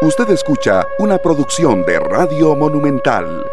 Usted 0.00 0.30
escucha 0.30 0.86
una 1.00 1.18
producción 1.18 1.84
de 1.84 1.98
Radio 1.98 2.54
Monumental. 2.54 3.44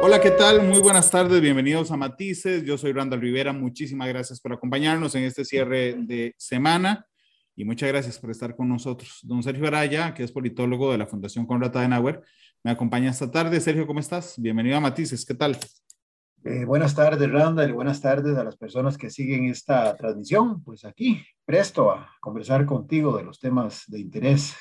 Hola, 0.00 0.20
¿qué 0.20 0.30
tal? 0.30 0.62
Muy 0.62 0.78
buenas 0.78 1.10
tardes, 1.10 1.40
bienvenidos 1.40 1.90
a 1.90 1.96
Matices. 1.96 2.62
Yo 2.62 2.78
soy 2.78 2.92
Randall 2.92 3.20
Rivera, 3.20 3.52
muchísimas 3.52 4.06
gracias 4.06 4.40
por 4.40 4.52
acompañarnos 4.52 5.16
en 5.16 5.24
este 5.24 5.44
cierre 5.44 5.96
de 5.98 6.32
semana 6.38 7.08
y 7.56 7.64
muchas 7.64 7.88
gracias 7.88 8.20
por 8.20 8.30
estar 8.30 8.54
con 8.54 8.68
nosotros. 8.68 9.18
Don 9.24 9.42
Sergio 9.42 9.66
Araya, 9.66 10.14
que 10.14 10.22
es 10.22 10.30
politólogo 10.30 10.92
de 10.92 10.98
la 10.98 11.08
Fundación 11.08 11.44
Conrad 11.44 11.76
Adenauer, 11.76 12.22
me 12.62 12.70
acompaña 12.70 13.10
esta 13.10 13.28
tarde. 13.28 13.60
Sergio, 13.60 13.84
¿cómo 13.84 13.98
estás? 13.98 14.36
Bienvenido 14.38 14.76
a 14.76 14.80
Matices, 14.80 15.26
¿qué 15.26 15.34
tal? 15.34 15.58
Eh, 16.44 16.64
buenas 16.64 16.94
tardes, 16.94 17.28
Randall, 17.28 17.70
y 17.70 17.72
buenas 17.72 18.00
tardes 18.00 18.38
a 18.38 18.44
las 18.44 18.56
personas 18.56 18.96
que 18.96 19.10
siguen 19.10 19.46
esta 19.46 19.96
transmisión. 19.96 20.62
Pues 20.62 20.84
aquí, 20.84 21.20
presto 21.44 21.90
a 21.90 22.12
conversar 22.20 22.64
contigo 22.64 23.16
de 23.16 23.24
los 23.24 23.40
tetemas 23.40 23.82
de 23.88 23.98
interés 23.98 24.54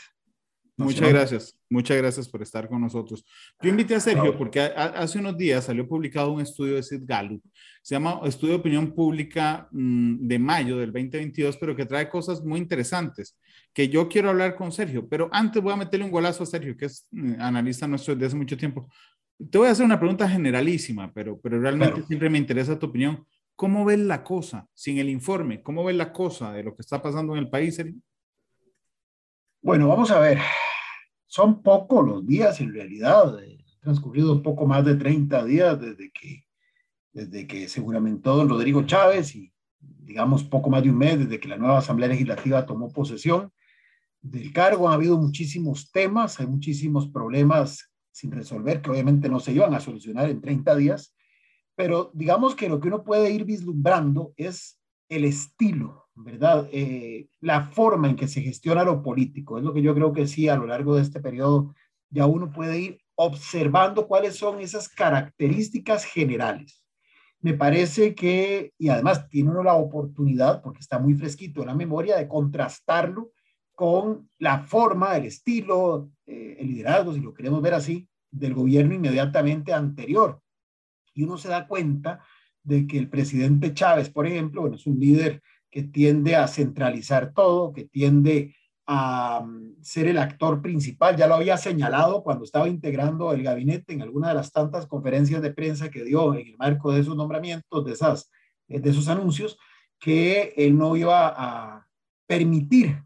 Muchas 0.84 1.09
gracias, 1.09 1.59
muchas 1.70 1.98
gracias 1.98 2.27
por 2.27 2.41
estar 2.41 2.67
con 2.67 2.81
nosotros. 2.81 3.26
Yo 3.62 3.70
invité 3.70 3.95
a 3.95 3.99
Sergio 3.99 4.38
porque 4.38 4.59
hace 4.59 5.20
unos 5.20 5.38
días 5.38 5.66
salió 5.66 5.88
publicado 5.88 6.31
un 6.31 6.41
estudio 6.41 6.76
de 6.76 6.84
Sid 6.84 7.02
Gallup, 7.03 7.41
se 7.81 7.95
llama 7.95 8.20
Estudio 8.26 8.53
de 8.53 8.59
Opinión 8.59 8.94
Pública 8.94 9.67
mm, 9.72 10.27
de 10.27 10.39
mayo 10.39 10.77
del 10.77 10.91
2022, 10.91 11.58
pero 11.58 11.75
que 11.75 11.86
trae 11.86 12.09
cosas 12.09 12.44
muy 12.44 12.59
interesantes 12.59 13.38
que 13.73 13.89
yo 13.89 14.08
quiero 14.08 14.30
hablar 14.30 14.55
con 14.55 14.72
Sergio, 14.72 15.08
pero 15.08 15.30
antes 15.31 15.62
voy 15.62 15.73
a 15.73 15.77
meterle 15.77 16.05
un 16.05 16.12
golazo 16.12 16.44
a 16.44 16.45
Sergio, 16.45 16.75
que 16.75 16.86
es 16.86 17.08
mm, 17.11 17.39
analista 17.39 17.88
nuestro 17.88 18.13
desde 18.13 18.27
hace 18.27 18.36
mucho 18.36 18.58
tiempo. 18.58 18.88
Te 19.50 19.58
voy 19.58 19.67
a 19.67 19.72
hacer 19.72 19.86
una 19.86 20.00
pregunta 20.00 20.30
generalísima, 20.30 21.11
pero, 21.13 21.39
pero 21.39 21.59
realmente 21.59 22.03
siempre 22.03 22.30
me 22.30 22.38
interesa 22.38 22.77
tu 22.77 22.88
opinión. 22.88 23.25
¿Cómo 23.55 23.86
ves 23.86 24.00
la 24.00 24.23
cosa 24.23 24.67
sin 24.73 24.98
el 24.98 25.09
informe? 25.09 25.61
¿Cómo 25.61 25.84
ves 25.84 25.95
la 25.95 26.11
cosa 26.11 26.52
de 26.52 26.63
lo 26.63 26.75
que 26.75 26.81
está 26.81 27.02
pasando 27.02 27.34
en 27.34 27.39
el 27.39 27.50
país, 27.50 27.75
Sergio? 27.75 28.00
Bueno, 29.61 29.88
vamos 29.88 30.09
a 30.09 30.20
ver. 30.20 30.39
Son 31.31 31.63
pocos 31.63 32.06
los 32.06 32.28
días 32.28 32.59
en 32.59 32.73
realidad. 32.73 33.38
Han 33.38 33.80
transcurrido 33.80 34.33
un 34.33 34.44
poco 34.44 34.66
más 34.66 34.83
de 34.83 34.95
30 34.95 35.45
días 35.45 35.80
desde 35.80 36.11
que, 36.11 36.44
desde 37.14 37.47
que 37.47 37.69
se 37.69 37.80
juramentó 37.80 38.36
don 38.36 38.50
Rodrigo 38.50 38.83
Chávez 38.83 39.33
y 39.33 39.53
digamos 39.80 40.44
poco 40.44 40.69
más 40.69 40.83
de 40.83 40.89
un 40.89 40.97
mes 40.97 41.19
desde 41.19 41.39
que 41.39 41.47
la 41.47 41.56
nueva 41.56 41.78
Asamblea 41.78 42.09
Legislativa 42.09 42.66
tomó 42.66 42.91
posesión 42.91 43.50
del 44.22 44.52
cargo. 44.52 44.89
Ha 44.89 44.95
habido 44.95 45.17
muchísimos 45.17 45.89
temas, 45.89 46.38
hay 46.41 46.47
muchísimos 46.47 47.08
problemas 47.08 47.89
sin 48.11 48.34
resolver 48.34 48.81
que 48.81 48.89
obviamente 48.89 49.30
no 49.30 49.39
se 49.39 49.53
iban 49.53 49.73
a 49.73 49.80
solucionar 49.80 50.30
en 50.30 50.41
30 50.41 50.75
días, 50.75 51.16
pero 51.75 52.11
digamos 52.13 52.56
que 52.56 52.67
lo 52.67 52.81
que 52.81 52.89
uno 52.89 53.06
puede 53.06 53.31
ir 53.31 53.45
vislumbrando 53.45 54.34
es 54.36 54.81
el 55.08 55.23
estilo 55.23 56.00
¿verdad? 56.23 56.67
Eh, 56.72 57.27
la 57.39 57.64
forma 57.64 58.09
en 58.09 58.16
que 58.16 58.27
se 58.27 58.41
gestiona 58.41 58.83
lo 58.83 59.02
político, 59.02 59.58
es 59.58 59.64
lo 59.64 59.73
que 59.73 59.81
yo 59.81 59.94
creo 59.94 60.14
que 60.14 60.28
sí, 60.28 60.50
a 60.50 60.55
lo 60.55 60.67
largo 60.67 60.95
de 60.95 61.02
este 61.02 61.19
periodo 61.19 61.73
ya 62.09 62.25
uno 62.25 62.52
puede 62.52 62.80
ir 62.80 63.02
observando 63.16 64.08
cuáles 64.08 64.36
son 64.36 64.59
esas 64.59 64.89
características 64.89 66.05
generales. 66.05 66.83
Me 67.39 67.53
parece 67.53 68.13
que, 68.13 68.73
y 68.78 68.89
además 68.89 69.28
tiene 69.30 69.50
uno 69.50 69.63
la 69.63 69.73
oportunidad, 69.73 70.61
porque 70.61 70.80
está 70.80 71.00
muy 71.00 71.16
fresquito 71.16 71.61
en 71.61 71.67
la 71.67 71.75
memoria, 71.75 72.17
de 72.17 72.28
contrastarlo 72.28 73.31
con 73.73 74.30
la 74.38 74.59
forma, 74.59 75.17
el 75.17 75.25
estilo, 75.25 76.11
eh, 76.28 76.58
el 76.59 76.67
liderazgo, 76.67 77.13
si 77.13 77.19
lo 77.19 77.33
queremos 77.33 77.61
ver 77.61 77.73
así, 77.73 78.08
del 78.30 78.53
gobierno 78.53 78.94
inmediatamente 78.94 79.73
anterior. 79.73 80.41
Y 81.13 81.23
uno 81.23 81.38
se 81.38 81.50
da 81.50 81.67
cuenta 81.67 82.23
de 82.63 82.85
que 82.85 82.97
el 82.97 83.09
presidente 83.09 83.73
Chávez, 83.73 84.09
por 84.09 84.28
ejemplo, 84.28 84.61
bueno, 84.61 84.75
es 84.75 84.85
un 84.85 85.00
líder 85.00 85.41
que 85.72 85.83
tiende 85.83 86.36
a 86.36 86.47
centralizar 86.47 87.33
todo, 87.33 87.72
que 87.72 87.86
tiende 87.86 88.55
a 88.86 89.41
mm, 89.41 89.81
ser 89.81 90.08
el 90.08 90.17
actor 90.17 90.61
principal. 90.61 91.16
Ya 91.16 91.28
lo 91.28 91.36
había 91.36 91.58
señalado 91.58 92.23
cuando 92.23 92.44
estaba 92.44 92.67
integrando 92.67 93.31
el 93.31 93.41
gabinete 93.41 93.94
en 93.94 94.02
alguna 94.02 94.30
de 94.30 94.36
las 94.36 94.52
tantas 94.52 94.86
conferencias 94.86 95.41
de 95.41 95.53
prensa 95.53 95.89
que 95.89 96.03
dio 96.03 96.34
en 96.35 96.47
el 96.47 96.57
marco 96.57 96.91
de 96.91 97.00
esos 97.00 97.16
nombramientos, 97.16 97.85
de, 97.85 97.94
esas, 97.94 98.29
de 98.68 98.90
esos 98.90 99.07
anuncios, 99.07 99.57
que 99.97 100.53
él 100.57 100.78
no 100.78 100.96
iba 100.97 101.28
a 101.28 101.88
permitir, 102.28 103.01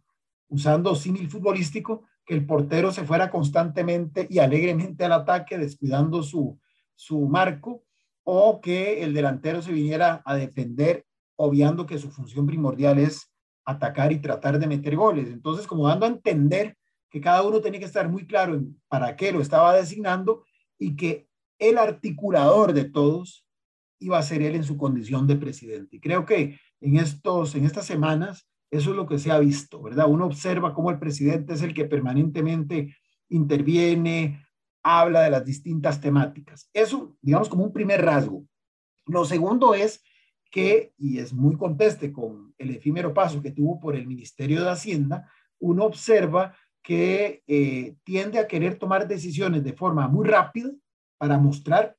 usando 0.47 0.95
símil 0.95 1.29
futbolístico, 1.29 2.07
que 2.25 2.33
el 2.33 2.45
portero 2.45 2.91
se 2.91 3.03
fuera 3.03 3.29
constantemente 3.29 4.25
y 4.29 4.39
alegremente 4.39 5.05
al 5.05 5.11
ataque, 5.11 5.57
descuidando 5.57 6.23
su, 6.23 6.59
su 6.95 7.27
marco, 7.27 7.83
o 8.23 8.59
que 8.59 9.03
el 9.03 9.13
delantero 9.13 9.61
se 9.61 9.71
viniera 9.71 10.23
a 10.25 10.35
defender 10.35 11.05
obviando 11.35 11.85
que 11.85 11.97
su 11.97 12.09
función 12.09 12.45
primordial 12.45 12.99
es 12.99 13.31
atacar 13.65 14.11
y 14.11 14.21
tratar 14.21 14.59
de 14.59 14.67
meter 14.67 14.95
goles. 14.95 15.29
Entonces, 15.29 15.67
como 15.67 15.87
dando 15.87 16.05
a 16.05 16.09
entender 16.09 16.77
que 17.09 17.21
cada 17.21 17.43
uno 17.43 17.61
tenía 17.61 17.79
que 17.79 17.85
estar 17.85 18.09
muy 18.09 18.27
claro 18.27 18.61
para 18.87 19.15
qué 19.15 19.31
lo 19.31 19.41
estaba 19.41 19.75
designando 19.75 20.43
y 20.77 20.95
que 20.95 21.27
el 21.59 21.77
articulador 21.77 22.73
de 22.73 22.85
todos 22.85 23.45
iba 23.99 24.17
a 24.17 24.23
ser 24.23 24.41
él 24.41 24.55
en 24.55 24.63
su 24.63 24.77
condición 24.77 25.25
de 25.25 25.37
presidente. 25.37 25.97
Y 25.97 25.99
creo 25.99 26.25
que 26.25 26.59
en, 26.81 26.97
estos, 26.97 27.55
en 27.55 27.65
estas 27.65 27.85
semanas 27.85 28.47
eso 28.69 28.91
es 28.91 28.95
lo 28.95 29.07
que 29.07 29.19
se 29.19 29.31
ha 29.31 29.39
visto, 29.39 29.81
¿verdad? 29.81 30.07
Uno 30.09 30.25
observa 30.25 30.73
cómo 30.73 30.91
el 30.91 30.99
presidente 30.99 31.53
es 31.53 31.61
el 31.61 31.73
que 31.73 31.85
permanentemente 31.85 32.95
interviene, 33.29 34.45
habla 34.83 35.21
de 35.21 35.29
las 35.29 35.45
distintas 35.45 36.01
temáticas. 36.01 36.69
Eso, 36.73 37.15
digamos, 37.21 37.49
como 37.49 37.63
un 37.63 37.73
primer 37.73 38.03
rasgo. 38.03 38.45
Lo 39.05 39.25
segundo 39.25 39.73
es 39.73 40.03
que, 40.55 40.93
y 40.97 41.19
es 41.19 41.33
muy 41.33 41.57
conteste 41.57 42.13
con 42.13 42.55
el 42.57 42.69
efímero 42.69 43.13
paso 43.13 43.41
que 43.41 43.51
tuvo 43.51 43.77
por 43.77 43.93
el 43.93 44.07
Ministerio 44.07 44.63
de 44.63 44.69
Hacienda, 44.69 45.29
uno 45.59 45.83
observa 45.83 46.55
que 46.81 47.43
eh, 47.45 47.97
tiende 48.05 48.39
a 48.39 48.47
querer 48.47 48.77
tomar 48.77 49.05
decisiones 49.05 49.65
de 49.65 49.73
forma 49.73 50.07
muy 50.07 50.25
rápida 50.25 50.71
para 51.17 51.37
mostrar, 51.37 51.97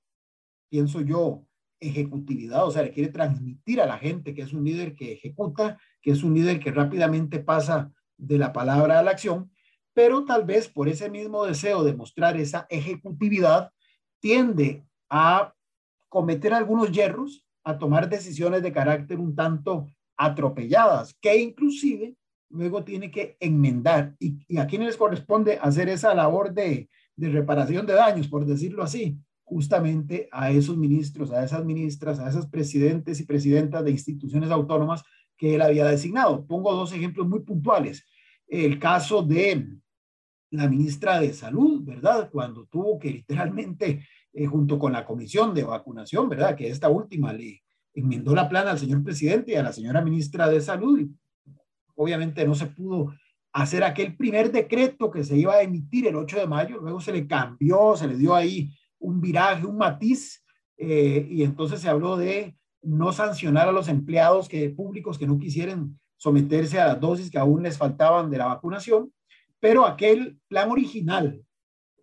pienso 0.70 1.02
yo, 1.02 1.44
ejecutividad, 1.80 2.64
o 2.64 2.70
sea, 2.70 2.82
le 2.82 2.92
quiere 2.92 3.12
transmitir 3.12 3.78
a 3.78 3.86
la 3.86 3.98
gente 3.98 4.34
que 4.34 4.40
es 4.40 4.54
un 4.54 4.64
líder 4.64 4.94
que 4.94 5.12
ejecuta, 5.12 5.78
que 6.00 6.12
es 6.12 6.22
un 6.22 6.32
líder 6.32 6.58
que 6.58 6.70
rápidamente 6.70 7.40
pasa 7.40 7.92
de 8.16 8.38
la 8.38 8.54
palabra 8.54 8.98
a 8.98 9.02
la 9.02 9.10
acción, 9.10 9.52
pero 9.92 10.24
tal 10.24 10.46
vez 10.46 10.66
por 10.66 10.88
ese 10.88 11.10
mismo 11.10 11.44
deseo 11.44 11.84
de 11.84 11.92
mostrar 11.92 12.38
esa 12.38 12.66
ejecutividad, 12.70 13.70
tiende 14.18 14.82
a 15.10 15.52
cometer 16.08 16.54
algunos 16.54 16.90
hierros 16.90 17.45
a 17.66 17.76
tomar 17.76 18.08
decisiones 18.08 18.62
de 18.62 18.72
carácter 18.72 19.18
un 19.18 19.34
tanto 19.34 19.88
atropelladas, 20.16 21.14
que 21.20 21.36
inclusive 21.36 22.14
luego 22.48 22.84
tiene 22.84 23.10
que 23.10 23.36
enmendar. 23.40 24.14
¿Y, 24.20 24.38
y 24.46 24.58
a 24.58 24.66
quién 24.68 24.84
les 24.84 24.96
corresponde 24.96 25.58
hacer 25.60 25.88
esa 25.88 26.14
labor 26.14 26.54
de, 26.54 26.88
de 27.16 27.28
reparación 27.28 27.84
de 27.84 27.94
daños, 27.94 28.28
por 28.28 28.46
decirlo 28.46 28.84
así? 28.84 29.18
Justamente 29.42 30.28
a 30.30 30.52
esos 30.52 30.76
ministros, 30.76 31.32
a 31.32 31.44
esas 31.44 31.64
ministras, 31.64 32.20
a 32.20 32.28
esos 32.28 32.46
presidentes 32.46 33.18
y 33.18 33.24
presidentas 33.24 33.84
de 33.84 33.90
instituciones 33.90 34.50
autónomas 34.52 35.02
que 35.36 35.56
él 35.56 35.62
había 35.62 35.86
designado. 35.86 36.46
Pongo 36.46 36.72
dos 36.72 36.92
ejemplos 36.92 37.26
muy 37.26 37.40
puntuales. 37.40 38.06
El 38.46 38.78
caso 38.78 39.22
de 39.22 39.66
la 40.50 40.68
ministra 40.68 41.18
de 41.20 41.32
Salud, 41.32 41.82
¿verdad? 41.84 42.30
Cuando 42.30 42.64
tuvo 42.66 42.96
que 42.96 43.10
literalmente 43.10 44.06
eh, 44.38 44.44
junto 44.44 44.78
con 44.78 44.92
la 44.92 45.06
comisión 45.06 45.54
de 45.54 45.64
vacunación, 45.64 46.28
¿verdad? 46.28 46.54
Que 46.54 46.68
esta 46.68 46.90
última 46.90 47.32
le 47.32 47.62
enmendó 47.94 48.34
la 48.34 48.50
plana 48.50 48.72
al 48.72 48.78
señor 48.78 49.02
presidente 49.02 49.52
y 49.52 49.54
a 49.54 49.62
la 49.62 49.72
señora 49.72 50.02
ministra 50.02 50.46
de 50.50 50.60
Salud. 50.60 51.00
Y 51.00 51.10
obviamente 51.94 52.46
no 52.46 52.54
se 52.54 52.66
pudo 52.66 53.14
hacer 53.54 53.82
aquel 53.82 54.14
primer 54.14 54.52
decreto 54.52 55.10
que 55.10 55.24
se 55.24 55.38
iba 55.38 55.54
a 55.54 55.62
emitir 55.62 56.06
el 56.06 56.16
8 56.16 56.40
de 56.40 56.46
mayo, 56.46 56.76
luego 56.78 57.00
se 57.00 57.12
le 57.12 57.26
cambió, 57.26 57.96
se 57.96 58.08
le 58.08 58.18
dio 58.18 58.34
ahí 58.34 58.70
un 58.98 59.22
viraje, 59.22 59.64
un 59.64 59.78
matiz, 59.78 60.44
eh, 60.76 61.26
y 61.30 61.42
entonces 61.42 61.80
se 61.80 61.88
habló 61.88 62.18
de 62.18 62.58
no 62.82 63.12
sancionar 63.12 63.70
a 63.70 63.72
los 63.72 63.88
empleados 63.88 64.50
que, 64.50 64.68
públicos 64.68 65.16
que 65.16 65.26
no 65.26 65.38
quisieran 65.38 65.98
someterse 66.18 66.78
a 66.78 66.88
las 66.88 67.00
dosis 67.00 67.30
que 67.30 67.38
aún 67.38 67.62
les 67.62 67.78
faltaban 67.78 68.30
de 68.30 68.36
la 68.36 68.48
vacunación, 68.48 69.10
pero 69.60 69.86
aquel 69.86 70.38
plan 70.46 70.70
original 70.70 71.42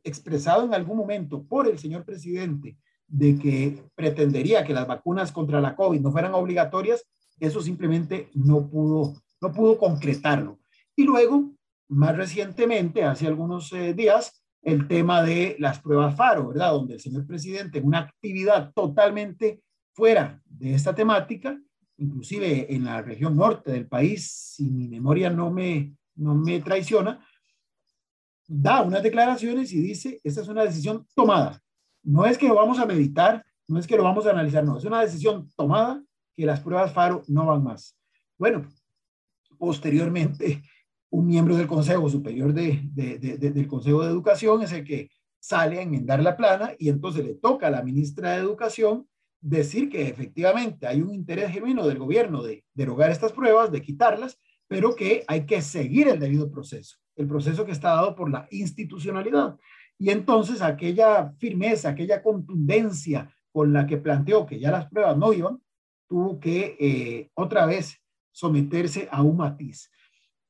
expresado 0.03 0.65
en 0.65 0.73
algún 0.73 0.97
momento 0.97 1.43
por 1.43 1.67
el 1.67 1.79
señor 1.79 2.03
presidente 2.05 2.77
de 3.07 3.37
que 3.37 3.83
pretendería 3.95 4.63
que 4.63 4.73
las 4.73 4.87
vacunas 4.87 5.31
contra 5.31 5.61
la 5.61 5.75
COVID 5.75 6.01
no 6.01 6.11
fueran 6.11 6.33
obligatorias, 6.33 7.05
eso 7.39 7.61
simplemente 7.61 8.29
no 8.33 8.69
pudo, 8.69 9.13
no 9.41 9.51
pudo 9.51 9.77
concretarlo. 9.77 10.59
Y 10.95 11.03
luego, 11.03 11.53
más 11.89 12.15
recientemente, 12.15 13.03
hace 13.03 13.27
algunos 13.27 13.71
eh, 13.73 13.93
días, 13.93 14.43
el 14.61 14.87
tema 14.87 15.23
de 15.23 15.57
las 15.59 15.79
pruebas 15.79 16.15
FARO, 16.15 16.49
¿verdad? 16.49 16.71
Donde 16.71 16.95
el 16.95 16.99
señor 16.99 17.27
presidente, 17.27 17.79
en 17.79 17.85
una 17.85 17.99
actividad 17.99 18.71
totalmente 18.73 19.61
fuera 19.93 20.41
de 20.45 20.73
esta 20.73 20.95
temática, 20.95 21.59
inclusive 21.97 22.73
en 22.73 22.85
la 22.85 23.01
región 23.01 23.35
norte 23.35 23.71
del 23.71 23.87
país, 23.87 24.31
si 24.55 24.69
mi 24.69 24.87
memoria 24.87 25.29
no 25.29 25.51
me, 25.51 25.95
no 26.15 26.33
me 26.35 26.59
traiciona, 26.61 27.25
da 28.47 28.81
unas 28.81 29.03
declaraciones 29.03 29.71
y 29.73 29.81
dice, 29.81 30.19
esta 30.23 30.41
es 30.41 30.47
una 30.47 30.63
decisión 30.63 31.07
tomada. 31.15 31.61
No 32.03 32.25
es 32.25 32.37
que 32.37 32.47
lo 32.47 32.55
vamos 32.55 32.79
a 32.79 32.85
meditar, 32.85 33.45
no 33.67 33.79
es 33.79 33.87
que 33.87 33.95
lo 33.95 34.03
vamos 34.03 34.25
a 34.25 34.31
analizar, 34.31 34.63
no, 34.63 34.77
es 34.77 34.85
una 34.85 35.01
decisión 35.01 35.49
tomada 35.55 36.03
que 36.35 36.45
las 36.45 36.59
pruebas 36.59 36.93
FARO 36.93 37.23
no 37.27 37.45
van 37.45 37.63
más. 37.63 37.97
Bueno, 38.37 38.67
posteriormente, 39.57 40.61
un 41.09 41.27
miembro 41.27 41.55
del 41.55 41.67
Consejo 41.67 42.09
Superior 42.09 42.53
de, 42.53 42.81
del 42.93 43.67
Consejo 43.67 44.03
de 44.03 44.09
Educación 44.09 44.63
es 44.63 44.71
el 44.71 44.83
que 44.83 45.09
sale 45.39 45.79
a 45.79 45.81
enmendar 45.81 46.21
la 46.23 46.35
plana 46.35 46.71
y 46.79 46.89
entonces 46.89 47.23
le 47.23 47.35
toca 47.35 47.67
a 47.67 47.71
la 47.71 47.83
ministra 47.83 48.31
de 48.31 48.39
Educación 48.39 49.07
decir 49.39 49.89
que 49.89 50.07
efectivamente 50.07 50.87
hay 50.87 51.01
un 51.01 51.13
interés 51.13 51.51
genuino 51.51 51.85
del 51.85 51.99
gobierno 51.99 52.41
de 52.41 52.63
derogar 52.73 53.11
estas 53.11 53.33
pruebas, 53.33 53.71
de 53.71 53.81
quitarlas, 53.81 54.39
pero 54.67 54.95
que 54.95 55.23
hay 55.27 55.45
que 55.45 55.61
seguir 55.61 56.07
el 56.07 56.19
debido 56.19 56.49
proceso, 56.49 56.97
el 57.15 57.27
proceso 57.27 57.65
que 57.65 57.71
está 57.71 57.89
dado 57.89 58.15
por 58.15 58.29
la 58.29 58.47
institucionalidad. 58.51 59.57
Y 59.97 60.09
entonces 60.09 60.61
aquella 60.61 61.33
firmeza, 61.37 61.89
aquella 61.89 62.21
contundencia 62.21 63.33
con 63.51 63.71
la 63.71 63.85
que 63.85 63.97
planteó 63.97 64.45
que 64.45 64.59
ya 64.59 64.71
las 64.71 64.89
pruebas 64.89 65.17
no 65.17 65.31
iban, 65.31 65.61
tuvo 66.07 66.39
que 66.39 66.75
eh, 66.79 67.31
otra 67.35 67.65
vez 67.65 68.01
someterse 68.31 69.07
a 69.11 69.21
un 69.21 69.37
matiz. 69.37 69.91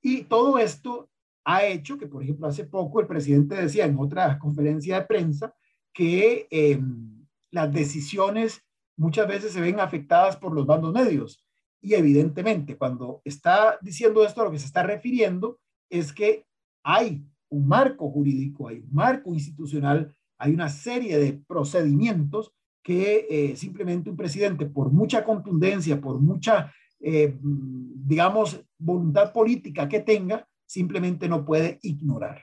Y 0.01 0.24
todo 0.24 0.57
esto 0.57 1.10
ha 1.45 1.65
hecho 1.65 1.98
que, 1.98 2.07
por 2.07 2.24
ejemplo, 2.24 2.48
hace 2.48 2.66
poco 2.66 3.01
el 3.01 3.07
presidente 3.07 3.56
decía 3.56 3.86
en 3.86 3.98
otra 4.00 4.39
conferencia 4.39 5.00
de 5.00 5.06
prensa 5.06 5.54
que 5.94 6.48
em, 6.50 7.25
las 7.51 7.71
decisiones 7.71 8.62
muchas 8.95 9.27
veces 9.27 9.51
se 9.51 9.62
ven 9.62 9.80
afectadas 9.80 10.38
por 10.38 10.54
los 10.54 10.66
bandos 10.66 10.94
medios. 10.94 11.45
Y 11.81 11.95
evidentemente, 11.95 12.77
cuando 12.77 13.21
está 13.25 13.77
diciendo 13.81 14.24
esto, 14.25 14.42
a 14.42 14.45
lo 14.45 14.51
que 14.51 14.59
se 14.59 14.66
está 14.66 14.83
refiriendo 14.83 15.59
es 15.89 16.13
que 16.13 16.45
hay 16.83 17.25
un 17.50 17.68
marco 17.68 18.09
jurídico, 18.09 18.68
hay 18.68 18.80
un 18.80 18.94
marco 18.94 19.33
institucional, 19.33 20.13
hay 20.38 20.53
una 20.53 20.69
serie 20.69 21.18
de 21.18 21.33
procedimientos 21.33 22.53
que 22.81 23.27
eh, 23.30 23.56
simplemente 23.56 24.09
un 24.09 24.18
presidente, 24.18 24.65
por 24.65 24.91
mucha 24.91 25.24
contundencia, 25.24 26.01
por 26.01 26.19
mucha, 26.19 26.74
eh, 27.00 27.38
digamos, 27.41 28.62
voluntad 28.77 29.31
política 29.31 29.88
que 29.88 30.01
tenga, 30.01 30.45
simplemente 30.65 31.30
no 31.30 31.45
puede 31.45 31.80
ignorar. 31.81 32.41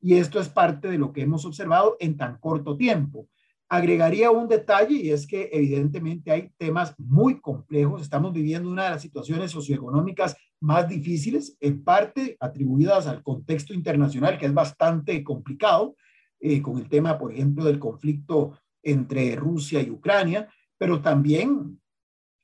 Y 0.00 0.14
esto 0.14 0.40
es 0.40 0.48
parte 0.48 0.88
de 0.88 0.98
lo 0.98 1.12
que 1.12 1.22
hemos 1.22 1.44
observado 1.44 1.96
en 2.00 2.16
tan 2.16 2.38
corto 2.38 2.76
tiempo. 2.76 3.28
Agregaría 3.68 4.30
un 4.30 4.46
detalle 4.46 4.94
y 4.94 5.10
es 5.10 5.26
que 5.26 5.48
evidentemente 5.52 6.30
hay 6.30 6.50
temas 6.58 6.94
muy 6.98 7.40
complejos. 7.40 8.02
Estamos 8.02 8.32
viviendo 8.32 8.68
una 8.68 8.84
de 8.84 8.90
las 8.90 9.02
situaciones 9.02 9.50
socioeconómicas 9.50 10.36
más 10.60 10.88
difíciles, 10.88 11.56
en 11.60 11.82
parte 11.82 12.36
atribuidas 12.40 13.06
al 13.06 13.22
contexto 13.22 13.74
internacional, 13.74 14.38
que 14.38 14.46
es 14.46 14.54
bastante 14.54 15.24
complicado, 15.24 15.96
eh, 16.40 16.60
con 16.60 16.78
el 16.78 16.88
tema, 16.88 17.18
por 17.18 17.32
ejemplo, 17.32 17.64
del 17.64 17.78
conflicto 17.78 18.58
entre 18.82 19.34
Rusia 19.34 19.80
y 19.80 19.90
Ucrania, 19.90 20.48
pero 20.76 21.00
también 21.00 21.80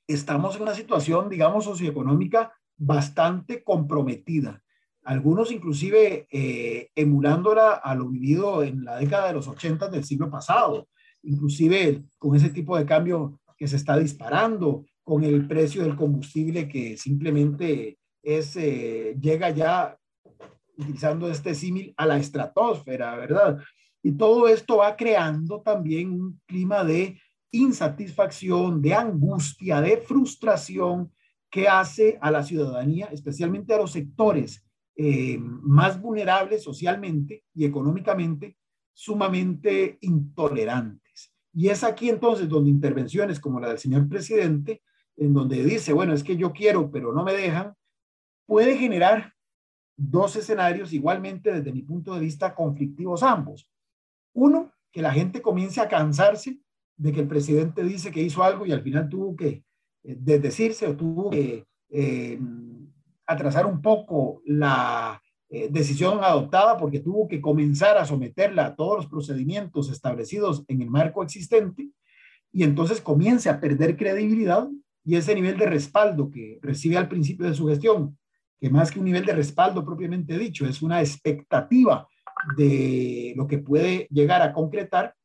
estamos 0.06 0.56
en 0.56 0.62
una 0.62 0.75
situación, 0.75 1.28
digamos, 1.28 1.64
socioeconómica 1.64 2.52
bastante 2.78 3.62
comprometida. 3.62 4.62
Algunos 5.05 5.52
inclusive 5.52 6.26
eh, 6.31 6.88
emulándola 6.94 7.73
a 7.75 7.94
lo 7.94 8.08
vivido 8.08 8.62
en 8.62 8.84
la 8.84 8.96
década 8.96 9.28
de 9.28 9.34
los 9.34 9.49
80 9.49 9.88
del 9.88 10.05
siglo 10.05 10.31
pasado 10.31 10.88
inclusive 11.22 12.05
con 12.19 12.37
ese 12.37 12.50
tipo 12.50 12.76
de 12.76 12.87
cambio 12.87 13.40
que 13.56 13.69
se 13.69 13.76
está 13.76 13.96
disparando, 13.99 14.84
con 15.02 15.25
el 15.25 15.46
precio 15.46 15.82
del 15.82 15.96
combustible 15.96 16.69
que 16.69 16.96
simplemente 16.96 17.99
es, 18.22 18.56
eh, 18.56 19.17
llega 19.20 19.50
ya, 19.50 19.96
utilizando 20.76 21.31
este 21.31 21.55
símil, 21.55 21.93
a 21.96 22.06
la 22.06 22.17
estratosfera, 22.17 23.17
¿verdad? 23.17 23.58
Y 24.02 24.12
todo 24.12 24.49
esto 24.49 24.78
va 24.78 24.96
creando 24.96 25.61
también 25.61 26.12
un 26.12 26.40
clima 26.46 26.84
de 26.84 27.20
insatisfacción, 27.50 28.81
de 28.81 28.94
angustia, 28.94 29.81
de 29.81 29.99
frustración 29.99 31.12
que 31.50 31.69
hace 31.69 32.19
a 32.20 32.31
la 32.31 32.43
ciudadanía, 32.43 33.06
especialmente 33.12 33.75
a 33.75 33.78
los 33.78 33.93
sectores 33.93 34.64
eh, 34.96 35.38
más 35.40 36.00
vulnerables 36.00 36.62
socialmente 36.62 37.44
y 37.55 37.64
económicamente, 37.64 38.56
sumamente 38.93 39.99
intolerantes. 40.02 41.00
Y 41.52 41.69
es 41.69 41.82
aquí 41.85 42.08
entonces 42.08 42.49
donde 42.49 42.70
intervenciones 42.70 43.41
como 43.41 43.61
la 43.61 43.69
del 43.69 43.79
señor 43.79 44.08
presidente, 44.08 44.82
en 45.17 45.35
donde 45.35 45.64
dice, 45.64 45.93
bueno, 45.93 46.12
es 46.14 46.23
que 46.23 46.37
yo 46.37 46.52
quiero, 46.52 46.91
pero 46.91 47.12
no 47.12 47.25
me 47.25 47.32
dejan, 47.32 47.75
puede 48.47 48.76
generar 48.76 49.35
dos 49.97 50.37
escenarios 50.37 50.93
igualmente 50.93 51.52
desde 51.52 51.73
mi 51.73 51.82
punto 51.82 52.14
de 52.14 52.20
vista 52.20 52.55
conflictivos 52.55 53.23
ambos. 53.23 53.69
Uno, 54.32 54.73
que 54.91 55.02
la 55.02 55.12
gente 55.12 55.43
comience 55.43 55.81
a 55.81 55.88
cansarse 55.88 56.58
de 56.97 57.12
que 57.12 57.20
el 57.20 57.29
presidente 57.29 57.82
dice 57.85 58.11
que 58.11 58.23
hizo 58.23 58.43
algo 58.43 58.67
y 58.67 58.73
al 58.73 58.82
final 58.82 59.08
tuvo 59.08 59.37
que 59.37 59.64
eh, 60.02 60.17
desdecirse 60.19 60.87
o 60.87 60.97
tuvo 60.97 61.31
que 61.31 61.67
eh, 61.91 62.41
atrasar 63.26 63.67
un 63.67 63.81
poco 63.81 64.43
la 64.44 65.20
eh, 65.52 65.69
decisión 65.69 66.23
adoptada 66.23 66.76
porque 66.76 67.00
tuvo 67.00 67.26
que 67.26 67.41
comenzar 67.41 67.99
a 67.99 68.05
someterla 68.05 68.67
a 68.67 68.76
todos 68.76 68.99
los 68.99 69.06
procedimientos 69.08 69.91
establecidos 69.91 70.64
en 70.69 70.81
el 70.81 70.88
marco 70.88 71.25
existente 71.25 71.91
y 72.52 72.62
entonces 72.62 73.00
comience 73.00 73.50
a 73.50 73.58
perder 73.58 73.97
credibilidad 73.97 74.69
y 75.05 75.17
ese 75.17 75.35
nivel 75.35 75.58
de 75.58 75.67
respaldo 75.67 76.31
que 76.31 76.61
recibe 76.62 76.97
al 76.97 77.08
principio 77.08 77.47
de 77.47 77.55
su 77.55 77.67
gestión, 77.67 78.17
que 78.61 78.70
más 78.70 78.93
que 78.93 79.00
un 79.00 79.06
nivel 79.06 79.25
de 79.25 79.35
respaldo 79.35 79.85
propiamente 79.85 80.38
dicho, 80.38 80.67
es 80.67 80.82
una 80.82 81.00
expectativa 81.00 82.06
de 82.56 83.32
lo 83.37 83.49
que 83.49 83.58
puede 83.58 84.06
llegar 84.11 84.43
a 84.43 84.52
concretar, 84.52 85.17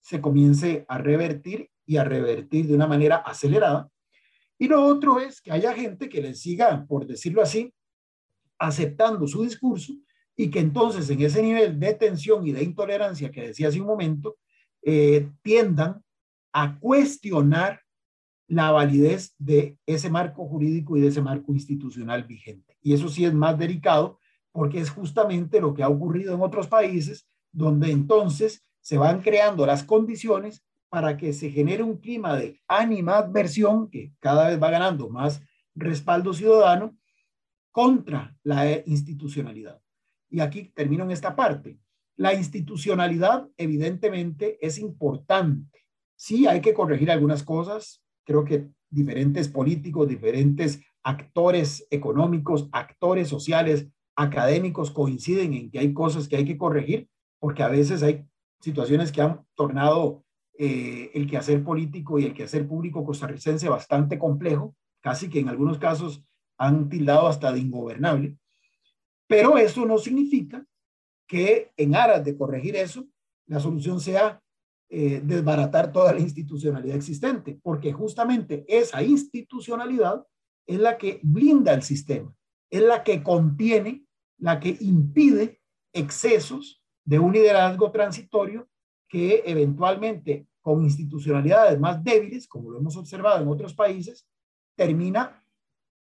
se 0.00 0.20
comience 0.20 0.86
a 0.88 0.98
revertir 0.98 1.70
y 1.86 1.98
a 1.98 2.04
revertir 2.04 2.66
de 2.66 2.74
una 2.74 2.88
manera 2.88 3.18
acelerada. 3.18 3.88
Y 4.58 4.66
lo 4.66 4.84
otro 4.84 5.20
es 5.20 5.40
que 5.40 5.52
haya 5.52 5.72
gente 5.72 6.08
que 6.08 6.20
le 6.20 6.34
siga, 6.34 6.84
por 6.88 7.06
decirlo 7.06 7.42
así, 7.42 7.72
aceptando 8.58 9.26
su 9.26 9.42
discurso 9.42 9.92
y 10.36 10.50
que 10.50 10.60
entonces 10.60 11.08
en 11.10 11.22
ese 11.22 11.42
nivel 11.42 11.78
de 11.78 11.94
tensión 11.94 12.46
y 12.46 12.52
de 12.52 12.62
intolerancia 12.62 13.30
que 13.30 13.48
decía 13.48 13.68
hace 13.68 13.80
un 13.80 13.86
momento, 13.86 14.36
eh, 14.82 15.28
tiendan 15.42 16.02
a 16.52 16.78
cuestionar 16.78 17.80
la 18.46 18.70
validez 18.70 19.34
de 19.38 19.76
ese 19.84 20.10
marco 20.10 20.46
jurídico 20.46 20.96
y 20.96 21.00
de 21.00 21.08
ese 21.08 21.20
marco 21.20 21.52
institucional 21.52 22.24
vigente. 22.24 22.76
Y 22.80 22.94
eso 22.94 23.08
sí 23.08 23.24
es 23.24 23.34
más 23.34 23.58
delicado 23.58 24.18
porque 24.52 24.80
es 24.80 24.90
justamente 24.90 25.60
lo 25.60 25.74
que 25.74 25.82
ha 25.82 25.88
ocurrido 25.88 26.34
en 26.34 26.40
otros 26.40 26.66
países, 26.66 27.28
donde 27.52 27.90
entonces 27.90 28.64
se 28.80 28.96
van 28.96 29.20
creando 29.20 29.66
las 29.66 29.84
condiciones 29.84 30.64
para 30.88 31.16
que 31.16 31.32
se 31.32 31.50
genere 31.50 31.82
un 31.82 31.98
clima 31.98 32.36
de 32.36 32.60
animadversión 32.66 33.90
que 33.90 34.12
cada 34.20 34.48
vez 34.48 34.62
va 34.62 34.70
ganando 34.70 35.10
más 35.10 35.42
respaldo 35.74 36.32
ciudadano 36.32 36.96
contra 37.70 38.36
la 38.42 38.82
institucionalidad. 38.86 39.80
Y 40.30 40.40
aquí 40.40 40.72
termino 40.74 41.04
en 41.04 41.10
esta 41.10 41.34
parte. 41.34 41.78
La 42.16 42.34
institucionalidad 42.34 43.48
evidentemente 43.56 44.58
es 44.60 44.78
importante. 44.78 45.86
Sí, 46.16 46.46
hay 46.46 46.60
que 46.60 46.74
corregir 46.74 47.10
algunas 47.10 47.42
cosas. 47.44 48.02
Creo 48.24 48.44
que 48.44 48.68
diferentes 48.90 49.48
políticos, 49.48 50.08
diferentes 50.08 50.82
actores 51.02 51.86
económicos, 51.90 52.68
actores 52.72 53.28
sociales, 53.28 53.88
académicos 54.16 54.90
coinciden 54.90 55.54
en 55.54 55.70
que 55.70 55.78
hay 55.78 55.92
cosas 55.92 56.26
que 56.28 56.36
hay 56.36 56.44
que 56.44 56.58
corregir, 56.58 57.08
porque 57.38 57.62
a 57.62 57.68
veces 57.68 58.02
hay 58.02 58.24
situaciones 58.60 59.12
que 59.12 59.22
han 59.22 59.46
tornado 59.54 60.24
eh, 60.58 61.12
el 61.14 61.30
quehacer 61.30 61.62
político 61.62 62.18
y 62.18 62.24
el 62.24 62.34
quehacer 62.34 62.66
público 62.66 63.04
costarricense 63.04 63.68
bastante 63.68 64.18
complejo, 64.18 64.74
casi 65.00 65.30
que 65.30 65.38
en 65.38 65.48
algunos 65.48 65.78
casos 65.78 66.24
han 66.58 66.88
tildado 66.88 67.28
hasta 67.28 67.52
de 67.52 67.60
ingobernable. 67.60 68.36
Pero 69.26 69.56
eso 69.56 69.86
no 69.86 69.98
significa 69.98 70.64
que 71.26 71.72
en 71.76 71.94
aras 71.94 72.24
de 72.24 72.36
corregir 72.36 72.76
eso, 72.76 73.06
la 73.46 73.60
solución 73.60 74.00
sea 74.00 74.42
eh, 74.90 75.20
desbaratar 75.22 75.92
toda 75.92 76.12
la 76.12 76.20
institucionalidad 76.20 76.96
existente, 76.96 77.58
porque 77.62 77.92
justamente 77.92 78.64
esa 78.66 79.02
institucionalidad 79.02 80.26
es 80.66 80.78
la 80.80 80.96
que 80.96 81.20
blinda 81.22 81.74
el 81.74 81.82
sistema, 81.82 82.34
es 82.70 82.82
la 82.82 83.04
que 83.04 83.22
contiene, 83.22 84.04
la 84.38 84.58
que 84.60 84.76
impide 84.80 85.60
excesos 85.92 86.82
de 87.04 87.18
un 87.18 87.32
liderazgo 87.32 87.90
transitorio 87.90 88.68
que 89.08 89.42
eventualmente 89.46 90.46
con 90.60 90.82
institucionalidades 90.82 91.78
más 91.78 92.02
débiles, 92.02 92.46
como 92.46 92.70
lo 92.70 92.78
hemos 92.78 92.96
observado 92.96 93.42
en 93.42 93.48
otros 93.48 93.74
países, 93.74 94.26
termina 94.76 95.37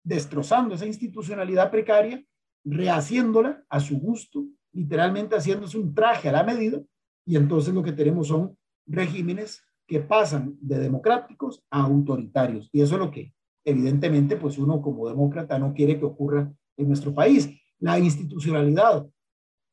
destrozando 0.03 0.75
esa 0.75 0.85
institucionalidad 0.85 1.71
precaria, 1.71 2.23
rehaciéndola 2.63 3.63
a 3.69 3.79
su 3.79 3.99
gusto, 3.99 4.45
literalmente 4.71 5.35
haciéndose 5.35 5.77
un 5.77 5.93
traje 5.93 6.29
a 6.29 6.31
la 6.31 6.43
medida, 6.43 6.81
y 7.25 7.35
entonces 7.35 7.73
lo 7.73 7.83
que 7.83 7.91
tenemos 7.91 8.27
son 8.27 8.57
regímenes 8.85 9.63
que 9.87 9.99
pasan 9.99 10.57
de 10.61 10.79
democráticos 10.79 11.63
a 11.69 11.81
autoritarios. 11.81 12.69
Y 12.71 12.81
eso 12.81 12.95
es 12.95 12.99
lo 12.99 13.11
que 13.11 13.33
evidentemente 13.63 14.37
pues 14.37 14.57
uno 14.57 14.81
como 14.81 15.07
demócrata 15.07 15.59
no 15.59 15.73
quiere 15.73 15.99
que 15.99 16.05
ocurra 16.05 16.51
en 16.77 16.87
nuestro 16.87 17.13
país. 17.13 17.49
La 17.79 17.99
institucionalidad 17.99 19.07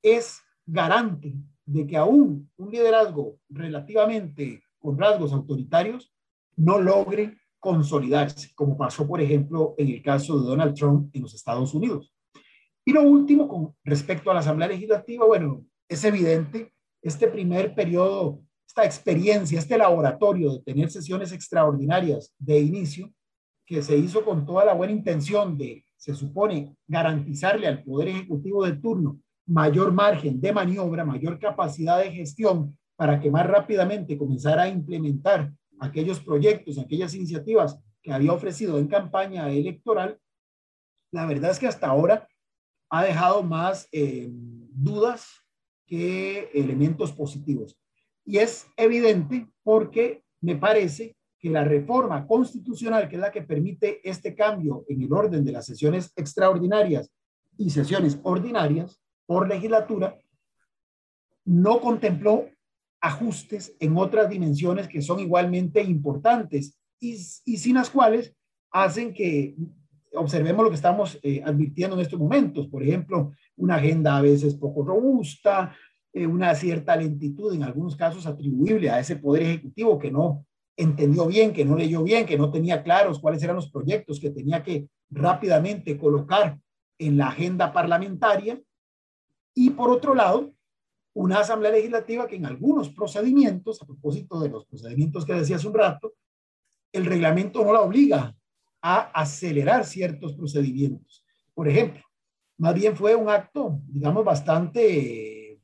es 0.03 0.41
garante 0.67 1.35
de 1.65 1.87
que 1.87 1.97
aún 1.97 2.51
un 2.57 2.71
liderazgo 2.71 3.39
relativamente 3.49 4.63
con 4.79 4.99
rasgos 4.99 5.33
autoritarios 5.33 6.13
no 6.57 6.81
logre 6.81 7.37
consolidarse, 7.59 8.51
como 8.55 8.77
pasó, 8.77 9.07
por 9.07 9.21
ejemplo, 9.21 9.75
en 9.79 9.89
el 9.89 10.03
caso 10.03 10.39
de 10.39 10.47
Donald 10.47 10.75
Trump 10.75 11.11
en 11.15 11.23
los 11.23 11.35
Estados 11.35 11.75
Unidos. 11.75 12.13
Y 12.85 12.93
lo 12.93 13.03
último, 13.03 13.49
con 13.49 13.75
respecto 13.85 14.31
a 14.31 14.35
la 14.35 14.41
Asamblea 14.41 14.69
Legislativa, 14.69 15.27
bueno, 15.27 15.65
es 15.89 16.05
evidente, 16.05 16.73
este 17.03 17.29
primer 17.29 17.75
periodo, 17.75 18.41
esta 18.67 18.85
experiencia, 18.85 19.59
este 19.59 19.79
laboratorio 19.79 20.55
de 20.55 20.63
tener 20.63 20.91
sesiones 20.91 21.33
extraordinarias 21.33 22.35
de 22.39 22.61
inicio, 22.61 23.13
que 23.67 23.83
se 23.83 23.97
hizo 23.97 24.25
con 24.25 24.47
toda 24.47 24.65
la 24.65 24.73
buena 24.73 24.93
intención 24.93 25.59
de, 25.59 25.85
se 25.97 26.15
supone, 26.15 26.75
garantizarle 26.87 27.67
al 27.67 27.83
Poder 27.83 28.09
Ejecutivo 28.09 28.65
de 28.65 28.77
turno 28.77 29.21
mayor 29.49 29.93
margen 29.93 30.41
de 30.41 30.53
maniobra, 30.53 31.05
mayor 31.05 31.39
capacidad 31.39 31.99
de 31.99 32.13
gestión 32.13 32.77
para 32.97 33.19
que 33.19 33.31
más 33.31 33.47
rápidamente 33.47 34.19
comenzara 34.19 34.65
a 34.65 34.69
implementar 34.69 35.53
aquellos 35.81 36.21
proyectos, 36.21 36.79
aquellas 36.79 37.15
iniciativas 37.15 37.79
que 38.03 38.13
había 38.13 38.33
ofrecido 38.33 38.79
en 38.79 38.89
campaña 38.89 39.51
electoral, 39.51 40.19
la 41.11 41.27
verdad 41.27 41.51
es 41.51 41.59
que 41.59 41.67
hasta 41.67 41.89
ahora 41.89 42.29
ha 42.91 43.05
dejado 43.05 43.43
más 43.43 43.89
eh, 43.93 44.29
dudas 44.31 45.29
que 45.87 46.51
elementos 46.55 47.13
positivos. 47.13 47.79
Y 48.25 48.39
es 48.39 48.67
evidente 48.77 49.49
porque 49.63 50.23
me 50.41 50.57
parece 50.57 51.17
que 51.39 51.51
la 51.51 51.65
reforma 51.65 52.27
constitucional, 52.27 53.09
que 53.09 53.17
es 53.17 53.23
la 53.23 53.33
que 53.33 53.43
permite 53.43 54.01
este 54.09 54.35
cambio 54.35 54.85
en 54.89 55.03
el 55.03 55.13
orden 55.13 55.45
de 55.45 55.53
las 55.53 55.67
sesiones 55.67 56.13
extraordinarias 56.17 57.11
y 57.57 57.71
sesiones 57.71 58.19
ordinarias 58.23 59.01
por 59.27 59.49
legislatura, 59.49 60.19
no 61.45 61.81
contempló 61.81 62.49
ajustes 63.01 63.75
en 63.81 63.97
otras 63.97 64.29
dimensiones 64.29 64.89
que 64.89 65.03
son 65.03 65.21
igualmente 65.21 65.83
importantes 65.83 66.79
y, 67.01 67.17
sin 67.17 67.75
las 67.75 67.91
cuales 67.91 68.35
hacen 68.71 69.15
que 69.15 69.55
observemos 70.15 70.65
lo 70.65 70.71
que 70.71 70.77
estamos 70.77 71.19
eh, 71.23 71.43
advirtiendo 71.45 71.97
en 71.97 72.03
estos 72.03 72.19
momentos. 72.19 72.67
Por 72.67 72.83
ejemplo, 72.83 73.33
una 73.57 73.77
agenda 73.77 74.17
a 74.17 74.23
veces 74.23 74.55
poco 74.55 74.85
robusta, 74.85 75.75
eh, 76.13 76.27
una 76.27 76.55
cierta 76.55 76.97
lentitud, 76.97 77.55
en 77.55 77.63
algunos 77.63 77.97
casos 77.97 78.27
atribuible 78.27 78.91
a 78.91 78.99
ese 78.99 79.17
poder 79.17 79.43
ejecutivo 79.43 79.99
que 79.99 80.11
no 80.11 80.45
entendió 80.77 81.27
bien, 81.27 81.53
que 81.53 81.65
no 81.65 81.77
leyó 81.77 82.03
bien, 82.03 82.25
que 82.27 82.39
no 82.39 82.51
tenía 82.51 82.83
claros 82.83 83.19
cuáles 83.19 83.43
eran 83.43 83.57
los 83.57 83.71
proyectos 83.71 84.21
que 84.21 84.31
tenía 84.31 84.63
que 84.63 84.89
rápidamente 85.11 85.99
colocar 85.99 86.59
en 86.99 87.17
la 87.17 87.29
agenda 87.29 87.73
parlamentaria. 87.73 88.61
Y 89.55 89.71
por 89.71 89.91
otro 89.91 90.15
lado, 90.15 90.53
una 91.19 91.41
asamblea 91.41 91.73
legislativa 91.73 92.29
que 92.29 92.37
en 92.37 92.47
algunos 92.47 92.91
procedimientos, 92.91 93.83
a 93.83 93.87
propósito 93.87 94.39
de 94.39 94.51
los 94.51 94.65
procedimientos 94.67 95.27
que 95.27 95.33
decía 95.33 95.57
hace 95.57 95.67
un 95.67 95.75
rato, 95.75 96.15
el 96.93 97.07
reglamento 97.07 97.65
no 97.65 97.73
la 97.73 97.81
obliga 97.81 98.37
a 98.81 98.99
acelerar 99.21 99.85
ciertos 99.85 100.35
procedimientos. 100.35 101.25
Por 101.55 101.67
ejemplo, 101.69 102.05
más 102.59 102.73
bien 102.73 102.95
fue 102.97 103.17
un 103.17 103.29
acto, 103.29 103.81
digamos, 103.89 104.25
bastante 104.25 105.61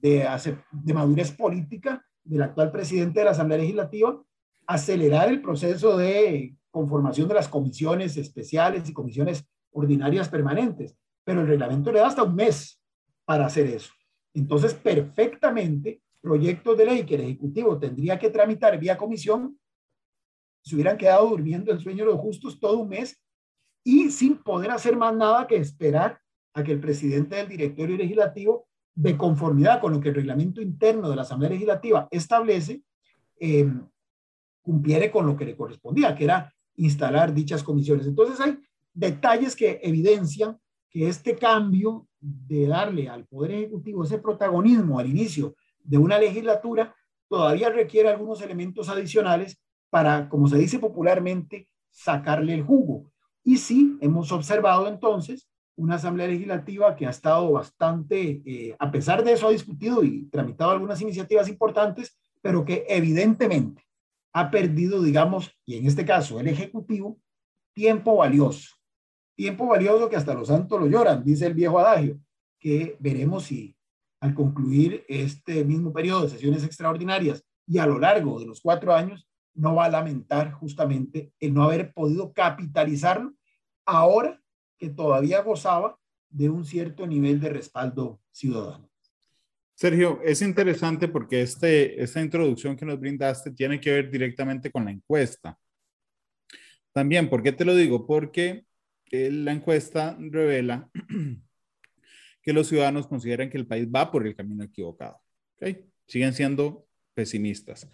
de, 0.00 0.50
de 0.72 0.94
madurez 0.94 1.30
política 1.30 2.04
del 2.24 2.42
actual 2.42 2.72
presidente 2.72 3.20
de 3.20 3.26
la 3.26 3.30
Asamblea 3.30 3.58
Legislativa, 3.58 4.20
acelerar 4.66 5.28
el 5.28 5.40
proceso 5.40 5.96
de 5.96 6.56
conformación 6.72 7.28
de 7.28 7.34
las 7.34 7.46
comisiones 7.46 8.16
especiales 8.16 8.88
y 8.88 8.92
comisiones 8.92 9.46
ordinarias 9.70 10.28
permanentes, 10.28 10.96
pero 11.22 11.42
el 11.42 11.46
reglamento 11.46 11.92
le 11.92 12.00
da 12.00 12.08
hasta 12.08 12.24
un 12.24 12.34
mes 12.34 12.82
para 13.24 13.46
hacer 13.46 13.68
eso. 13.68 13.92
Entonces, 14.34 14.74
perfectamente, 14.74 16.02
proyectos 16.20 16.78
de 16.78 16.86
ley 16.86 17.04
que 17.04 17.16
el 17.16 17.22
Ejecutivo 17.22 17.78
tendría 17.78 18.18
que 18.18 18.30
tramitar 18.30 18.78
vía 18.78 18.96
comisión, 18.96 19.58
se 20.62 20.74
hubieran 20.74 20.96
quedado 20.96 21.28
durmiendo 21.28 21.72
el 21.72 21.80
sueño 21.80 22.04
de 22.04 22.12
los 22.12 22.20
justos 22.20 22.60
todo 22.60 22.78
un 22.78 22.88
mes 22.88 23.20
y 23.84 24.10
sin 24.10 24.38
poder 24.38 24.70
hacer 24.70 24.96
más 24.96 25.14
nada 25.14 25.46
que 25.46 25.56
esperar 25.56 26.20
a 26.54 26.62
que 26.62 26.72
el 26.72 26.80
presidente 26.80 27.36
del 27.36 27.48
directorio 27.48 27.96
legislativo, 27.96 28.68
de 28.94 29.16
conformidad 29.16 29.80
con 29.80 29.92
lo 29.92 30.00
que 30.00 30.10
el 30.10 30.14
reglamento 30.14 30.60
interno 30.60 31.08
de 31.08 31.16
la 31.16 31.22
Asamblea 31.22 31.50
Legislativa 31.50 32.08
establece, 32.10 32.82
eh, 33.40 33.66
cumpliere 34.60 35.10
con 35.10 35.26
lo 35.26 35.36
que 35.36 35.46
le 35.46 35.56
correspondía, 35.56 36.14
que 36.14 36.24
era 36.24 36.54
instalar 36.76 37.34
dichas 37.34 37.62
comisiones. 37.62 38.06
Entonces 38.06 38.38
hay 38.38 38.58
detalles 38.92 39.56
que 39.56 39.80
evidencian 39.82 40.58
que 40.90 41.08
este 41.08 41.36
cambio 41.36 42.06
de 42.22 42.68
darle 42.68 43.08
al 43.08 43.26
Poder 43.26 43.50
Ejecutivo 43.50 44.04
ese 44.04 44.18
protagonismo 44.18 44.98
al 44.98 45.08
inicio 45.08 45.56
de 45.82 45.98
una 45.98 46.18
legislatura 46.18 46.94
todavía 47.28 47.70
requiere 47.70 48.08
algunos 48.08 48.40
elementos 48.42 48.88
adicionales 48.88 49.60
para, 49.90 50.28
como 50.28 50.46
se 50.48 50.56
dice 50.56 50.78
popularmente, 50.78 51.68
sacarle 51.90 52.54
el 52.54 52.62
jugo. 52.62 53.10
Y 53.42 53.56
sí, 53.56 53.98
hemos 54.00 54.30
observado 54.30 54.86
entonces 54.86 55.48
una 55.74 55.96
Asamblea 55.96 56.28
Legislativa 56.28 56.94
que 56.94 57.06
ha 57.06 57.10
estado 57.10 57.50
bastante, 57.50 58.42
eh, 58.46 58.76
a 58.78 58.90
pesar 58.92 59.24
de 59.24 59.32
eso, 59.32 59.48
ha 59.48 59.50
discutido 59.50 60.04
y 60.04 60.26
tramitado 60.26 60.70
algunas 60.70 61.00
iniciativas 61.00 61.48
importantes, 61.48 62.16
pero 62.40 62.64
que 62.64 62.84
evidentemente 62.88 63.82
ha 64.32 64.50
perdido, 64.50 65.02
digamos, 65.02 65.50
y 65.64 65.76
en 65.76 65.86
este 65.86 66.04
caso 66.04 66.38
el 66.38 66.46
Ejecutivo, 66.48 67.18
tiempo 67.74 68.16
valioso 68.16 68.81
Tiempo 69.34 69.66
valioso 69.66 70.08
que 70.08 70.16
hasta 70.16 70.34
los 70.34 70.48
santos 70.48 70.80
lo 70.80 70.86
lloran, 70.86 71.24
dice 71.24 71.46
el 71.46 71.54
viejo 71.54 71.78
adagio, 71.78 72.18
que 72.58 72.96
veremos 73.00 73.44
si 73.44 73.76
al 74.20 74.34
concluir 74.34 75.04
este 75.08 75.64
mismo 75.64 75.92
periodo 75.92 76.22
de 76.22 76.28
sesiones 76.30 76.62
extraordinarias 76.64 77.44
y 77.66 77.78
a 77.78 77.86
lo 77.86 77.98
largo 77.98 78.38
de 78.38 78.46
los 78.46 78.60
cuatro 78.60 78.94
años, 78.94 79.26
no 79.54 79.74
va 79.74 79.86
a 79.86 79.90
lamentar 79.90 80.52
justamente 80.52 81.32
el 81.40 81.52
no 81.54 81.64
haber 81.64 81.92
podido 81.92 82.32
capitalizarlo 82.32 83.34
ahora 83.84 84.40
que 84.78 84.88
todavía 84.88 85.42
gozaba 85.42 85.98
de 86.30 86.48
un 86.48 86.64
cierto 86.64 87.06
nivel 87.06 87.40
de 87.40 87.50
respaldo 87.50 88.20
ciudadano. 88.30 88.88
Sergio, 89.74 90.20
es 90.22 90.42
interesante 90.42 91.08
porque 91.08 91.42
este, 91.42 92.00
esta 92.00 92.20
introducción 92.20 92.76
que 92.76 92.86
nos 92.86 93.00
brindaste 93.00 93.50
tiene 93.50 93.80
que 93.80 93.90
ver 93.90 94.10
directamente 94.10 94.70
con 94.70 94.84
la 94.84 94.92
encuesta. 94.92 95.58
También, 96.92 97.28
¿por 97.28 97.42
qué 97.42 97.52
te 97.52 97.64
lo 97.64 97.74
digo? 97.74 98.06
Porque 98.06 98.64
la 99.12 99.52
encuesta 99.52 100.16
revela 100.18 100.88
que 102.42 102.52
los 102.52 102.68
ciudadanos 102.68 103.06
consideran 103.06 103.50
que 103.50 103.58
el 103.58 103.66
país 103.66 103.86
va 103.86 104.10
por 104.10 104.26
el 104.26 104.34
camino 104.34 104.64
equivocado. 104.64 105.20
¿okay? 105.56 105.84
Siguen 106.06 106.32
siendo 106.32 106.86
pesimistas, 107.14 107.88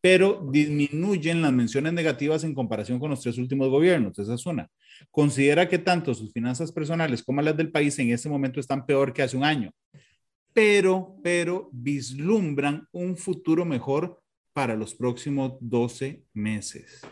pero 0.00 0.48
disminuyen 0.50 1.42
las 1.42 1.52
menciones 1.52 1.92
negativas 1.92 2.42
en 2.42 2.54
comparación 2.54 2.98
con 2.98 3.10
los 3.10 3.20
tres 3.20 3.38
últimos 3.38 3.68
gobiernos. 3.68 4.18
Esa 4.18 4.34
es 4.34 4.46
una. 4.46 4.68
Considera 5.10 5.68
que 5.68 5.78
tanto 5.78 6.14
sus 6.14 6.32
finanzas 6.32 6.72
personales 6.72 7.22
como 7.22 7.42
las 7.42 7.56
del 7.56 7.70
país 7.70 7.98
en 7.98 8.10
este 8.10 8.28
momento 8.28 8.58
están 8.58 8.86
peor 8.86 9.12
que 9.12 9.22
hace 9.22 9.36
un 9.36 9.44
año, 9.44 9.70
pero, 10.54 11.16
pero 11.22 11.68
vislumbran 11.72 12.86
un 12.92 13.16
futuro 13.16 13.64
mejor 13.64 14.20
para 14.52 14.74
los 14.74 14.94
próximos 14.94 15.54
12 15.60 16.24
meses. 16.34 17.02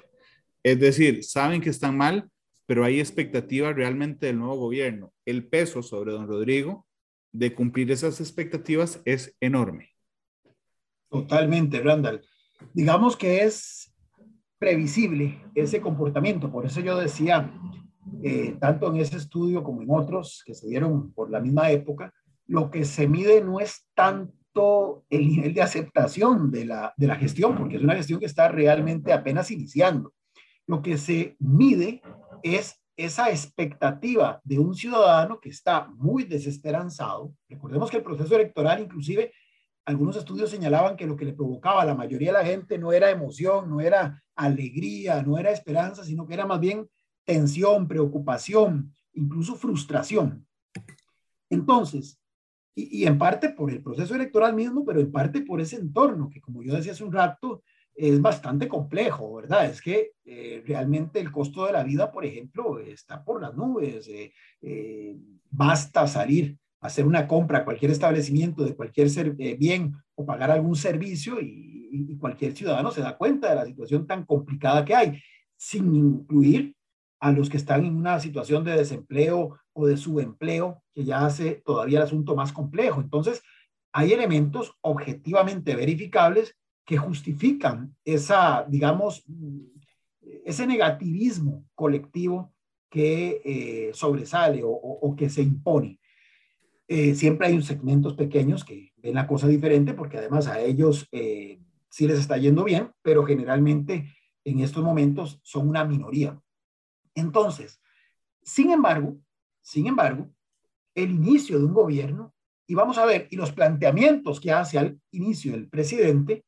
Es 0.62 0.78
decir, 0.78 1.24
saben 1.24 1.60
que 1.60 1.70
están 1.70 1.96
mal, 1.96 2.28
pero 2.70 2.84
hay 2.84 3.00
expectativa 3.00 3.72
realmente 3.72 4.26
del 4.26 4.38
nuevo 4.38 4.54
gobierno. 4.54 5.12
El 5.24 5.48
peso 5.48 5.82
sobre 5.82 6.12
don 6.12 6.28
Rodrigo 6.28 6.86
de 7.32 7.52
cumplir 7.52 7.90
esas 7.90 8.20
expectativas 8.20 9.02
es 9.04 9.36
enorme. 9.40 9.88
Totalmente, 11.08 11.80
Randall. 11.80 12.24
Digamos 12.72 13.16
que 13.16 13.42
es 13.42 13.92
previsible 14.56 15.42
ese 15.56 15.80
comportamiento. 15.80 16.48
Por 16.52 16.64
eso 16.64 16.78
yo 16.78 16.96
decía, 16.96 17.52
eh, 18.22 18.56
tanto 18.60 18.86
en 18.94 18.98
ese 19.00 19.16
estudio 19.16 19.64
como 19.64 19.82
en 19.82 19.88
otros 19.90 20.44
que 20.46 20.54
se 20.54 20.68
dieron 20.68 21.12
por 21.12 21.28
la 21.28 21.40
misma 21.40 21.72
época, 21.72 22.14
lo 22.46 22.70
que 22.70 22.84
se 22.84 23.08
mide 23.08 23.42
no 23.42 23.58
es 23.58 23.84
tanto 23.94 25.04
el 25.10 25.26
nivel 25.26 25.54
de 25.54 25.62
aceptación 25.62 26.52
de 26.52 26.66
la, 26.66 26.94
de 26.96 27.08
la 27.08 27.16
gestión, 27.16 27.56
porque 27.58 27.78
es 27.78 27.82
una 27.82 27.96
gestión 27.96 28.20
que 28.20 28.26
está 28.26 28.46
realmente 28.46 29.12
apenas 29.12 29.50
iniciando. 29.50 30.14
Lo 30.68 30.82
que 30.82 30.98
se 30.98 31.34
mide 31.40 32.00
es 32.42 32.80
esa 32.96 33.30
expectativa 33.30 34.40
de 34.44 34.58
un 34.58 34.74
ciudadano 34.74 35.40
que 35.40 35.48
está 35.48 35.88
muy 35.96 36.24
desesperanzado. 36.24 37.34
Recordemos 37.48 37.90
que 37.90 37.98
el 37.98 38.02
proceso 38.02 38.34
electoral, 38.34 38.80
inclusive, 38.80 39.32
algunos 39.84 40.16
estudios 40.16 40.50
señalaban 40.50 40.96
que 40.96 41.06
lo 41.06 41.16
que 41.16 41.24
le 41.24 41.32
provocaba 41.32 41.82
a 41.82 41.86
la 41.86 41.94
mayoría 41.94 42.32
de 42.32 42.38
la 42.38 42.44
gente 42.44 42.78
no 42.78 42.92
era 42.92 43.10
emoción, 43.10 43.68
no 43.68 43.80
era 43.80 44.22
alegría, 44.34 45.22
no 45.22 45.38
era 45.38 45.50
esperanza, 45.50 46.04
sino 46.04 46.26
que 46.26 46.34
era 46.34 46.46
más 46.46 46.60
bien 46.60 46.88
tensión, 47.24 47.88
preocupación, 47.88 48.94
incluso 49.14 49.56
frustración. 49.56 50.46
Entonces, 51.48 52.20
y, 52.74 53.02
y, 53.02 53.06
en 53.06 53.18
parte 53.18 53.50
por 53.50 53.70
el 53.70 53.82
proceso 53.82 54.14
electoral 54.14 54.54
mismo, 54.54 54.84
pero 54.84 55.00
en 55.00 55.10
parte 55.10 55.42
por 55.42 55.60
ese 55.60 55.76
entorno, 55.76 56.30
que 56.30 56.40
como 56.40 56.62
yo 56.62 56.74
decía 56.74 56.92
hace 56.92 57.02
un 57.02 57.12
rato, 57.12 57.62
es 57.94 58.20
bastante 58.20 58.68
complejo, 58.68 59.34
¿verdad? 59.34 59.66
Es 59.66 59.82
que 59.82 60.12
eh, 60.24 60.62
realmente 60.66 61.20
el 61.20 61.30
costo 61.30 61.66
de 61.66 61.72
la 61.72 61.82
vida, 61.82 62.10
por 62.10 62.24
ejemplo, 62.24 62.78
está 62.78 63.22
por 63.24 63.42
las 63.42 63.54
nubes. 63.54 64.08
Eh, 64.08 64.32
eh, 64.62 65.16
basta 65.50 66.06
salir 66.06 66.56
a 66.80 66.86
hacer 66.86 67.06
una 67.06 67.26
compra 67.26 67.58
a 67.58 67.64
cualquier 67.64 67.90
establecimiento 67.90 68.64
de 68.64 68.74
cualquier 68.74 69.08
bien 69.58 69.94
o 70.14 70.24
pagar 70.24 70.50
algún 70.50 70.76
servicio 70.76 71.40
y, 71.40 71.68
cualquier 72.20 72.54
ciudadano 72.54 72.90
se 72.90 73.00
da 73.00 73.16
cuenta 73.16 73.48
de 73.48 73.56
la 73.56 73.64
situación 73.64 74.06
tan 74.06 74.26
complicada 74.26 74.84
que 74.84 74.94
hay, 74.94 75.22
sin 75.56 75.94
incluir 75.96 76.74
a 77.18 77.32
los 77.32 77.48
que 77.48 77.56
están 77.56 77.84
en 77.84 77.96
una 77.96 78.20
situación 78.20 78.62
de 78.62 78.76
desempleo 78.76 79.58
o 79.72 79.86
de 79.86 79.96
subempleo, 79.96 80.82
que 80.92 81.04
ya 81.04 81.24
hace 81.24 81.62
todavía 81.64 81.98
el 81.98 82.04
asunto 82.04 82.36
más 82.36 82.52
complejo. 82.52 83.00
Entonces, 83.00 83.42
hay 83.92 84.12
elementos 84.12 84.76
objetivamente 84.82 85.74
verificables 85.74 86.59
que 86.84 86.96
justifican 86.96 87.94
esa, 88.04 88.64
digamos, 88.68 89.24
ese 90.44 90.66
negativismo 90.66 91.64
colectivo 91.74 92.52
que 92.88 93.40
eh, 93.44 93.90
sobresale 93.94 94.62
o, 94.64 95.14
que 95.16 95.30
se 95.30 95.42
impone. 95.42 96.00
Eh, 96.88 97.14
siempre 97.14 97.46
hay 97.46 97.62
segmentos 97.62 98.14
pequeños 98.14 98.64
que 98.64 98.92
ven 98.96 99.14
la 99.14 99.28
cosa 99.28 99.46
diferente 99.46 99.94
porque 99.94 100.18
además 100.18 100.48
a 100.48 100.60
ellos 100.60 101.06
eh, 101.12 101.60
sí 101.88 102.08
les 102.08 102.18
está 102.18 102.36
yendo 102.36 102.64
bien, 102.64 102.90
pero 103.02 103.24
generalmente 103.24 104.12
en 104.44 104.60
estos 104.60 104.82
momentos 104.82 105.38
son 105.42 105.68
una 105.68 105.84
minoría. 105.84 106.40
Entonces, 107.14 107.80
sin 108.42 108.72
embargo, 108.72 109.18
sin 109.60 109.86
embargo, 109.86 110.28
el 110.94 111.12
inicio 111.12 111.58
de 111.58 111.64
un 111.64 111.74
gobierno, 111.74 112.34
y 112.66 112.74
vamos 112.74 112.98
a 112.98 113.04
ver, 113.04 113.28
y 113.30 113.36
los 113.36 113.52
planteamientos 113.52 114.40
que 114.40 114.50
hace 114.50 114.78
al 114.78 115.00
inicio 115.12 115.54
el 115.54 115.68
presidente, 115.68 116.44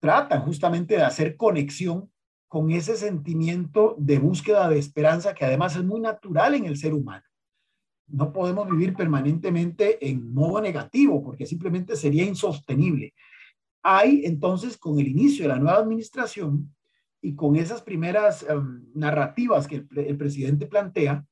tratan 0.00 0.42
justamente 0.42 0.96
de 0.96 1.02
hacer 1.02 1.36
conexión 1.36 2.10
con 2.48 2.70
ese 2.70 2.96
sentimiento 2.96 3.96
de 3.98 4.18
búsqueda 4.18 4.68
de 4.68 4.78
esperanza 4.78 5.34
que 5.34 5.44
además 5.44 5.76
es 5.76 5.84
muy 5.84 6.00
natural 6.00 6.54
en 6.54 6.66
el 6.66 6.76
ser 6.76 6.94
humano. 6.94 7.24
No 8.08 8.32
podemos 8.32 8.70
vivir 8.70 8.94
permanentemente 8.94 9.98
en 10.08 10.32
modo 10.32 10.60
negativo 10.60 11.22
porque 11.22 11.44
simplemente 11.44 11.96
sería 11.96 12.24
insostenible. 12.24 13.14
Hay 13.82 14.22
entonces, 14.24 14.76
con 14.76 14.98
el 14.98 15.08
inicio 15.08 15.44
de 15.44 15.48
la 15.48 15.58
nueva 15.58 15.78
administración 15.78 16.74
y 17.20 17.34
con 17.34 17.56
esas 17.56 17.82
primeras 17.82 18.44
em, 18.48 18.84
narrativas 18.94 19.66
que 19.66 19.84
el, 19.96 20.16
presidente 20.16 20.66
plantea, 20.66 21.24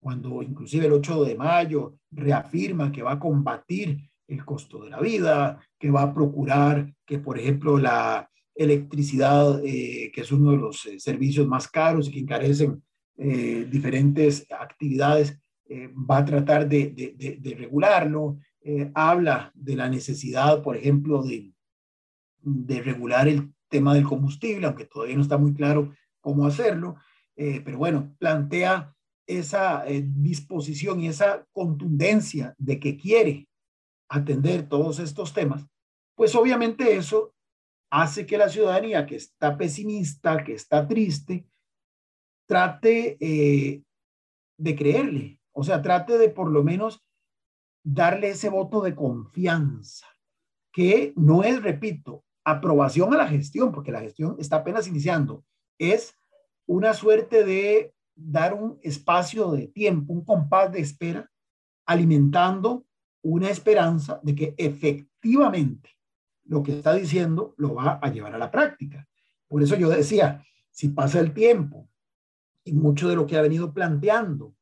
cuando 0.00 0.42
inclusive 0.42 0.86
el 0.86 0.92
8 0.92 1.24
de 1.24 1.34
mayo 1.34 1.96
reafirma 2.10 2.90
que 2.92 3.02
va 3.02 3.12
a 3.12 3.18
combatir 3.18 3.98
el 4.30 4.44
costo 4.44 4.84
de 4.84 4.90
la 4.90 5.00
vida, 5.00 5.60
que 5.78 5.90
va 5.90 6.02
a 6.02 6.14
procurar 6.14 6.94
que, 7.04 7.18
por 7.18 7.38
ejemplo, 7.38 7.76
la 7.78 8.30
electricidad, 8.54 9.60
eh, 9.64 10.10
que 10.14 10.20
es 10.20 10.32
uno 10.32 10.52
de 10.52 10.58
los 10.58 10.86
eh, 10.86 11.00
servicios 11.00 11.46
más 11.46 11.66
caros 11.68 12.08
y 12.08 12.12
que 12.12 12.20
encarecen 12.20 12.82
eh, 13.18 13.66
diferentes 13.70 14.46
actividades, 14.50 15.36
va 15.70 16.18
a 16.18 16.24
tratar 16.24 16.68
de, 16.68 17.14
de, 17.40 17.54
regularlo. 17.54 18.38
habla 18.92 19.52
de 19.54 19.76
la 19.76 19.88
necesidad, 19.88 20.64
por 20.64 20.76
ejemplo, 20.76 21.22
de, 21.22 21.52
de 22.40 22.82
regular 22.82 23.28
el 23.28 23.52
tema 23.68 23.94
del 23.94 24.02
combustible, 24.02 24.66
aunque 24.66 24.86
todavía 24.86 25.14
no 25.14 25.22
está 25.22 25.38
muy 25.38 25.54
claro 25.54 25.94
cómo 26.20 26.44
hacerlo, 26.44 26.96
pero 27.36 27.78
bueno, 27.78 28.16
plantea 28.18 28.92
esa 29.28 29.84
disposición 30.02 30.98
y 30.98 31.06
esa 31.06 31.46
contundencia 31.52 32.52
de 32.58 32.80
que 32.80 32.96
quiere 32.96 33.46
atender 34.10 34.68
todos 34.68 34.98
estos 34.98 35.32
temas, 35.32 35.64
pues 36.14 36.34
obviamente 36.34 36.96
eso 36.96 37.32
hace 37.90 38.26
que 38.26 38.36
la 38.36 38.48
ciudadanía 38.48 39.06
que 39.06 39.16
está 39.16 39.56
pesimista, 39.56 40.44
que 40.44 40.52
está 40.52 40.86
triste, 40.86 41.46
trate 42.46 43.16
eh, 43.20 43.82
de 44.58 44.76
creerle, 44.76 45.40
o 45.52 45.62
sea, 45.62 45.80
trate 45.80 46.18
de 46.18 46.28
por 46.28 46.50
lo 46.50 46.62
menos 46.62 47.02
darle 47.82 48.30
ese 48.30 48.48
voto 48.48 48.82
de 48.82 48.94
confianza, 48.94 50.06
que 50.72 51.12
no 51.16 51.42
es, 51.42 51.62
repito, 51.62 52.24
aprobación 52.44 53.14
a 53.14 53.16
la 53.16 53.28
gestión, 53.28 53.72
porque 53.72 53.92
la 53.92 54.00
gestión 54.00 54.36
está 54.38 54.56
apenas 54.56 54.88
iniciando, 54.88 55.44
es 55.78 56.14
una 56.66 56.94
suerte 56.94 57.44
de 57.44 57.94
dar 58.14 58.54
un 58.54 58.78
espacio 58.82 59.52
de 59.52 59.68
tiempo, 59.68 60.12
un 60.12 60.24
compás 60.24 60.72
de 60.72 60.80
espera, 60.80 61.30
alimentando 61.86 62.84
una 63.22 63.50
esperanza 63.50 64.20
de 64.22 64.34
que 64.34 64.54
efectivamente 64.56 65.90
lo 66.44 66.62
que 66.62 66.78
está 66.78 66.94
diciendo 66.94 67.54
lo 67.58 67.74
va 67.74 67.98
a 68.02 68.10
llevar 68.10 68.34
a 68.34 68.38
la 68.38 68.50
práctica. 68.50 69.06
Por 69.46 69.62
eso 69.62 69.76
yo 69.76 69.88
decía, 69.88 70.44
si 70.70 70.88
pasa 70.88 71.20
el 71.20 71.32
tiempo 71.32 71.88
y 72.64 72.72
mucho 72.72 73.08
de 73.08 73.16
lo 73.16 73.26
que 73.26 73.36
ha 73.36 73.42
venido 73.42 73.72
planteando 73.72 74.54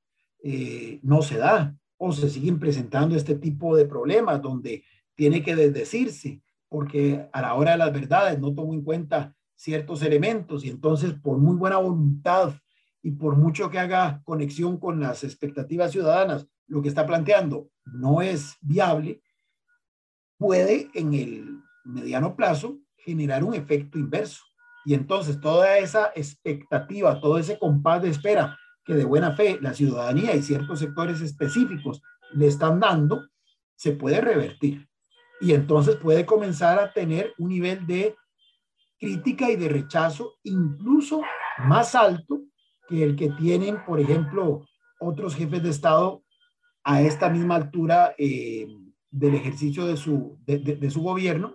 eh, 0.42 1.00
no 1.02 1.22
se 1.22 1.38
da 1.38 1.76
o 1.96 2.12
se 2.12 2.28
siguen 2.30 2.58
presentando 2.58 3.16
este 3.16 3.34
tipo 3.34 3.76
de 3.76 3.86
problemas 3.86 4.40
donde 4.40 4.84
tiene 5.14 5.42
que 5.42 5.56
desdecirse 5.56 6.42
porque 6.68 7.28
a 7.32 7.40
la 7.40 7.54
hora 7.54 7.72
de 7.72 7.78
las 7.78 7.92
verdades 7.92 8.38
no 8.38 8.54
tomo 8.54 8.74
en 8.74 8.82
cuenta 8.82 9.34
ciertos 9.54 10.02
elementos 10.02 10.64
y 10.64 10.70
entonces 10.70 11.14
por 11.14 11.38
muy 11.38 11.56
buena 11.56 11.78
voluntad 11.78 12.54
y 13.02 13.12
por 13.12 13.36
mucho 13.36 13.70
que 13.70 13.78
haga 13.78 14.22
conexión 14.24 14.78
con 14.78 15.00
las 15.00 15.24
expectativas 15.24 15.92
ciudadanas, 15.92 16.46
lo 16.68 16.82
que 16.82 16.88
está 16.88 17.06
planteando 17.06 17.68
no 17.84 18.22
es 18.22 18.56
viable, 18.60 19.22
puede 20.38 20.90
en 20.94 21.14
el 21.14 21.60
mediano 21.84 22.36
plazo 22.36 22.78
generar 22.96 23.42
un 23.42 23.54
efecto 23.54 23.98
inverso. 23.98 24.44
Y 24.84 24.94
entonces 24.94 25.40
toda 25.40 25.78
esa 25.78 26.12
expectativa, 26.14 27.20
todo 27.20 27.38
ese 27.38 27.58
compás 27.58 28.02
de 28.02 28.10
espera 28.10 28.58
que 28.84 28.94
de 28.94 29.04
buena 29.04 29.32
fe 29.32 29.58
la 29.60 29.74
ciudadanía 29.74 30.34
y 30.34 30.42
ciertos 30.42 30.78
sectores 30.78 31.20
específicos 31.20 32.00
le 32.32 32.46
están 32.46 32.80
dando, 32.80 33.28
se 33.74 33.92
puede 33.92 34.20
revertir. 34.20 34.88
Y 35.40 35.52
entonces 35.52 35.96
puede 35.96 36.24
comenzar 36.24 36.78
a 36.78 36.92
tener 36.92 37.32
un 37.38 37.48
nivel 37.48 37.86
de 37.86 38.16
crítica 38.98 39.50
y 39.50 39.56
de 39.56 39.68
rechazo 39.68 40.34
incluso 40.42 41.22
más 41.58 41.94
alto 41.94 42.42
que 42.88 43.04
el 43.04 43.16
que 43.16 43.30
tienen, 43.30 43.84
por 43.84 44.00
ejemplo, 44.00 44.64
otros 44.98 45.34
jefes 45.34 45.62
de 45.62 45.70
Estado 45.70 46.24
a 46.88 47.02
esta 47.02 47.28
misma 47.28 47.56
altura 47.56 48.14
eh, 48.16 48.66
del 49.10 49.34
ejercicio 49.34 49.84
de 49.84 49.96
su, 49.98 50.38
de 50.46 50.90
su 50.90 51.02
gobierno 51.02 51.54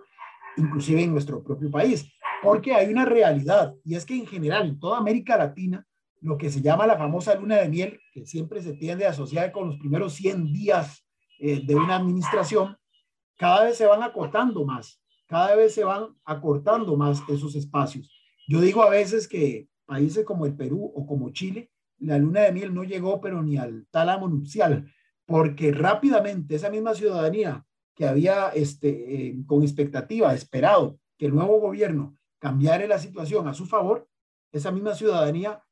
inclusive 0.56 1.02
en 1.02 1.12
nuestro 1.12 1.42
propio 1.42 1.70
país, 1.70 2.10
porque 2.42 2.74
hay 2.74 2.92
una 2.92 3.04
realidad 3.04 3.74
y 3.84 3.94
es 3.94 4.04
que 4.04 4.16
en 4.16 4.26
general 4.26 4.66
en 4.68 4.78
toda 4.78 4.98
América 4.98 5.36
Latina, 5.36 5.86
lo 6.20 6.38
que 6.38 6.50
se 6.50 6.60
llama 6.62 6.86
la 6.86 6.96
famosa 6.96 7.34
luna 7.34 7.56
de 7.56 7.68
miel, 7.68 8.00
que 8.12 8.24
siempre 8.26 8.62
se 8.62 8.74
tiende 8.74 9.06
a 9.06 9.10
asociar 9.10 9.52
con 9.52 9.66
los 9.66 9.78
primeros 9.78 10.14
100 10.14 10.52
días 10.52 11.04
eh, 11.38 11.60
de 11.64 11.74
una 11.74 11.96
administración, 11.96 12.76
cada 13.36 13.64
vez 13.64 13.76
se 13.76 13.86
van 13.86 14.02
acortando 14.02 14.64
más, 14.64 15.00
cada 15.26 15.54
vez 15.56 15.74
se 15.74 15.84
van 15.84 16.08
acortando 16.24 16.96
más 16.96 17.22
esos 17.28 17.54
espacios. 17.56 18.10
Yo 18.46 18.60
digo 18.60 18.82
a 18.82 18.90
veces 18.90 19.26
que 19.26 19.68
países 19.86 20.24
como 20.24 20.46
el 20.46 20.54
Perú 20.54 20.92
o 20.94 21.06
como 21.06 21.30
Chile, 21.30 21.70
la 21.98 22.18
luna 22.18 22.42
de 22.42 22.52
miel 22.52 22.74
no 22.74 22.84
llegó 22.84 23.20
pero 23.20 23.42
ni 23.42 23.56
al 23.56 23.86
tálamo 23.90 24.28
nupcial, 24.28 24.90
porque 25.26 25.72
rápidamente 25.72 26.54
esa 26.54 26.70
misma 26.70 26.94
ciudadanía 26.94 27.64
que 27.94 28.06
había 28.06 28.48
este, 28.48 29.28
eh, 29.28 29.36
con 29.46 29.62
expectativa 29.62 30.34
esperado 30.34 30.98
que 31.18 31.26
el 31.26 31.34
nuevo 31.34 31.60
gobierno 31.60 32.16
cambiara 32.38 32.86
la 32.86 32.98
situación 32.98 33.48
a 33.48 33.54
su 33.54 33.66
favor, 33.66 34.08
esa 34.52 34.70
misma 34.70 34.94
ciudadanía 34.94 35.62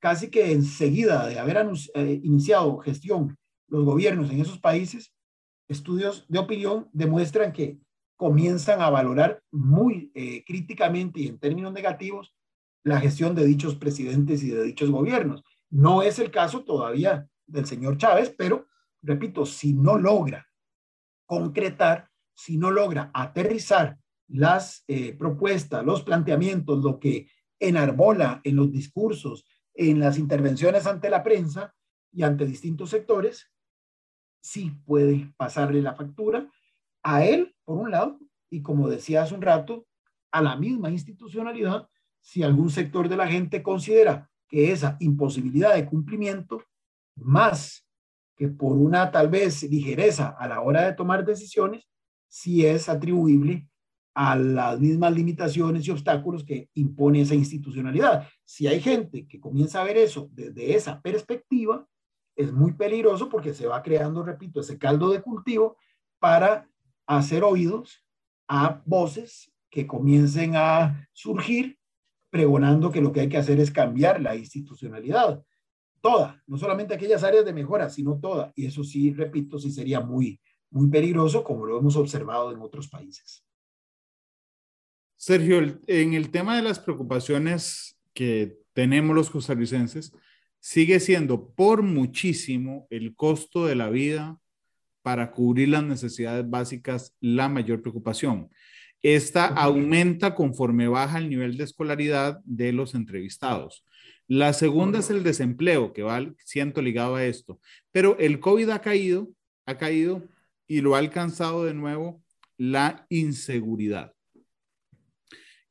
casi 0.00 0.30
que 0.30 0.52
enseguida 0.52 1.26
de 1.26 1.38
haber 1.38 1.56
eh, 1.94 2.20
iniciado 2.22 2.78
gestión 2.78 3.36
los 3.68 3.84
gobiernos 3.84 4.30
en 4.30 4.40
esos 4.40 4.58
países, 4.58 5.12
estudios 5.68 6.24
de 6.28 6.38
opinión 6.38 6.88
demuestran 6.92 7.52
que 7.52 7.78
comienzan 8.16 8.80
a 8.80 8.90
valorar 8.90 9.42
muy 9.52 10.10
eh, 10.14 10.44
críticamente 10.44 11.20
y 11.20 11.28
en 11.28 11.38
términos 11.38 11.72
negativos 11.72 12.34
la 12.82 13.00
gestión 13.00 13.34
de 13.34 13.44
dichos 13.44 13.76
presidentes 13.76 14.42
y 14.42 14.50
de 14.50 14.64
dichos 14.64 14.90
gobiernos. 14.90 15.44
No 15.70 16.02
es 16.02 16.18
el 16.18 16.30
caso 16.30 16.64
todavía 16.64 17.28
del 17.46 17.66
señor 17.66 17.98
Chávez, 17.98 18.34
pero 18.36 18.66
repito, 19.02 19.46
si 19.46 19.74
no 19.74 19.98
logra 19.98 20.46
concretar, 21.26 22.08
si 22.34 22.56
no 22.56 22.70
logra 22.70 23.10
aterrizar 23.12 23.98
las 24.28 24.84
eh, 24.88 25.14
propuestas, 25.14 25.84
los 25.84 26.02
planteamientos, 26.02 26.82
lo 26.82 26.98
que 26.98 27.28
enarbola 27.58 28.40
en 28.44 28.56
los 28.56 28.70
discursos, 28.70 29.44
en 29.74 30.00
las 30.00 30.18
intervenciones 30.18 30.86
ante 30.86 31.10
la 31.10 31.22
prensa 31.22 31.74
y 32.12 32.22
ante 32.22 32.46
distintos 32.46 32.90
sectores, 32.90 33.50
sí 34.40 34.70
puede 34.84 35.32
pasarle 35.36 35.82
la 35.82 35.94
factura 35.94 36.50
a 37.02 37.24
él, 37.24 37.54
por 37.64 37.78
un 37.78 37.90
lado, 37.90 38.18
y 38.50 38.62
como 38.62 38.88
decía 38.88 39.22
hace 39.22 39.34
un 39.34 39.42
rato, 39.42 39.86
a 40.30 40.42
la 40.42 40.56
misma 40.56 40.90
institucionalidad, 40.90 41.88
si 42.20 42.42
algún 42.42 42.70
sector 42.70 43.08
de 43.08 43.16
la 43.16 43.26
gente 43.26 43.62
considera 43.62 44.30
que 44.48 44.72
esa 44.72 44.96
imposibilidad 45.00 45.74
de 45.74 45.86
cumplimiento, 45.86 46.62
más 47.16 47.87
que 48.38 48.48
por 48.48 48.76
una 48.76 49.10
tal 49.10 49.28
vez 49.28 49.64
ligereza 49.64 50.28
a 50.28 50.46
la 50.46 50.60
hora 50.60 50.86
de 50.86 50.94
tomar 50.94 51.24
decisiones, 51.24 51.88
si 52.28 52.64
es 52.64 52.88
atribuible 52.88 53.68
a 54.14 54.36
las 54.36 54.80
mismas 54.80 55.12
limitaciones 55.12 55.86
y 55.86 55.90
obstáculos 55.90 56.44
que 56.44 56.70
impone 56.74 57.20
esa 57.20 57.34
institucionalidad. 57.34 58.28
Si 58.44 58.66
hay 58.66 58.80
gente 58.80 59.26
que 59.26 59.40
comienza 59.40 59.80
a 59.80 59.84
ver 59.84 59.96
eso 59.96 60.28
desde 60.32 60.74
esa 60.74 61.00
perspectiva, 61.00 61.86
es 62.36 62.52
muy 62.52 62.72
peligroso 62.72 63.28
porque 63.28 63.54
se 63.54 63.66
va 63.66 63.82
creando, 63.82 64.22
repito, 64.22 64.60
ese 64.60 64.78
caldo 64.78 65.10
de 65.10 65.20
cultivo 65.20 65.76
para 66.20 66.68
hacer 67.06 67.42
oídos 67.42 68.04
a 68.48 68.82
voces 68.86 69.52
que 69.70 69.86
comiencen 69.86 70.54
a 70.54 71.08
surgir 71.12 71.78
pregonando 72.30 72.92
que 72.92 73.00
lo 73.00 73.12
que 73.12 73.20
hay 73.20 73.28
que 73.28 73.38
hacer 73.38 73.58
es 73.58 73.70
cambiar 73.70 74.20
la 74.20 74.36
institucionalidad. 74.36 75.42
Toda, 76.00 76.42
no 76.46 76.56
solamente 76.56 76.94
aquellas 76.94 77.24
áreas 77.24 77.44
de 77.44 77.52
mejora, 77.52 77.90
sino 77.90 78.18
toda. 78.18 78.52
Y 78.54 78.66
eso 78.66 78.84
sí, 78.84 79.12
repito, 79.12 79.58
sí 79.58 79.70
sería 79.70 80.00
muy, 80.00 80.40
muy 80.70 80.88
peligroso, 80.88 81.44
como 81.44 81.66
lo 81.66 81.78
hemos 81.78 81.96
observado 81.96 82.52
en 82.52 82.60
otros 82.60 82.88
países. 82.88 83.44
Sergio, 85.16 85.80
en 85.86 86.14
el 86.14 86.30
tema 86.30 86.56
de 86.56 86.62
las 86.62 86.78
preocupaciones 86.78 87.98
que 88.14 88.58
tenemos 88.72 89.16
los 89.16 89.30
costarricenses, 89.30 90.12
sigue 90.60 91.00
siendo 91.00 91.50
por 91.50 91.82
muchísimo 91.82 92.86
el 92.90 93.14
costo 93.14 93.66
de 93.66 93.74
la 93.74 93.90
vida 93.90 94.38
para 95.02 95.30
cubrir 95.32 95.70
las 95.70 95.84
necesidades 95.84 96.48
básicas 96.48 97.16
la 97.20 97.48
mayor 97.48 97.82
preocupación. 97.82 98.50
Esta 99.02 99.46
aumenta 99.46 100.34
conforme 100.34 100.88
baja 100.88 101.18
el 101.18 101.30
nivel 101.30 101.56
de 101.56 101.64
escolaridad 101.64 102.40
de 102.44 102.72
los 102.72 102.94
entrevistados. 102.94 103.84
La 104.28 104.52
segunda 104.52 104.98
es 104.98 105.08
el 105.08 105.22
desempleo, 105.22 105.94
que 105.94 106.02
va 106.02 106.20
siento 106.44 106.82
ligado 106.82 107.16
a 107.16 107.24
esto. 107.24 107.60
Pero 107.90 108.16
el 108.18 108.40
COVID 108.40 108.68
ha 108.68 108.80
caído, 108.80 109.30
ha 109.64 109.78
caído 109.78 110.22
y 110.66 110.82
lo 110.82 110.94
ha 110.94 110.98
alcanzado 110.98 111.64
de 111.64 111.72
nuevo 111.72 112.22
la 112.58 113.06
inseguridad, 113.08 114.12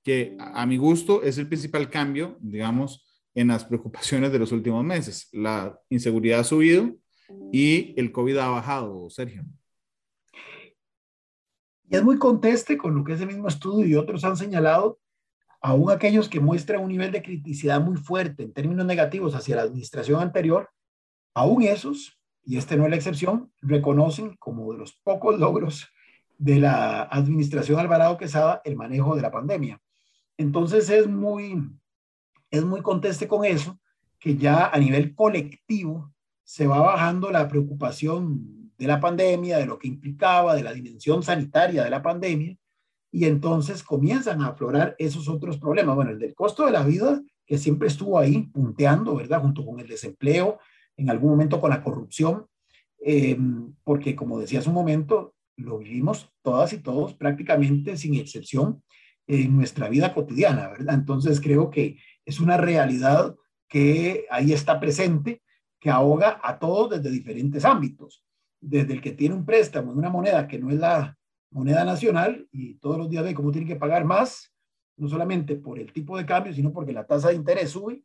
que 0.03 0.35
a 0.39 0.65
mi 0.65 0.77
gusto 0.77 1.21
es 1.21 1.37
el 1.37 1.47
principal 1.47 1.89
cambio, 1.89 2.37
digamos, 2.41 3.05
en 3.35 3.49
las 3.49 3.65
preocupaciones 3.65 4.31
de 4.31 4.39
los 4.39 4.51
últimos 4.51 4.83
meses. 4.83 5.29
La 5.31 5.79
inseguridad 5.89 6.39
ha 6.39 6.43
subido 6.43 6.95
y 7.51 7.93
el 7.99 8.11
COVID 8.11 8.37
ha 8.37 8.47
bajado, 8.47 9.09
Sergio. 9.11 9.43
Y 11.89 11.95
es 11.95 12.03
muy 12.03 12.17
conteste 12.17 12.77
con 12.77 12.95
lo 12.95 13.03
que 13.03 13.13
ese 13.13 13.25
mismo 13.25 13.47
estudio 13.47 13.85
y 13.85 13.95
otros 13.95 14.23
han 14.23 14.35
señalado, 14.35 14.99
aún 15.61 15.91
aquellos 15.91 16.29
que 16.29 16.39
muestran 16.39 16.81
un 16.81 16.89
nivel 16.89 17.11
de 17.11 17.21
criticidad 17.21 17.81
muy 17.81 17.97
fuerte 17.97 18.43
en 18.43 18.53
términos 18.53 18.85
negativos 18.85 19.35
hacia 19.35 19.55
la 19.55 19.63
administración 19.63 20.21
anterior, 20.21 20.69
aún 21.33 21.63
esos, 21.63 22.19
y 22.43 22.57
este 22.57 22.77
no 22.77 22.85
es 22.85 22.89
la 22.89 22.95
excepción, 22.95 23.51
reconocen 23.61 24.35
como 24.37 24.71
de 24.71 24.79
los 24.79 24.93
pocos 25.03 25.39
logros 25.39 25.87
de 26.37 26.59
la 26.59 27.03
administración 27.03 27.79
Alvarado 27.79 28.17
Quesada 28.17 28.61
el 28.63 28.75
manejo 28.75 29.15
de 29.15 29.21
la 29.21 29.31
pandemia. 29.31 29.81
Entonces 30.37 30.89
es 30.89 31.07
muy, 31.07 31.61
es 32.51 32.63
muy 32.63 32.81
conteste 32.81 33.27
con 33.27 33.43
eso, 33.43 33.79
que 34.19 34.37
ya 34.37 34.67
a 34.67 34.77
nivel 34.77 35.15
colectivo 35.15 36.13
se 36.43 36.67
va 36.67 36.79
bajando 36.79 37.31
la 37.31 37.47
preocupación 37.47 38.71
de 38.77 38.87
la 38.87 38.99
pandemia, 38.99 39.57
de 39.57 39.65
lo 39.65 39.79
que 39.79 39.87
implicaba, 39.87 40.55
de 40.55 40.63
la 40.63 40.73
dimensión 40.73 41.23
sanitaria 41.23 41.83
de 41.83 41.89
la 41.89 42.01
pandemia, 42.01 42.55
y 43.17 43.25
entonces 43.25 43.81
comienzan 43.81 44.43
a 44.43 44.49
aflorar 44.49 44.95
esos 44.99 45.27
otros 45.27 45.57
problemas. 45.57 45.95
Bueno, 45.95 46.11
el 46.11 46.19
del 46.19 46.35
costo 46.35 46.67
de 46.67 46.71
la 46.71 46.83
vida, 46.83 47.19
que 47.47 47.57
siempre 47.57 47.87
estuvo 47.87 48.19
ahí 48.19 48.43
punteando, 48.43 49.15
¿verdad? 49.15 49.41
Junto 49.41 49.65
con 49.65 49.79
el 49.79 49.87
desempleo, 49.87 50.59
en 50.95 51.09
algún 51.09 51.31
momento 51.31 51.59
con 51.59 51.71
la 51.71 51.81
corrupción, 51.81 52.45
em, 52.99 53.73
porque 53.83 54.15
como 54.15 54.37
decía 54.39 54.59
hace 54.59 54.69
un 54.69 54.75
momento, 54.75 55.33
lo 55.55 55.79
vivimos 55.79 56.31
todas 56.43 56.73
y 56.73 56.77
todos 56.77 57.15
prácticamente 57.15 57.97
sin 57.97 58.13
excepción 58.13 58.83
en 59.25 59.57
nuestra 59.57 59.89
vida 59.89 60.13
cotidiana, 60.13 60.67
¿verdad? 60.67 60.93
Entonces 60.93 61.41
creo 61.41 61.71
que 61.71 61.97
es 62.23 62.39
una 62.39 62.57
realidad 62.57 63.35
que 63.67 64.25
ahí 64.29 64.53
está 64.53 64.79
presente, 64.79 65.41
que 65.79 65.89
ahoga 65.89 66.39
a 66.43 66.59
todos 66.59 66.91
desde 66.91 67.09
diferentes 67.09 67.65
ámbitos 67.65 68.23
desde 68.61 68.93
el 68.93 69.01
que 69.01 69.11
tiene 69.11 69.33
un 69.33 69.45
préstamo 69.45 69.91
en 69.91 69.97
una 69.97 70.09
moneda 70.09 70.47
que 70.47 70.59
no 70.59 70.69
es 70.69 70.77
la 70.77 71.16
moneda 71.51 71.85
nacional 71.85 72.47
y 72.51 72.75
todos 72.75 72.97
los 72.97 73.09
días 73.09 73.23
ve 73.23 73.33
cómo 73.33 73.51
tiene 73.51 73.67
que 73.67 73.75
pagar 73.75 74.05
más, 74.05 74.53
no 74.97 75.07
solamente 75.07 75.55
por 75.55 75.79
el 75.79 75.91
tipo 75.93 76.17
de 76.17 76.25
cambio, 76.25 76.53
sino 76.53 76.73
porque 76.73 76.93
la 76.93 77.05
tasa 77.05 77.29
de 77.29 77.35
interés 77.35 77.71
sube, 77.71 78.03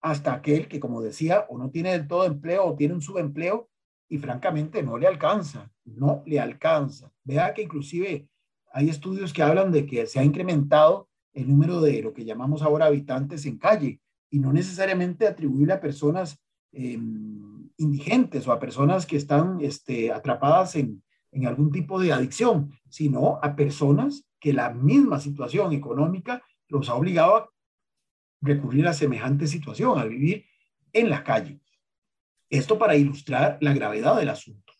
hasta 0.00 0.32
aquel 0.32 0.68
que, 0.68 0.80
como 0.80 1.02
decía, 1.02 1.46
o 1.48 1.58
no 1.58 1.70
tiene 1.70 1.92
del 1.92 2.08
todo 2.08 2.24
empleo 2.24 2.64
o 2.64 2.74
tiene 2.74 2.94
un 2.94 3.02
subempleo 3.02 3.68
y 4.08 4.18
francamente 4.18 4.82
no 4.82 4.98
le 4.98 5.06
alcanza, 5.06 5.70
no 5.84 6.22
le 6.26 6.40
alcanza. 6.40 7.12
Vea 7.22 7.52
que 7.52 7.62
inclusive 7.62 8.28
hay 8.72 8.88
estudios 8.88 9.32
que 9.32 9.42
hablan 9.42 9.70
de 9.72 9.86
que 9.86 10.06
se 10.06 10.18
ha 10.18 10.24
incrementado 10.24 11.08
el 11.34 11.48
número 11.48 11.80
de 11.80 12.02
lo 12.02 12.12
que 12.12 12.24
llamamos 12.24 12.62
ahora 12.62 12.86
habitantes 12.86 13.44
en 13.46 13.58
calle 13.58 14.00
y 14.30 14.38
no 14.38 14.52
necesariamente 14.52 15.26
atribuible 15.26 15.74
a 15.74 15.80
personas 15.80 16.40
eh, 16.72 16.98
indigentes 17.76 18.46
o 18.46 18.52
a 18.52 18.58
personas 18.58 19.06
que 19.06 19.16
están 19.16 19.60
este, 19.60 20.12
atrapadas 20.12 20.76
en, 20.76 21.02
en 21.32 21.46
algún 21.46 21.70
tipo 21.70 22.00
de 22.00 22.12
adicción, 22.12 22.72
sino 22.88 23.38
a 23.42 23.54
personas 23.54 24.24
que 24.38 24.52
la 24.52 24.70
misma 24.70 25.20
situación 25.20 25.72
económica 25.72 26.42
los 26.68 26.88
ha 26.88 26.94
obligado 26.94 27.36
a 27.36 27.50
recurrir 28.40 28.86
a 28.86 28.92
semejante 28.92 29.46
situación, 29.46 29.98
a 29.98 30.04
vivir 30.04 30.46
en 30.92 31.10
la 31.10 31.22
calle. 31.22 31.60
Esto 32.48 32.78
para 32.78 32.96
ilustrar 32.96 33.58
la 33.60 33.74
gravedad 33.74 34.16
del 34.16 34.30
asunto. 34.30 34.72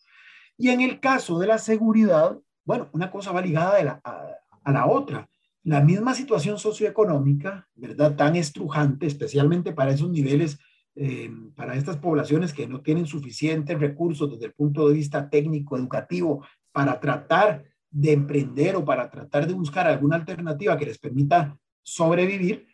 Y 0.57 0.69
en 0.69 0.81
el 0.81 0.99
caso 0.99 1.39
de 1.39 1.47
la 1.47 1.57
seguridad, 1.57 2.37
bueno, 2.65 2.89
una 2.91 3.09
cosa 3.09 3.31
va 3.31 3.41
ligada 3.41 4.01
a, 4.03 4.31
a 4.63 4.71
la 4.71 4.85
otra. 4.87 5.29
La 5.63 5.81
misma 5.81 6.13
situación 6.13 6.57
socioeconómica, 6.57 7.67
¿verdad? 7.75 8.15
Tan 8.15 8.35
estrujante, 8.35 9.05
especialmente 9.05 9.73
para 9.73 9.91
esos 9.91 10.09
niveles 10.09 10.59
eh, 10.95 11.31
para 11.55 11.75
estas 11.75 11.97
poblaciones 11.97 12.53
que 12.53 12.67
no 12.67 12.81
tienen 12.81 13.05
suficientes 13.05 13.79
recursos 13.79 14.29
desde 14.31 14.47
el 14.47 14.53
punto 14.53 14.87
de 14.87 14.93
vista 14.93 15.29
técnico, 15.29 15.77
educativo, 15.77 16.45
para 16.71 16.99
tratar 16.99 17.63
de 17.89 18.13
emprender 18.13 18.75
o 18.75 18.83
para 18.83 19.09
tratar 19.09 19.47
de 19.47 19.53
buscar 19.53 19.87
alguna 19.87 20.17
alternativa 20.17 20.77
que 20.77 20.85
les 20.85 20.97
permita 20.97 21.57
sobrevivir, 21.81 22.67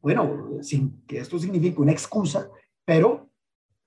bueno, 0.00 0.58
sin 0.60 1.04
que 1.06 1.18
esto 1.18 1.38
signifique 1.38 1.80
una 1.80 1.92
excusa, 1.92 2.48
pero 2.84 3.30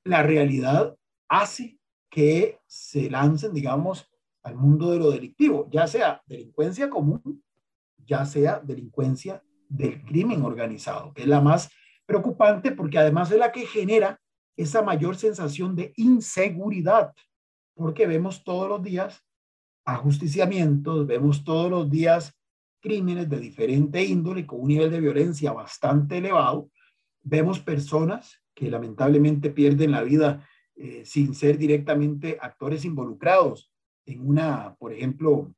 la 0.03 0.23
realidad 0.23 0.97
hace 1.27 1.77
que 2.09 2.59
se 2.65 3.09
lancen, 3.09 3.53
digamos, 3.53 4.09
al 4.43 4.55
mundo 4.55 4.91
de 4.91 4.99
lo 4.99 5.11
delictivo, 5.11 5.67
ya 5.71 5.87
sea 5.87 6.21
delincuencia 6.25 6.89
común, 6.89 7.43
ya 8.05 8.25
sea 8.25 8.59
delincuencia 8.59 9.43
del 9.69 10.03
crimen 10.03 10.41
organizado, 10.43 11.13
que 11.13 11.23
es 11.23 11.27
la 11.27 11.41
más 11.41 11.69
preocupante 12.07 12.71
porque 12.71 12.97
además 12.97 13.29
es 13.31 13.37
la 13.37 13.51
que 13.51 13.67
genera 13.67 14.19
esa 14.55 14.81
mayor 14.81 15.15
sensación 15.15 15.75
de 15.75 15.93
inseguridad, 15.97 17.13
porque 17.75 18.07
vemos 18.07 18.43
todos 18.43 18.67
los 18.67 18.81
días 18.81 19.23
ajusticiamientos, 19.85 21.05
vemos 21.05 21.43
todos 21.43 21.69
los 21.69 21.91
días 21.91 22.33
crímenes 22.79 23.29
de 23.29 23.39
diferente 23.39 24.03
índole 24.03 24.47
con 24.47 24.61
un 24.61 24.69
nivel 24.69 24.89
de 24.89 24.99
violencia 24.99 25.51
bastante 25.51 26.17
elevado, 26.17 26.71
vemos 27.21 27.59
personas 27.59 28.41
que 28.55 28.71
lamentablemente 28.71 29.51
pierden 29.51 29.91
la 29.91 30.01
vida 30.01 30.47
eh, 30.75 31.03
sin 31.05 31.35
ser 31.35 31.57
directamente 31.57 32.37
actores 32.41 32.85
involucrados 32.85 33.71
en 34.05 34.27
una, 34.27 34.75
por 34.79 34.93
ejemplo, 34.93 35.53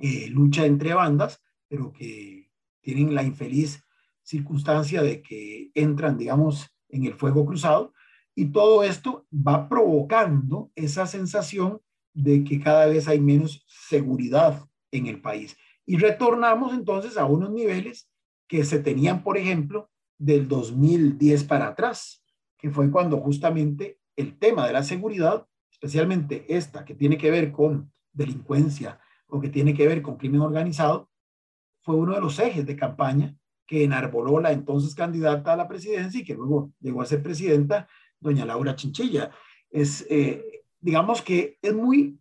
eh, 0.00 0.28
lucha 0.28 0.66
entre 0.66 0.92
bandas, 0.92 1.42
pero 1.68 1.92
que 1.92 2.50
tienen 2.80 3.14
la 3.14 3.22
infeliz 3.22 3.82
circunstancia 4.28 5.00
de 5.00 5.22
que 5.22 5.70
entran, 5.74 6.18
digamos, 6.18 6.68
en 6.90 7.04
el 7.04 7.14
fuego 7.14 7.46
cruzado 7.46 7.94
y 8.34 8.46
todo 8.52 8.84
esto 8.84 9.26
va 9.32 9.68
provocando 9.70 10.70
esa 10.76 11.06
sensación 11.06 11.80
de 12.12 12.44
que 12.44 12.60
cada 12.60 12.86
vez 12.86 13.08
hay 13.08 13.20
menos 13.20 13.64
seguridad 13.66 14.68
en 14.92 15.06
el 15.06 15.22
país. 15.22 15.56
Y 15.86 15.96
retornamos 15.96 16.74
entonces 16.74 17.16
a 17.16 17.24
unos 17.24 17.50
niveles 17.50 18.10
que 18.46 18.64
se 18.64 18.80
tenían, 18.80 19.22
por 19.22 19.38
ejemplo, 19.38 19.90
del 20.18 20.46
2010 20.46 21.44
para 21.44 21.68
atrás, 21.68 22.22
que 22.58 22.70
fue 22.70 22.90
cuando 22.90 23.18
justamente 23.18 23.98
el 24.14 24.38
tema 24.38 24.66
de 24.66 24.74
la 24.74 24.82
seguridad, 24.82 25.46
especialmente 25.72 26.44
esta 26.54 26.84
que 26.84 26.94
tiene 26.94 27.16
que 27.16 27.30
ver 27.30 27.50
con 27.50 27.90
delincuencia 28.12 29.00
o 29.26 29.40
que 29.40 29.48
tiene 29.48 29.72
que 29.72 29.86
ver 29.86 30.02
con 30.02 30.18
crimen 30.18 30.42
organizado, 30.42 31.10
fue 31.80 31.94
uno 31.94 32.14
de 32.14 32.20
los 32.20 32.38
ejes 32.38 32.66
de 32.66 32.76
campaña 32.76 33.38
que 33.68 33.84
enarboló 33.84 34.40
la 34.40 34.50
entonces 34.50 34.94
candidata 34.94 35.52
a 35.52 35.56
la 35.56 35.68
presidencia 35.68 36.20
y 36.20 36.24
que 36.24 36.34
luego 36.34 36.72
llegó 36.80 37.02
a 37.02 37.06
ser 37.06 37.22
presidenta, 37.22 37.86
doña 38.18 38.46
Laura 38.46 38.74
Chinchilla. 38.74 39.30
Es, 39.70 40.06
eh, 40.08 40.64
digamos 40.80 41.20
que 41.20 41.58
es 41.60 41.74
muy 41.74 42.18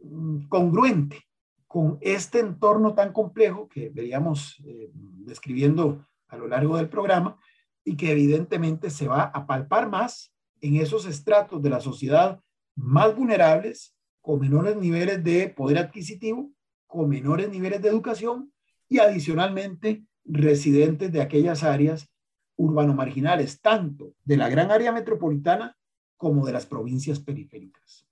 mm, 0.00 0.48
congruente 0.48 1.22
con 1.66 1.98
este 2.00 2.38
entorno 2.38 2.94
tan 2.94 3.12
complejo 3.12 3.68
que 3.68 3.90
veríamos 3.90 4.56
eh, 4.64 4.90
describiendo 4.94 6.06
a 6.28 6.36
lo 6.38 6.48
largo 6.48 6.78
del 6.78 6.88
programa 6.88 7.38
y 7.84 7.94
que 7.94 8.12
evidentemente 8.12 8.88
se 8.88 9.06
va 9.06 9.24
a 9.24 9.46
palpar 9.46 9.90
más 9.90 10.32
en 10.62 10.76
esos 10.76 11.04
estratos 11.04 11.62
de 11.62 11.70
la 11.70 11.80
sociedad 11.80 12.40
más 12.74 13.14
vulnerables, 13.14 13.94
con 14.22 14.40
menores 14.40 14.76
niveles 14.76 15.22
de 15.22 15.48
poder 15.50 15.76
adquisitivo, 15.76 16.50
con 16.86 17.06
menores 17.10 17.50
niveles 17.50 17.82
de 17.82 17.90
educación 17.90 18.50
y 18.88 18.98
adicionalmente 18.98 20.06
residentes 20.26 21.12
de 21.12 21.20
aquellas 21.20 21.62
áreas 21.62 22.08
urbano-marginales, 22.56 23.60
tanto 23.60 24.14
de 24.24 24.36
la 24.36 24.48
gran 24.48 24.70
área 24.70 24.92
metropolitana 24.92 25.76
como 26.16 26.46
de 26.46 26.52
las 26.52 26.66
provincias 26.66 27.20
periféricas. 27.20 28.06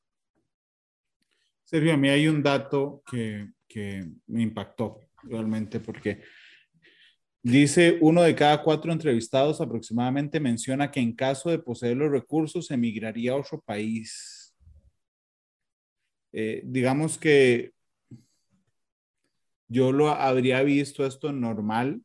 Sergio, 1.65 1.95
a 1.95 1.97
mí 1.97 2.09
hay 2.09 2.29
un 2.29 2.43
dato 2.43 3.03
que, 3.11 3.53
me 4.29 4.43
impactó 4.43 5.01
realmente 5.25 5.81
porque 5.81 6.23
Dice, 7.47 7.99
uno 8.01 8.23
de 8.23 8.35
cada 8.35 8.63
cuatro 8.63 8.91
entrevistados 8.91 9.61
aproximadamente 9.61 10.41
menciona 10.41 10.91
que 10.91 11.01
en 11.01 11.13
caso 11.13 11.51
de 11.51 11.59
poseer 11.59 11.95
los 11.95 12.11
recursos 12.11 12.71
emigraría 12.71 13.33
a 13.33 13.37
otro 13.37 13.61
país. 13.61 14.57
Eh, 16.33 16.63
digamos 16.65 17.19
que 17.19 17.75
yo 19.69 19.93
lo 19.93 20.09
habría 20.09 20.63
visto 20.63 21.07
esto 21.07 21.33
normal 21.33 22.03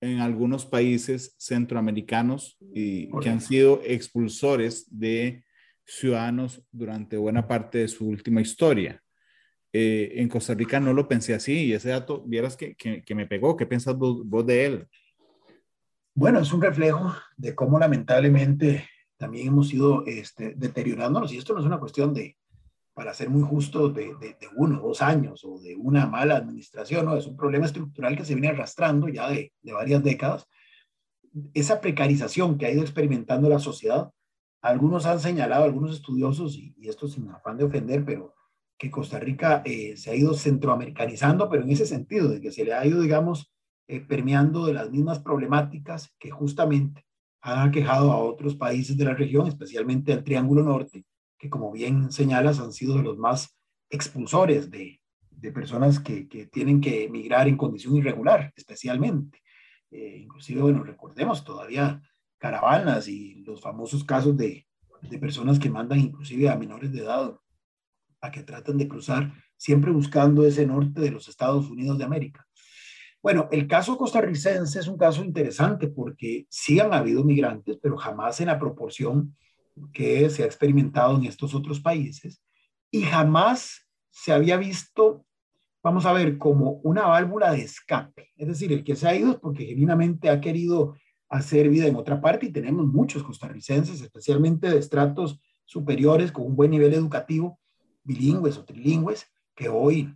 en 0.00 0.20
algunos 0.20 0.66
países 0.66 1.34
centroamericanos 1.38 2.58
y 2.74 3.10
que 3.20 3.30
han 3.30 3.40
sido 3.40 3.80
expulsores 3.84 4.86
de 4.90 5.44
ciudadanos 5.86 6.62
durante 6.70 7.16
buena 7.16 7.46
parte 7.46 7.78
de 7.78 7.88
su 7.88 8.08
última 8.08 8.40
historia. 8.40 9.02
Eh, 9.72 10.20
en 10.20 10.28
Costa 10.28 10.54
Rica 10.54 10.78
no 10.78 10.92
lo 10.92 11.08
pensé 11.08 11.34
así 11.34 11.64
y 11.64 11.72
ese 11.72 11.88
dato, 11.88 12.22
vieras 12.26 12.56
que, 12.56 12.76
que, 12.76 13.14
me 13.14 13.26
pegó, 13.26 13.56
¿qué 13.56 13.66
piensas 13.66 13.96
vos, 13.96 14.46
de 14.46 14.66
él? 14.66 14.88
Bueno, 16.14 16.38
es 16.38 16.52
un 16.52 16.62
reflejo 16.62 17.12
de 17.36 17.54
cómo 17.54 17.78
lamentablemente 17.78 18.88
también 19.16 19.48
hemos 19.48 19.72
ido 19.72 20.04
este, 20.06 20.54
deteriorándonos 20.54 21.32
y 21.32 21.38
esto 21.38 21.54
no 21.54 21.60
es 21.60 21.66
una 21.66 21.80
cuestión 21.80 22.14
de, 22.14 22.36
para 22.94 23.12
ser 23.12 23.28
muy 23.28 23.42
justo, 23.42 23.88
de, 23.88 24.14
de, 24.20 24.36
de 24.40 24.48
dos 24.56 25.02
años 25.02 25.44
o 25.44 25.58
de 25.60 25.74
una 25.74 26.06
mala 26.06 26.36
administración, 26.36 27.04
no, 27.04 27.16
es 27.16 27.26
un 27.26 27.36
problema 27.36 27.66
estructural 27.66 28.16
que 28.16 28.24
se 28.24 28.34
viene 28.34 28.48
arrastrando 28.48 29.08
ya 29.08 29.28
de, 29.28 29.52
de 29.60 29.72
varias 29.72 30.02
décadas. 30.02 30.46
Esa 31.52 31.80
precarización 31.80 32.56
que 32.56 32.66
ha 32.66 32.70
ido 32.70 32.82
experimentando 32.82 33.48
la 33.48 33.58
sociedad, 33.58 34.10
algunos 34.62 35.06
han 35.06 35.18
señalado, 35.18 35.64
algunos 35.64 35.92
estudiosos, 35.94 36.56
y, 36.56 36.72
y 36.78 36.88
esto 36.88 37.08
sin 37.08 37.28
afán 37.28 37.58
de 37.58 37.64
ofender, 37.64 38.04
pero 38.04 38.32
que 38.78 38.90
Costa 38.90 39.18
Rica 39.18 39.62
eh, 39.64 39.96
se 39.96 40.10
ha 40.10 40.14
ido 40.14 40.34
centroamericanizando, 40.34 41.48
pero 41.48 41.64
en 41.64 41.70
ese 41.70 41.86
sentido, 41.86 42.28
de 42.28 42.40
que 42.40 42.52
se 42.52 42.64
le 42.64 42.74
ha 42.74 42.86
ido, 42.86 43.00
digamos, 43.00 43.52
eh, 43.88 44.00
permeando 44.00 44.66
de 44.66 44.74
las 44.74 44.90
mismas 44.90 45.18
problemáticas 45.18 46.14
que 46.18 46.30
justamente 46.30 47.04
han 47.40 47.68
aquejado 47.68 48.12
a 48.12 48.18
otros 48.18 48.56
países 48.56 48.96
de 48.96 49.04
la 49.04 49.14
región, 49.14 49.46
especialmente 49.46 50.12
al 50.12 50.24
Triángulo 50.24 50.62
Norte, 50.62 51.04
que 51.44 51.50
como 51.50 51.70
bien 51.70 52.10
señalas 52.10 52.58
han 52.58 52.72
sido 52.72 52.96
de 52.96 53.02
los 53.02 53.18
más 53.18 53.54
expulsores 53.90 54.70
de, 54.70 54.98
personas 55.52 56.00
que, 56.00 56.26
que, 56.26 56.46
tienen 56.46 56.80
que 56.80 57.04
emigrar 57.04 57.48
en 57.48 57.58
condición 57.58 57.96
irregular, 57.98 58.50
especialmente. 58.56 59.42
Eh, 59.90 60.16
inclusive, 60.20 60.62
bueno, 60.62 60.82
recordemos 60.82 61.44
todavía 61.44 62.00
caravanas 62.38 63.08
y 63.08 63.44
los 63.44 63.60
famosos 63.60 64.04
casos 64.04 64.34
de, 64.38 64.66
de 65.02 65.18
personas 65.18 65.58
que 65.58 65.68
mandan 65.68 66.00
inclusive 66.00 66.48
a 66.48 66.56
menores 66.56 66.90
de 66.92 67.00
edad 67.00 67.36
a 68.22 68.30
que 68.30 68.42
tratan 68.42 68.78
de 68.78 68.88
cruzar, 68.88 69.30
siempre 69.58 69.90
buscando 69.90 70.46
ese 70.46 70.64
norte 70.64 70.98
de 70.98 71.10
los 71.10 71.28
Estados 71.28 71.68
Unidos 71.68 71.98
de 71.98 72.04
América. 72.04 72.46
Bueno, 73.22 73.50
el 73.52 73.68
caso 73.68 73.98
costarricense 73.98 74.78
es 74.78 74.88
un 74.88 74.96
caso 74.96 75.22
interesante 75.22 75.88
porque 75.88 76.46
sí 76.48 76.80
han 76.80 76.94
habido 76.94 77.22
migrantes, 77.22 77.78
pero 77.82 77.98
jamás 77.98 78.40
en 78.40 78.46
la 78.46 78.58
proporción 78.58 79.36
que 79.92 80.28
se 80.30 80.42
ha 80.42 80.46
experimentado 80.46 81.16
en 81.16 81.24
estos 81.24 81.54
otros 81.54 81.80
países 81.80 82.42
y 82.90 83.02
jamás 83.02 83.88
se 84.10 84.32
había 84.32 84.56
visto, 84.56 85.26
vamos 85.82 86.06
a 86.06 86.12
ver, 86.12 86.38
como 86.38 86.80
una 86.84 87.06
válvula 87.06 87.52
de 87.52 87.62
escape. 87.62 88.32
Es 88.36 88.46
decir, 88.46 88.72
el 88.72 88.84
que 88.84 88.94
se 88.94 89.08
ha 89.08 89.16
ido 89.16 89.32
es 89.32 89.38
porque 89.38 89.66
genuinamente 89.66 90.30
ha 90.30 90.40
querido 90.40 90.94
hacer 91.28 91.68
vida 91.68 91.86
en 91.86 91.96
otra 91.96 92.20
parte 92.20 92.46
y 92.46 92.52
tenemos 92.52 92.86
muchos 92.86 93.24
costarricenses, 93.24 94.00
especialmente 94.00 94.70
de 94.70 94.78
estratos 94.78 95.40
superiores 95.64 96.30
con 96.30 96.46
un 96.46 96.54
buen 96.54 96.70
nivel 96.70 96.94
educativo, 96.94 97.58
bilingües 98.04 98.58
o 98.58 98.64
trilingües 98.64 99.26
que 99.56 99.68
hoy 99.68 100.14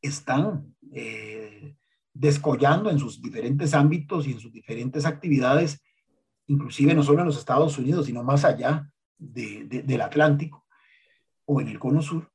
están 0.00 0.74
eh, 0.92 1.74
descollando 2.12 2.90
en 2.90 2.98
sus 2.98 3.20
diferentes 3.20 3.74
ámbitos 3.74 4.26
y 4.26 4.32
en 4.32 4.40
sus 4.40 4.52
diferentes 4.52 5.04
actividades, 5.04 5.82
inclusive 6.46 6.94
no 6.94 7.02
solo 7.02 7.20
en 7.20 7.26
los 7.26 7.38
Estados 7.38 7.78
Unidos, 7.78 8.06
sino 8.06 8.22
más 8.22 8.44
allá 8.44 8.90
de, 9.18 9.64
del 9.64 10.00
Atlántico 10.00 10.64
o 11.44 11.60
en 11.60 11.68
el 11.68 11.78
Cono 11.78 12.02
Sur. 12.02 12.30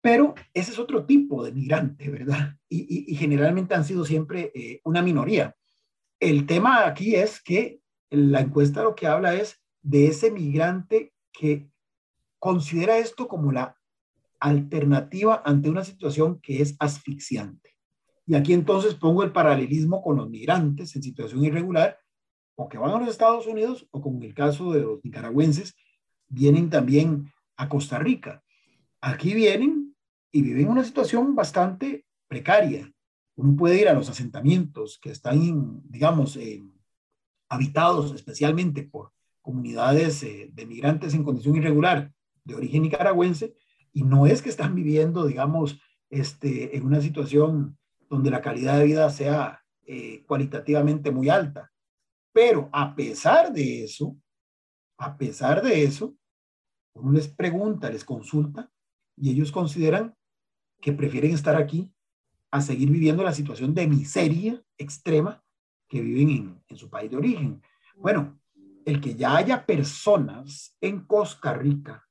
Pero 0.00 0.34
ese 0.52 0.72
es 0.72 0.78
otro 0.78 1.04
tipo 1.04 1.44
de 1.44 1.52
migrante, 1.52 2.10
¿verdad? 2.10 2.56
Y, 2.68 3.12
y, 3.12 3.14
generalmente 3.14 3.74
han 3.74 3.84
sido 3.84 4.04
siempre 4.04 4.50
eh, 4.54 4.80
una 4.84 5.00
minoría. 5.00 5.54
El 6.18 6.46
tema 6.46 6.86
aquí 6.86 7.14
es 7.14 7.40
que 7.40 7.80
la 8.10 8.40
encuesta 8.40 8.82
lo 8.82 8.94
que 8.94 9.06
habla 9.06 9.34
es 9.34 9.62
de 9.80 10.08
ese 10.08 10.30
migrante 10.30 11.12
que 11.32 11.68
considera 12.38 12.98
esto 12.98 13.28
como 13.28 13.52
la 13.52 13.76
alternativa 14.40 15.42
ante 15.44 15.70
una 15.70 15.84
situación 15.84 16.40
que 16.40 16.60
es 16.60 16.74
asfixiante. 16.80 17.76
Y 18.26 18.34
aquí 18.34 18.52
entonces 18.52 18.94
pongo 18.94 19.22
el 19.22 19.32
paralelismo 19.32 20.02
con 20.02 20.16
los 20.16 20.28
migrantes 20.28 20.94
en 20.96 21.02
situación 21.02 21.44
irregular, 21.44 21.98
o 22.54 22.68
que 22.68 22.78
van 22.78 22.90
a 22.90 22.98
los 22.98 23.08
Estados 23.08 23.46
Unidos, 23.46 23.86
o 23.90 24.00
como 24.00 24.18
en 24.18 24.24
el 24.24 24.34
caso 24.34 24.72
de 24.72 24.80
los 24.80 25.04
nicaragüenses, 25.04 25.74
vienen 26.28 26.70
también 26.70 27.32
a 27.56 27.68
Costa 27.68 27.98
Rica. 27.98 28.42
Aquí 29.00 29.34
vienen 29.34 29.94
y 30.30 30.42
viven 30.42 30.68
una 30.68 30.84
situación 30.84 31.34
bastante 31.34 32.04
precaria. 32.28 32.90
Uno 33.36 33.56
puede 33.56 33.80
ir 33.80 33.88
a 33.88 33.94
los 33.94 34.08
asentamientos 34.08 34.98
que 35.00 35.10
están, 35.10 35.82
digamos, 35.84 36.38
habitados 37.48 38.14
especialmente 38.14 38.82
por 38.82 39.12
comunidades 39.42 40.22
eh, 40.22 40.50
de 40.52 40.66
migrantes 40.66 41.14
en 41.14 41.24
condición 41.24 41.56
irregular 41.56 42.12
de 42.44 42.54
origen 42.54 42.82
nicaragüense, 42.82 43.54
y 43.92 44.04
no 44.04 44.26
es 44.26 44.40
que 44.40 44.48
están 44.48 44.74
viviendo, 44.74 45.26
digamos, 45.26 45.80
este, 46.08 46.76
en 46.76 46.86
una 46.86 47.00
situación 47.00 47.76
donde 48.08 48.30
la 48.30 48.40
calidad 48.40 48.78
de 48.78 48.86
vida 48.86 49.10
sea 49.10 49.62
eh, 49.86 50.24
cualitativamente 50.26 51.10
muy 51.10 51.28
alta. 51.28 51.71
Pero 52.32 52.68
a 52.72 52.94
pesar 52.94 53.52
de 53.52 53.84
eso, 53.84 54.16
a 54.98 55.16
pesar 55.16 55.62
de 55.62 55.84
eso, 55.84 56.14
uno 56.94 57.12
les 57.12 57.28
pregunta, 57.28 57.90
les 57.90 58.04
consulta 58.04 58.70
y 59.16 59.30
ellos 59.30 59.52
consideran 59.52 60.14
que 60.80 60.92
prefieren 60.92 61.32
estar 61.32 61.56
aquí 61.56 61.92
a 62.50 62.60
seguir 62.60 62.90
viviendo 62.90 63.22
la 63.22 63.32
situación 63.32 63.74
de 63.74 63.86
miseria 63.86 64.62
extrema 64.76 65.42
que 65.88 66.00
viven 66.00 66.30
en, 66.30 66.62
en 66.68 66.76
su 66.76 66.90
país 66.90 67.10
de 67.10 67.16
origen. 67.16 67.62
Bueno, 67.96 68.38
el 68.84 69.00
que 69.00 69.14
ya 69.14 69.36
haya 69.36 69.64
personas 69.64 70.76
en 70.80 71.04
Costa 71.06 71.54
Rica 71.54 72.06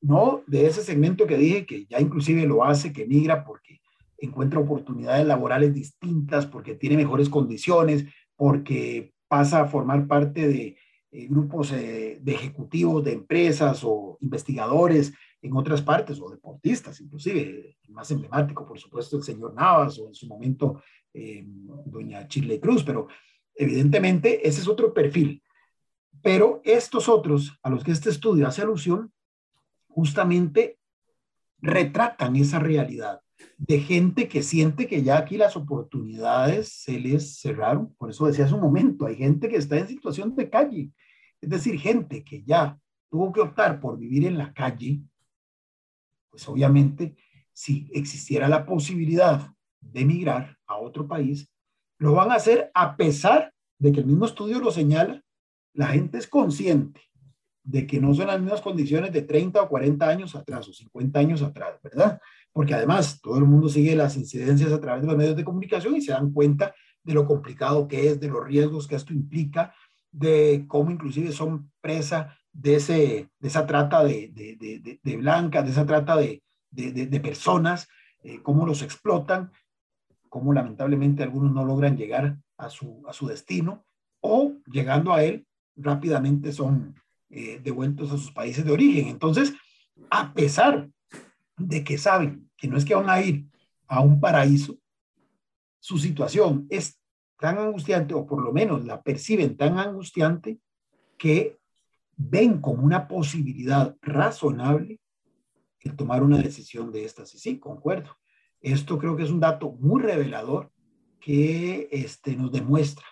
no 0.00 0.42
de 0.46 0.66
ese 0.66 0.82
segmento 0.82 1.26
que 1.26 1.36
dije 1.36 1.66
que 1.66 1.86
ya 1.86 2.00
inclusive 2.00 2.46
lo 2.46 2.64
hace, 2.64 2.92
que 2.92 3.06
migra 3.06 3.44
porque 3.44 3.80
encuentra 4.18 4.60
oportunidades 4.60 5.26
laborales 5.26 5.74
distintas, 5.74 6.46
porque 6.46 6.74
tiene 6.74 6.96
mejores 6.96 7.28
condiciones, 7.28 8.04
porque 8.36 9.12
pasa 9.30 9.60
a 9.60 9.66
formar 9.66 10.08
parte 10.08 10.48
de 10.48 10.76
eh, 11.12 11.26
grupos 11.28 11.70
eh, 11.70 12.18
de 12.20 12.32
ejecutivos 12.32 13.04
de 13.04 13.12
empresas 13.12 13.80
o 13.84 14.18
investigadores 14.20 15.12
en 15.40 15.56
otras 15.56 15.80
partes, 15.82 16.20
o 16.20 16.28
deportistas 16.28 17.00
inclusive, 17.00 17.78
más 17.90 18.10
emblemático, 18.10 18.66
por 18.66 18.76
supuesto, 18.76 19.16
el 19.16 19.22
señor 19.22 19.54
Navas 19.54 20.00
o 20.00 20.08
en 20.08 20.14
su 20.16 20.26
momento 20.26 20.82
eh, 21.14 21.44
doña 21.46 22.26
Chile 22.26 22.58
Cruz, 22.58 22.82
pero 22.82 23.06
evidentemente 23.54 24.46
ese 24.46 24.62
es 24.62 24.68
otro 24.68 24.92
perfil. 24.92 25.40
Pero 26.20 26.60
estos 26.64 27.08
otros 27.08 27.56
a 27.62 27.70
los 27.70 27.84
que 27.84 27.92
este 27.92 28.10
estudio 28.10 28.48
hace 28.48 28.62
alusión 28.62 29.12
justamente 29.86 30.80
retratan 31.60 32.34
esa 32.34 32.58
realidad 32.58 33.20
de 33.58 33.80
gente 33.80 34.28
que 34.28 34.42
siente 34.42 34.86
que 34.86 35.02
ya 35.02 35.18
aquí 35.18 35.36
las 35.36 35.56
oportunidades 35.56 36.72
se 36.72 36.98
les 36.98 37.40
cerraron. 37.40 37.94
Por 37.94 38.10
eso 38.10 38.26
decía 38.26 38.46
hace 38.46 38.54
un 38.54 38.62
momento, 38.62 39.06
hay 39.06 39.16
gente 39.16 39.48
que 39.48 39.56
está 39.56 39.78
en 39.78 39.88
situación 39.88 40.34
de 40.34 40.48
calle. 40.48 40.90
Es 41.40 41.50
decir, 41.50 41.78
gente 41.78 42.24
que 42.24 42.42
ya 42.42 42.78
tuvo 43.10 43.32
que 43.32 43.40
optar 43.40 43.80
por 43.80 43.98
vivir 43.98 44.26
en 44.26 44.38
la 44.38 44.52
calle, 44.52 45.02
pues 46.30 46.48
obviamente 46.48 47.16
si 47.52 47.90
existiera 47.92 48.48
la 48.48 48.64
posibilidad 48.64 49.52
de 49.80 50.00
emigrar 50.00 50.56
a 50.66 50.78
otro 50.78 51.06
país, 51.06 51.50
lo 51.98 52.12
van 52.12 52.30
a 52.30 52.36
hacer 52.36 52.70
a 52.74 52.96
pesar 52.96 53.52
de 53.78 53.92
que 53.92 54.00
el 54.00 54.06
mismo 54.06 54.26
estudio 54.26 54.58
lo 54.58 54.70
señala, 54.70 55.22
la 55.74 55.88
gente 55.88 56.18
es 56.18 56.26
consciente 56.26 57.00
de 57.62 57.86
que 57.86 58.00
no 58.00 58.14
son 58.14 58.28
las 58.28 58.40
mismas 58.40 58.60
condiciones 58.60 59.12
de 59.12 59.22
30 59.22 59.62
o 59.62 59.68
40 59.68 60.08
años 60.08 60.34
atrás 60.34 60.68
o 60.68 60.72
50 60.72 61.18
años 61.18 61.42
atrás, 61.42 61.78
¿verdad? 61.82 62.20
Porque 62.52 62.74
además 62.74 63.20
todo 63.20 63.38
el 63.38 63.44
mundo 63.44 63.68
sigue 63.68 63.94
las 63.94 64.16
incidencias 64.16 64.72
a 64.72 64.80
través 64.80 65.02
de 65.02 65.08
los 65.08 65.16
medios 65.16 65.36
de 65.36 65.44
comunicación 65.44 65.96
y 65.96 66.00
se 66.00 66.12
dan 66.12 66.32
cuenta 66.32 66.74
de 67.02 67.14
lo 67.14 67.26
complicado 67.26 67.86
que 67.86 68.08
es, 68.08 68.20
de 68.20 68.28
los 68.28 68.44
riesgos 68.44 68.86
que 68.86 68.96
esto 68.96 69.12
implica, 69.12 69.74
de 70.10 70.64
cómo 70.66 70.90
inclusive 70.90 71.32
son 71.32 71.70
presa 71.80 72.36
de, 72.52 72.76
ese, 72.76 73.30
de 73.38 73.48
esa 73.48 73.66
trata 73.66 74.02
de, 74.04 74.30
de, 74.32 74.98
de, 75.02 75.16
blancas, 75.16 75.64
de 75.64 75.70
esa 75.70 75.86
trata 75.86 76.16
de, 76.16 76.42
personas, 77.22 77.88
eh, 78.22 78.40
cómo 78.42 78.66
los 78.66 78.82
explotan, 78.82 79.52
cómo 80.28 80.52
lamentablemente 80.52 81.22
algunos 81.22 81.52
no 81.52 81.64
logran 81.64 81.96
llegar 81.96 82.38
a 82.56 82.70
su, 82.70 83.02
a 83.06 83.12
su 83.12 83.26
destino 83.26 83.84
o 84.20 84.54
llegando 84.66 85.12
a 85.12 85.24
él 85.24 85.46
rápidamente 85.76 86.52
son 86.52 86.94
eh, 87.30 87.60
devueltos 87.62 88.10
a 88.10 88.18
sus 88.18 88.32
países 88.32 88.64
de 88.64 88.72
origen. 88.72 89.08
Entonces, 89.08 89.52
a 90.10 90.32
pesar 90.34 90.88
de 91.56 91.84
que 91.84 91.98
saben 91.98 92.50
que 92.56 92.68
no 92.68 92.76
es 92.76 92.84
que 92.84 92.94
van 92.94 93.10
a 93.10 93.20
ir 93.20 93.46
a 93.86 94.00
un 94.00 94.20
paraíso, 94.20 94.76
su 95.78 95.98
situación 95.98 96.66
es 96.70 96.98
tan 97.38 97.58
angustiante, 97.58 98.14
o 98.14 98.26
por 98.26 98.42
lo 98.42 98.52
menos 98.52 98.84
la 98.84 99.02
perciben 99.02 99.56
tan 99.56 99.78
angustiante, 99.78 100.58
que 101.16 101.58
ven 102.16 102.60
como 102.60 102.82
una 102.84 103.08
posibilidad 103.08 103.96
razonable 104.02 105.00
el 105.80 105.96
tomar 105.96 106.22
una 106.22 106.38
decisión 106.38 106.92
de 106.92 107.04
estas. 107.04 107.34
Y 107.34 107.38
sí, 107.38 107.58
concuerdo. 107.58 108.16
Esto 108.60 108.98
creo 108.98 109.16
que 109.16 109.22
es 109.22 109.30
un 109.30 109.40
dato 109.40 109.72
muy 109.72 110.02
revelador 110.02 110.70
que 111.20 111.88
este, 111.90 112.36
nos 112.36 112.52
demuestra 112.52 113.04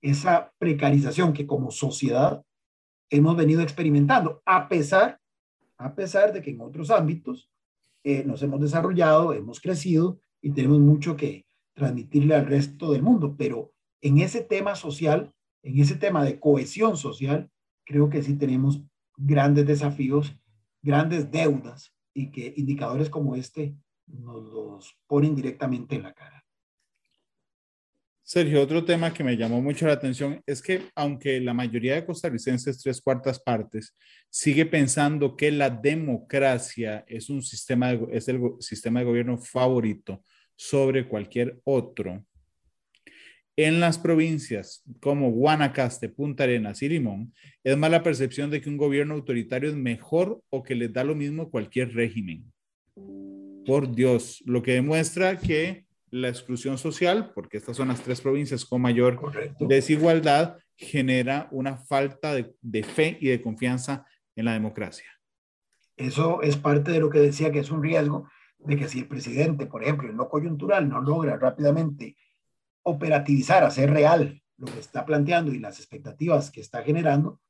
esa 0.00 0.52
precarización 0.58 1.32
que 1.32 1.46
como 1.46 1.70
sociedad 1.70 2.42
hemos 3.12 3.36
venido 3.36 3.60
experimentando, 3.60 4.42
a 4.46 4.68
pesar, 4.68 5.20
a 5.76 5.94
pesar 5.94 6.32
de 6.32 6.40
que 6.40 6.50
en 6.50 6.62
otros 6.62 6.90
ámbitos 6.90 7.50
eh, 8.04 8.24
nos 8.24 8.42
hemos 8.42 8.60
desarrollado, 8.60 9.34
hemos 9.34 9.60
crecido 9.60 10.18
y 10.40 10.50
tenemos 10.52 10.80
mucho 10.80 11.14
que 11.14 11.44
transmitirle 11.74 12.34
al 12.34 12.46
resto 12.46 12.92
del 12.92 13.02
mundo, 13.02 13.36
pero 13.36 13.72
en 14.00 14.18
ese 14.18 14.40
tema 14.40 14.74
social, 14.74 15.32
en 15.62 15.78
ese 15.78 15.94
tema 15.96 16.24
de 16.24 16.40
cohesión 16.40 16.96
social, 16.96 17.50
creo 17.84 18.08
que 18.08 18.22
sí 18.22 18.34
tenemos 18.34 18.82
grandes 19.16 19.66
desafíos, 19.66 20.34
grandes 20.80 21.30
deudas 21.30 21.94
y 22.14 22.30
que 22.30 22.54
indicadores 22.56 23.10
como 23.10 23.36
este 23.36 23.76
nos 24.06 24.42
los 24.42 24.98
ponen 25.06 25.34
directamente 25.34 25.96
en 25.96 26.04
la 26.04 26.14
cara. 26.14 26.41
Sergio, 28.24 28.62
otro 28.62 28.84
tema 28.84 29.12
que 29.12 29.24
me 29.24 29.36
llamó 29.36 29.60
mucho 29.60 29.86
la 29.86 29.94
atención 29.94 30.40
es 30.46 30.62
que 30.62 30.82
aunque 30.94 31.40
la 31.40 31.54
mayoría 31.54 31.94
de 31.94 32.06
costarricenses, 32.06 32.80
tres 32.80 33.00
cuartas 33.00 33.40
partes, 33.40 33.96
sigue 34.30 34.64
pensando 34.64 35.36
que 35.36 35.50
la 35.50 35.68
democracia 35.70 37.04
es 37.08 37.28
un 37.28 37.42
sistema, 37.42 37.92
es 38.10 38.28
el 38.28 38.40
sistema 38.60 39.00
de 39.00 39.06
gobierno 39.06 39.38
favorito 39.38 40.22
sobre 40.56 41.08
cualquier 41.08 41.60
otro, 41.64 42.24
en 43.56 43.80
las 43.80 43.98
provincias 43.98 44.82
como 45.00 45.30
Guanacaste, 45.30 46.08
Punta 46.08 46.44
Arenas 46.44 46.80
y 46.82 46.88
Limón, 46.88 47.34
es 47.62 47.76
más 47.76 47.90
la 47.90 48.02
percepción 48.02 48.50
de 48.50 48.62
que 48.62 48.70
un 48.70 48.78
gobierno 48.78 49.14
autoritario 49.14 49.68
es 49.68 49.76
mejor 49.76 50.42
o 50.48 50.62
que 50.62 50.74
les 50.74 50.92
da 50.92 51.04
lo 51.04 51.14
mismo 51.14 51.50
cualquier 51.50 51.92
régimen. 51.92 52.50
Por 53.66 53.94
Dios, 53.94 54.42
lo 54.46 54.62
que 54.62 54.72
demuestra 54.72 55.36
que 55.36 55.84
la 56.12 56.28
exclusión 56.28 56.76
social, 56.76 57.32
porque 57.34 57.56
estas 57.56 57.76
son 57.76 57.88
las 57.88 58.02
tres 58.02 58.20
provincias 58.20 58.66
con 58.66 58.82
mayor 58.82 59.18
desigualdad, 59.60 60.58
genera 60.76 61.48
una 61.50 61.76
falta 61.76 62.34
de, 62.34 62.54
de, 62.60 62.82
fe 62.82 63.16
y 63.18 63.28
de 63.28 63.40
confianza 63.40 64.06
en 64.36 64.44
la 64.44 64.52
democracia. 64.52 65.06
Eso 65.96 66.42
es 66.42 66.56
parte 66.58 66.92
de 66.92 67.00
lo 67.00 67.08
que 67.08 67.18
decía 67.18 67.50
que 67.50 67.60
es 67.60 67.70
un 67.70 67.82
riesgo 67.82 68.28
de 68.58 68.76
que 68.76 68.88
si 68.88 69.00
el 69.00 69.08
presidente, 69.08 69.66
por 69.66 69.82
ejemplo, 69.82 70.10
en 70.10 70.18
lo 70.18 70.28
coyuntural 70.28 70.86
no 70.86 71.00
logra 71.00 71.38
rápidamente 71.38 72.16
operativizar, 72.82 73.64
hacer 73.64 73.90
real 73.90 74.42
lo 74.58 74.66
que 74.66 74.80
está 74.80 75.06
planteando 75.06 75.50
y 75.50 75.58
las 75.58 75.78
expectativas 75.78 76.50
que 76.50 76.60
está 76.60 76.82
generando, 76.82 77.40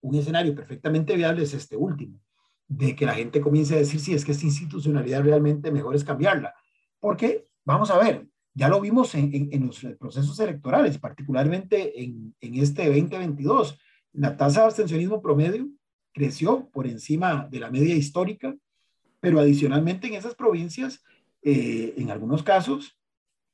un 0.00 0.14
escenario 0.14 0.54
perfectamente 0.54 1.16
viable 1.16 1.42
es 1.42 1.54
este 1.54 1.76
último, 1.76 2.20
de 2.68 2.94
que 2.94 3.04
la 3.04 3.14
gente 3.14 3.40
comience 3.40 3.74
a 3.74 3.78
decir 3.78 3.98
si 3.98 4.14
es 4.14 4.24
que 4.24 4.32
esta 4.32 4.46
institucionalidad 4.46 5.24
realmente 5.24 5.72
mejor 5.72 5.96
es 5.96 6.04
cambiarla. 6.04 6.54
Porque 7.00 7.49
Vamos 7.64 7.90
a 7.90 7.98
ver, 7.98 8.26
ya 8.54 8.68
lo 8.68 8.80
vimos 8.80 9.14
en, 9.14 9.48
los 9.66 9.80
procesos 9.98 10.38
electorales, 10.40 10.98
particularmente 10.98 12.02
en, 12.02 12.34
este 12.40 12.86
2022. 12.86 13.78
La 14.12 14.36
tasa 14.36 14.60
de 14.60 14.66
abstencionismo 14.66 15.22
promedio 15.22 15.68
creció 16.12 16.68
por 16.70 16.86
encima 16.86 17.46
de 17.50 17.60
la 17.60 17.70
media 17.70 17.94
histórica, 17.94 18.56
pero 19.20 19.38
adicionalmente 19.38 20.08
en 20.08 20.14
esas 20.14 20.34
provincias, 20.34 21.02
eh, 21.42 21.94
en 21.96 22.10
algunos 22.10 22.42
casos, 22.42 22.98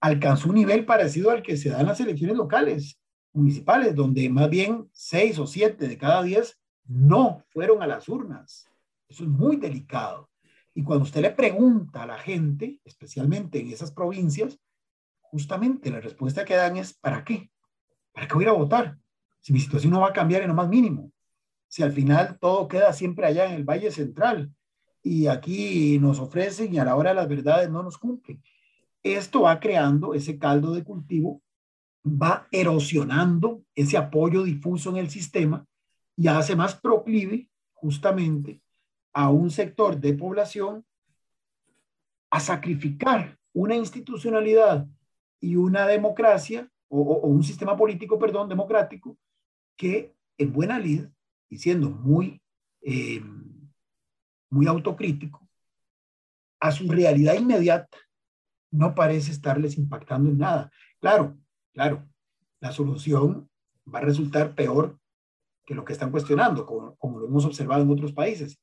alcanzó 0.00 0.48
un 0.48 0.54
nivel 0.54 0.84
parecido 0.86 1.30
al 1.30 1.42
que 1.42 1.56
se 1.56 1.70
da 1.70 1.80
en 1.80 1.86
las 1.86 2.00
elecciones 2.00 2.36
locales, 2.36 2.98
municipales, 3.32 3.94
donde 3.94 4.28
más 4.30 4.48
bien 4.48 4.88
seis 4.92 5.38
o 5.38 5.46
siete 5.46 5.88
de 5.88 5.98
cada 5.98 6.22
diez 6.22 6.58
no 6.86 7.44
fueron 7.50 7.82
a 7.82 7.86
las 7.86 8.08
urnas. 8.08 8.66
Eso 9.08 9.24
es 9.24 9.28
muy 9.28 9.56
delicado. 9.56 10.28
Y 10.76 10.82
cuando 10.82 11.04
usted 11.04 11.22
le 11.22 11.30
pregunta 11.30 12.02
a 12.02 12.06
la 12.06 12.18
gente, 12.18 12.82
especialmente 12.84 13.58
en 13.58 13.68
esas 13.68 13.92
provincias, 13.92 14.60
justamente 15.22 15.90
la 15.90 16.00
respuesta 16.00 16.44
que 16.44 16.54
dan 16.54 16.76
es, 16.76 16.92
¿para 16.92 17.24
qué? 17.24 17.50
¿Para 18.12 18.28
qué 18.28 18.34
voy 18.34 18.44
a 18.44 18.52
votar? 18.52 18.98
Si 19.40 19.54
mi 19.54 19.60
situación 19.60 19.94
no 19.94 20.00
va 20.00 20.08
a 20.08 20.12
cambiar 20.12 20.42
en 20.42 20.48
lo 20.48 20.54
más 20.54 20.68
mínimo. 20.68 21.10
Si 21.66 21.82
al 21.82 21.92
final 21.92 22.38
todo 22.38 22.68
queda 22.68 22.92
siempre 22.92 23.24
allá 23.24 23.46
en 23.46 23.52
el 23.52 23.64
Valle 23.64 23.90
Central 23.90 24.52
y 25.02 25.28
aquí 25.28 25.98
nos 25.98 26.20
ofrecen 26.20 26.74
y 26.74 26.78
a 26.78 26.84
la 26.84 26.94
hora 26.94 27.14
las 27.14 27.26
verdades 27.26 27.70
no 27.70 27.82
nos 27.82 27.96
cumplen. 27.96 28.42
Esto 29.02 29.42
va 29.42 29.58
creando 29.58 30.12
ese 30.12 30.38
caldo 30.38 30.74
de 30.74 30.84
cultivo, 30.84 31.40
va 32.04 32.48
erosionando 32.50 33.62
ese 33.74 33.96
apoyo 33.96 34.42
difuso 34.42 34.90
en 34.90 34.98
el 34.98 35.08
sistema 35.08 35.66
y 36.18 36.28
hace 36.28 36.54
más 36.54 36.74
proclive 36.74 37.48
justamente 37.72 38.60
a 39.16 39.30
un 39.30 39.50
sector 39.50 39.98
de 39.98 40.12
población 40.12 40.84
a 42.30 42.38
sacrificar 42.38 43.38
una 43.54 43.74
institucionalidad 43.74 44.86
y 45.40 45.56
una 45.56 45.86
democracia 45.86 46.70
o, 46.88 47.00
un 47.26 47.42
sistema 47.42 47.78
político, 47.78 48.18
perdón, 48.18 48.46
democrático, 48.50 49.16
que 49.74 50.14
en 50.36 50.52
buena 50.52 50.78
lid 50.78 51.06
y 51.48 51.56
siendo 51.56 51.88
muy, 51.88 52.42
eh, 52.82 53.22
muy 54.50 54.66
autocrítico, 54.66 55.48
a 56.60 56.70
su 56.70 56.86
realidad 56.86 57.36
inmediata 57.36 57.96
no 58.70 58.94
parece 58.94 59.32
estarles 59.32 59.78
impactando 59.78 60.28
en 60.28 60.36
nada. 60.36 60.70
Claro, 61.00 61.38
claro, 61.72 62.06
la 62.60 62.70
solución 62.70 63.48
va 63.92 64.00
a 64.00 64.02
resultar 64.02 64.54
peor 64.54 64.98
que 65.64 65.74
lo 65.74 65.86
que 65.86 65.94
están 65.94 66.10
cuestionando, 66.10 66.66
como, 66.66 66.96
como 66.96 67.18
lo 67.18 67.28
hemos 67.28 67.46
observado 67.46 67.82
en 67.82 67.90
otros 67.90 68.12
países 68.12 68.60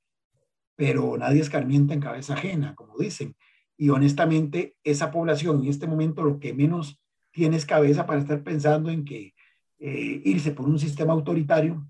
pero 0.76 1.18
nadie 1.18 1.42
escarmienta 1.42 1.94
en 1.94 2.00
cabeza 2.00 2.34
ajena, 2.34 2.76
como 2.76 2.98
dicen. 2.98 3.36
Y 3.78 3.90
honestamente, 3.90 4.78
esa 4.84 5.12
población 5.12 5.62
en 5.64 5.70
este 5.70 5.88
momento 5.88 6.24
lo 6.24 6.40
que 6.40 6.54
menos 6.54 7.00
tiene 7.32 7.58
es 7.58 7.66
cabeza 7.66 8.06
para 8.06 8.20
estar 8.20 8.44
pensando 8.44 8.90
en 8.90 9.04
que 9.04 9.34
eh, 9.80 10.22
irse 10.24 10.52
por 10.52 10.68
un 10.68 10.80
sistema 10.80 11.14
autoritario 11.14 11.86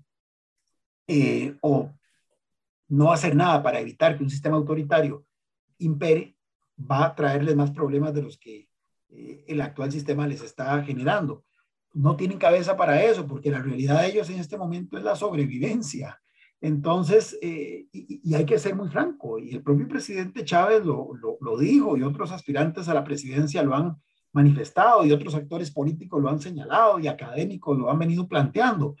eh, 1.06 1.56
o 1.60 1.92
no 2.88 3.12
hacer 3.12 3.36
nada 3.36 3.62
para 3.62 3.80
evitar 3.80 4.16
que 4.16 4.24
un 4.24 4.30
sistema 4.30 4.56
autoritario 4.56 5.26
impere, 5.78 6.36
va 6.78 7.06
a 7.06 7.14
traerles 7.14 7.56
más 7.56 7.70
problemas 7.70 8.14
de 8.14 8.22
los 8.22 8.38
que 8.38 8.68
eh, 9.10 9.44
el 9.46 9.60
actual 9.60 9.92
sistema 9.92 10.26
les 10.26 10.42
está 10.42 10.82
generando. 10.82 11.44
No 11.92 12.16
tienen 12.16 12.38
cabeza 12.38 12.76
para 12.76 13.02
eso, 13.02 13.26
porque 13.26 13.50
la 13.50 13.62
realidad 13.62 14.00
de 14.00 14.08
ellos 14.08 14.28
en 14.30 14.40
este 14.40 14.58
momento 14.58 14.98
es 14.98 15.04
la 15.04 15.14
sobrevivencia. 15.14 16.20
Entonces, 16.64 17.38
eh, 17.42 17.88
y, 17.92 18.34
hay 18.34 18.46
que 18.46 18.58
ser 18.58 18.74
muy 18.74 18.88
franco, 18.88 19.38
y 19.38 19.50
el 19.50 19.62
propio 19.62 19.86
presidente 19.86 20.46
Chávez 20.46 20.82
lo, 20.82 21.10
lo, 21.38 21.58
dijo, 21.58 21.94
y 21.94 22.02
otros 22.02 22.32
aspirantes 22.32 22.88
a 22.88 22.94
la 22.94 23.04
presidencia 23.04 23.62
lo 23.62 23.74
han 23.74 23.96
manifestado, 24.32 25.04
y 25.04 25.12
otros 25.12 25.34
actores 25.34 25.70
políticos 25.70 26.22
lo 26.22 26.30
han 26.30 26.40
señalado, 26.40 26.98
y 26.98 27.06
académicos 27.06 27.76
lo 27.76 27.90
han 27.90 27.98
venido 27.98 28.26
planteando. 28.26 28.96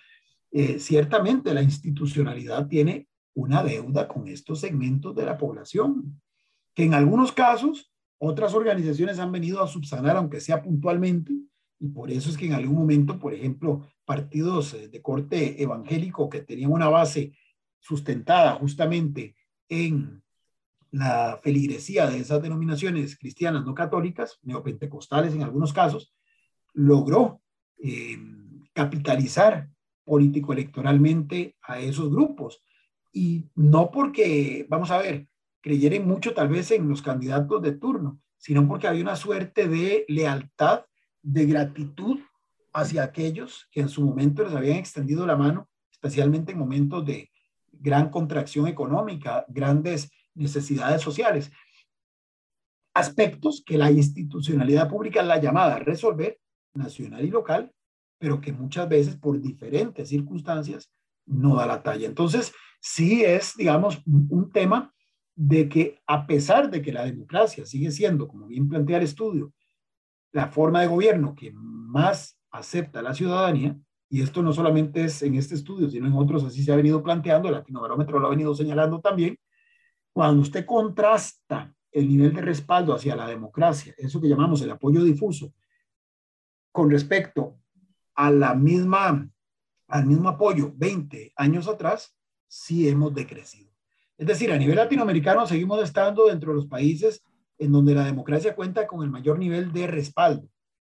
Eh, 0.50 0.78
ciertamente 0.78 1.54
la 1.54 1.62
institucionalidad 1.62 2.68
tiene 2.68 3.08
una 3.32 3.62
deuda 3.62 4.08
con 4.08 4.28
estos 4.28 4.60
segmentos 4.60 5.14
de 5.14 5.24
la 5.24 5.38
población, 5.38 6.20
que 6.74 6.84
en 6.84 6.92
algunos 6.92 7.32
casos 7.32 7.90
otras 8.18 8.52
organizaciones 8.52 9.18
han 9.18 9.32
venido 9.32 9.62
a 9.62 9.68
subsanar, 9.68 10.18
aunque 10.18 10.42
sea 10.42 10.62
puntualmente, 10.62 11.32
y 11.80 11.88
por 11.88 12.10
eso 12.10 12.28
es 12.28 12.36
que 12.36 12.44
en 12.44 12.52
algún 12.52 12.76
momento, 12.76 13.18
por 13.18 13.32
ejemplo, 13.32 13.88
partidos 14.04 14.74
eh, 14.74 14.88
de 14.88 15.00
corte 15.00 15.62
evangélico 15.62 16.28
que 16.28 16.42
tenían 16.42 16.70
una 16.70 16.90
base 16.90 17.32
sustentada 17.84 18.54
justamente 18.54 19.36
en 19.68 20.22
la 20.90 21.38
feligresía 21.42 22.06
de 22.06 22.18
esas 22.18 22.40
denominaciones 22.40 23.18
cristianas 23.18 23.64
no 23.64 23.74
católicas, 23.74 24.38
neopentecostales 24.42 25.34
en 25.34 25.42
algunos 25.42 25.72
casos, 25.72 26.14
logró 26.72 27.42
eh, 27.78 28.16
capitalizar 28.72 29.68
político-electoralmente 30.04 31.56
a 31.62 31.78
esos 31.78 32.10
grupos. 32.10 32.62
Y 33.12 33.44
no 33.54 33.90
porque, 33.90 34.66
vamos 34.68 34.90
a 34.90 34.98
ver, 34.98 35.26
creyeran 35.60 36.06
mucho 36.06 36.32
tal 36.32 36.48
vez 36.48 36.70
en 36.70 36.88
los 36.88 37.02
candidatos 37.02 37.60
de 37.60 37.72
turno, 37.72 38.20
sino 38.38 38.66
porque 38.66 38.86
había 38.86 39.02
una 39.02 39.16
suerte 39.16 39.68
de 39.68 40.04
lealtad, 40.08 40.84
de 41.22 41.46
gratitud 41.46 42.20
hacia 42.72 43.04
aquellos 43.04 43.68
que 43.70 43.80
en 43.80 43.88
su 43.88 44.02
momento 44.02 44.42
les 44.44 44.54
habían 44.54 44.76
extendido 44.76 45.26
la 45.26 45.36
mano, 45.36 45.68
especialmente 45.90 46.52
en 46.52 46.58
momentos 46.58 47.04
de, 47.04 47.30
gran 47.84 48.08
contracción 48.08 48.66
económica, 48.66 49.44
grandes 49.48 50.10
necesidades 50.34 51.02
sociales. 51.02 51.52
Aspectos 52.94 53.62
que 53.64 53.76
la 53.76 53.90
institucionalidad 53.90 54.88
pública 54.88 55.22
la 55.22 55.40
llamada 55.40 55.76
a 55.76 55.80
resolver, 55.80 56.40
nacional 56.74 57.24
y 57.24 57.30
local, 57.30 57.70
pero 58.18 58.40
que 58.40 58.52
muchas 58.52 58.88
veces 58.88 59.16
por 59.16 59.40
diferentes 59.40 60.08
circunstancias 60.08 60.90
no 61.26 61.56
da 61.56 61.66
la 61.66 61.82
talla. 61.82 62.06
Entonces, 62.06 62.52
sí 62.80 63.22
es, 63.22 63.54
digamos, 63.54 64.02
un 64.06 64.50
tema 64.50 64.92
de 65.36 65.68
que 65.68 65.98
a 66.06 66.26
pesar 66.26 66.70
de 66.70 66.80
que 66.80 66.92
la 66.92 67.04
democracia 67.04 67.66
sigue 67.66 67.90
siendo, 67.90 68.26
como 68.26 68.46
bien 68.46 68.68
plantea 68.68 68.96
el 68.96 69.04
estudio, 69.04 69.52
la 70.32 70.48
forma 70.48 70.80
de 70.80 70.86
gobierno 70.86 71.34
que 71.34 71.52
más 71.52 72.38
acepta 72.50 73.02
la 73.02 73.14
ciudadanía, 73.14 73.78
y 74.14 74.22
esto 74.22 74.44
no 74.44 74.52
solamente 74.52 75.06
es 75.06 75.22
en 75.22 75.34
este 75.34 75.56
estudio, 75.56 75.90
sino 75.90 76.06
en 76.06 76.12
otros 76.12 76.44
así 76.44 76.62
se 76.62 76.72
ha 76.72 76.76
venido 76.76 77.02
planteando, 77.02 77.48
el 77.48 77.54
Latinobarómetro 77.54 78.20
lo 78.20 78.28
ha 78.28 78.30
venido 78.30 78.54
señalando 78.54 79.00
también, 79.00 79.36
cuando 80.12 80.42
usted 80.42 80.64
contrasta 80.64 81.74
el 81.90 82.08
nivel 82.08 82.32
de 82.32 82.40
respaldo 82.40 82.94
hacia 82.94 83.16
la 83.16 83.26
democracia, 83.26 83.92
eso 83.98 84.20
que 84.20 84.28
llamamos 84.28 84.62
el 84.62 84.70
apoyo 84.70 85.02
difuso, 85.02 85.52
con 86.70 86.92
respecto 86.92 87.58
a 88.14 88.30
la 88.30 88.54
misma, 88.54 89.28
al 89.88 90.06
mismo 90.06 90.28
apoyo 90.28 90.72
20 90.76 91.32
años 91.34 91.66
atrás, 91.66 92.16
sí 92.46 92.88
hemos 92.88 93.12
decrecido. 93.12 93.72
Es 94.16 94.28
decir, 94.28 94.52
a 94.52 94.56
nivel 94.56 94.76
latinoamericano 94.76 95.44
seguimos 95.44 95.82
estando 95.82 96.26
dentro 96.26 96.52
de 96.52 96.58
los 96.58 96.68
países 96.68 97.24
en 97.58 97.72
donde 97.72 97.96
la 97.96 98.04
democracia 98.04 98.54
cuenta 98.54 98.86
con 98.86 99.02
el 99.02 99.10
mayor 99.10 99.40
nivel 99.40 99.72
de 99.72 99.88
respaldo. 99.88 100.48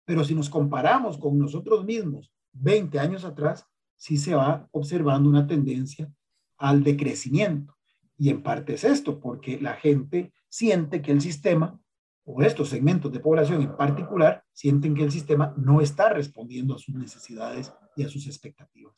Pero 0.04 0.22
si 0.22 0.34
nos 0.34 0.50
comparamos 0.50 1.16
con 1.16 1.38
nosotros 1.38 1.82
mismos 1.82 2.30
20 2.60 2.98
años 2.98 3.24
atrás, 3.24 3.66
sí 3.96 4.16
se 4.16 4.34
va 4.34 4.68
observando 4.72 5.28
una 5.28 5.46
tendencia 5.46 6.10
al 6.58 6.82
decrecimiento. 6.82 7.76
Y 8.18 8.30
en 8.30 8.42
parte 8.42 8.74
es 8.74 8.84
esto, 8.84 9.20
porque 9.20 9.60
la 9.60 9.74
gente 9.74 10.32
siente 10.48 11.02
que 11.02 11.12
el 11.12 11.20
sistema, 11.20 11.78
o 12.24 12.42
estos 12.42 12.68
segmentos 12.68 13.12
de 13.12 13.20
población 13.20 13.62
en 13.62 13.76
particular, 13.76 14.42
sienten 14.52 14.94
que 14.94 15.04
el 15.04 15.12
sistema 15.12 15.54
no 15.56 15.80
está 15.80 16.10
respondiendo 16.10 16.74
a 16.74 16.78
sus 16.78 16.94
necesidades 16.94 17.72
y 17.94 18.04
a 18.04 18.08
sus 18.08 18.26
expectativas. 18.26 18.94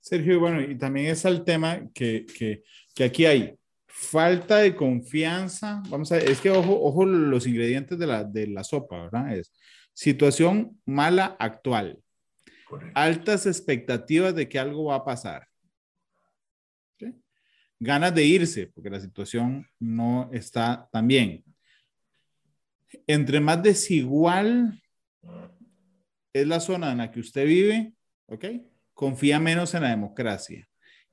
Sergio, 0.00 0.40
bueno, 0.40 0.62
y 0.62 0.78
también 0.78 1.06
es 1.06 1.24
el 1.24 1.44
tema 1.44 1.80
que, 1.92 2.24
que, 2.24 2.62
que 2.94 3.04
aquí 3.04 3.26
hay 3.26 3.58
falta 3.86 4.56
de 4.58 4.74
confianza. 4.74 5.82
Vamos 5.90 6.10
a 6.10 6.16
ver, 6.16 6.30
es 6.30 6.40
que 6.40 6.50
ojo, 6.50 6.80
ojo 6.82 7.04
los 7.04 7.46
ingredientes 7.46 7.98
de 7.98 8.06
la, 8.06 8.24
de 8.24 8.46
la 8.46 8.64
sopa, 8.64 9.02
¿verdad? 9.02 9.36
Es 9.36 9.52
situación 9.92 10.80
mala 10.86 11.36
actual. 11.38 11.98
Altas 12.94 13.46
expectativas 13.46 14.34
de 14.34 14.48
que 14.48 14.58
algo 14.58 14.86
va 14.86 14.96
a 14.96 15.04
pasar. 15.04 15.46
Ganas 17.82 18.14
de 18.14 18.24
irse, 18.24 18.66
porque 18.66 18.90
la 18.90 19.00
situación 19.00 19.66
no 19.78 20.28
está 20.32 20.88
tan 20.92 21.08
bien. 21.08 21.42
Entre 23.06 23.40
más 23.40 23.62
desigual 23.62 24.82
es 26.32 26.46
la 26.46 26.60
zona 26.60 26.92
en 26.92 26.98
la 26.98 27.10
que 27.10 27.20
usted 27.20 27.46
vive, 27.46 27.94
¿ok? 28.26 28.44
Confía 28.92 29.40
menos 29.40 29.72
en 29.74 29.82
la 29.82 29.90
democracia. 29.90 30.68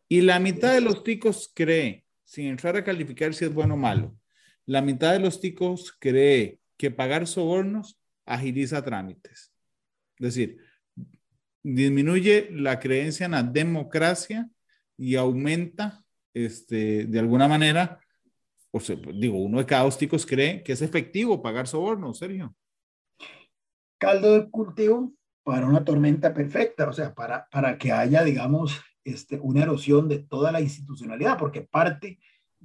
Y 0.09 0.21
la 0.21 0.39
mitad 0.39 0.73
de 0.73 0.81
los 0.81 1.03
ticos 1.03 1.51
cree, 1.55 2.05
sin 2.25 2.47
entrar 2.47 2.75
a 2.75 2.83
calificar 2.83 3.33
si 3.33 3.45
es 3.45 3.53
bueno 3.53 3.75
o 3.75 3.77
malo, 3.77 4.17
la 4.65 4.81
mitad 4.81 5.13
de 5.13 5.19
los 5.19 5.39
ticos 5.39 5.95
cree 5.97 6.59
que 6.75 6.91
pagar 6.91 7.27
sobornos 7.27 7.97
agiliza 8.25 8.83
trámites. 8.83 9.53
Es 10.19 10.35
decir, 10.35 10.66
disminuye 11.75 12.49
la 12.51 12.79
creencia 12.79 13.25
en 13.25 13.33
la 13.33 13.43
democracia 13.43 14.49
y 14.95 15.15
aumenta, 15.15 16.03
este, 16.33 17.05
de 17.05 17.19
alguna 17.19 17.47
manera, 17.47 17.99
o 18.71 18.79
sea, 18.79 18.95
digo, 19.13 19.37
uno 19.39 19.57
de 19.59 19.65
cada 19.65 19.89
cree 20.27 20.63
que 20.63 20.73
es 20.73 20.81
efectivo 20.81 21.41
pagar 21.41 21.67
sobornos, 21.67 22.19
Sergio. 22.19 22.55
Caldo 23.97 24.33
de 24.33 24.49
cultivo 24.49 25.13
para 25.43 25.65
una 25.65 25.83
tormenta 25.83 26.33
perfecta, 26.33 26.87
o 26.87 26.93
sea, 26.93 27.13
para, 27.13 27.47
para 27.49 27.77
que 27.77 27.91
haya, 27.91 28.23
digamos, 28.23 28.79
este, 29.03 29.39
una 29.39 29.63
erosión 29.63 30.07
de 30.07 30.19
toda 30.19 30.51
la 30.51 30.61
institucionalidad, 30.61 31.37
porque 31.37 31.61
parte 31.61 32.19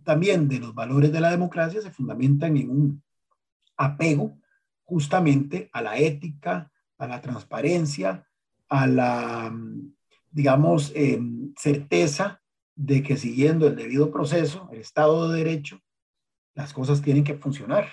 también 0.04 0.48
de 0.48 0.58
los 0.58 0.74
valores 0.74 1.12
de 1.12 1.20
la 1.20 1.30
democracia 1.30 1.80
se 1.80 1.90
fundamentan 1.90 2.56
en 2.56 2.70
un 2.70 3.02
apego 3.76 4.38
justamente 4.84 5.70
a 5.72 5.82
la 5.82 5.96
ética, 5.98 6.70
a 6.98 7.06
la 7.06 7.20
transparencia, 7.20 8.26
a 8.72 8.86
la, 8.86 9.54
digamos, 10.30 10.92
em, 10.94 11.52
certeza 11.58 12.40
de 12.74 13.02
que 13.02 13.18
siguiendo 13.18 13.66
el 13.66 13.76
debido 13.76 14.10
proceso, 14.10 14.66
el 14.72 14.80
Estado 14.80 15.28
de 15.28 15.44
Derecho, 15.44 15.78
las 16.54 16.72
cosas 16.72 17.02
tienen 17.02 17.22
que 17.22 17.34
funcionar. 17.34 17.86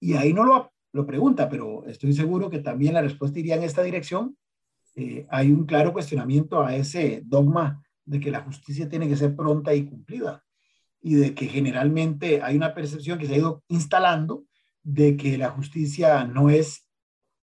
Y 0.00 0.14
ahí 0.14 0.32
no 0.32 0.44
lo, 0.44 0.72
lo 0.92 1.06
pregunta, 1.06 1.50
pero 1.50 1.84
estoy 1.86 2.14
seguro 2.14 2.48
que 2.48 2.60
también 2.60 2.94
la 2.94 3.02
respuesta 3.02 3.38
iría 3.38 3.56
en 3.56 3.62
esta 3.62 3.82
dirección. 3.82 4.38
Eh, 4.96 5.26
hay 5.28 5.52
un 5.52 5.66
claro 5.66 5.92
cuestionamiento 5.92 6.64
a 6.64 6.74
ese 6.74 7.20
dogma 7.26 7.84
de 8.06 8.20
que 8.20 8.30
la 8.30 8.40
justicia 8.40 8.88
tiene 8.88 9.06
que 9.06 9.16
ser 9.16 9.36
pronta 9.36 9.74
y 9.74 9.84
cumplida 9.84 10.42
y 11.02 11.16
de 11.16 11.34
que 11.34 11.46
generalmente 11.46 12.40
hay 12.40 12.56
una 12.56 12.72
percepción 12.74 13.18
que 13.18 13.26
se 13.26 13.34
ha 13.34 13.38
ido 13.38 13.62
instalando 13.68 14.46
de 14.82 15.18
que 15.18 15.36
la 15.36 15.50
justicia 15.50 16.24
no 16.24 16.48
es 16.48 16.88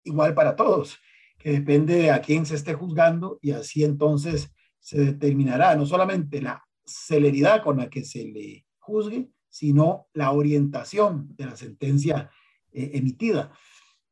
igual 0.05 0.34
para 0.34 0.55
todos, 0.55 0.99
que 1.39 1.53
depende 1.53 1.95
de 1.95 2.11
a 2.11 2.20
quién 2.20 2.47
se 2.47 2.55
esté 2.55 2.74
juzgando 2.74 3.39
y 3.43 3.53
así 3.53 3.84
entonces 3.84 4.53
se 4.78 4.99
determinará 4.99 5.74
no 5.74 5.87
solamente 5.87 6.41
la 6.41 6.64
celeridad 6.84 7.62
con 7.62 7.78
la 7.78 7.91
que 7.91 8.05
se 8.05 8.24
le 8.24 8.66
juzgue, 8.78 9.28
sino 9.49 10.07
la 10.12 10.32
orientación 10.32 11.34
de 11.37 11.47
la 11.47 11.57
sentencia 11.57 12.30
eh, 12.72 12.93
emitida. 12.95 13.51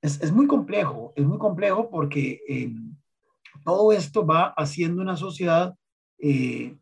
Es, 0.01 0.21
es, 0.21 0.33
muy 0.33 0.47
complejo, 0.47 1.13
es 1.17 1.25
muy 1.25 1.39
complejo 1.39 1.91
porque 1.91 2.41
eh, 2.49 2.73
todo 3.65 3.93
esto 3.93 4.27
va 4.27 4.55
haciendo 4.57 5.01
una 5.01 5.17
sociedad, 5.17 5.77
eh, 6.19 6.77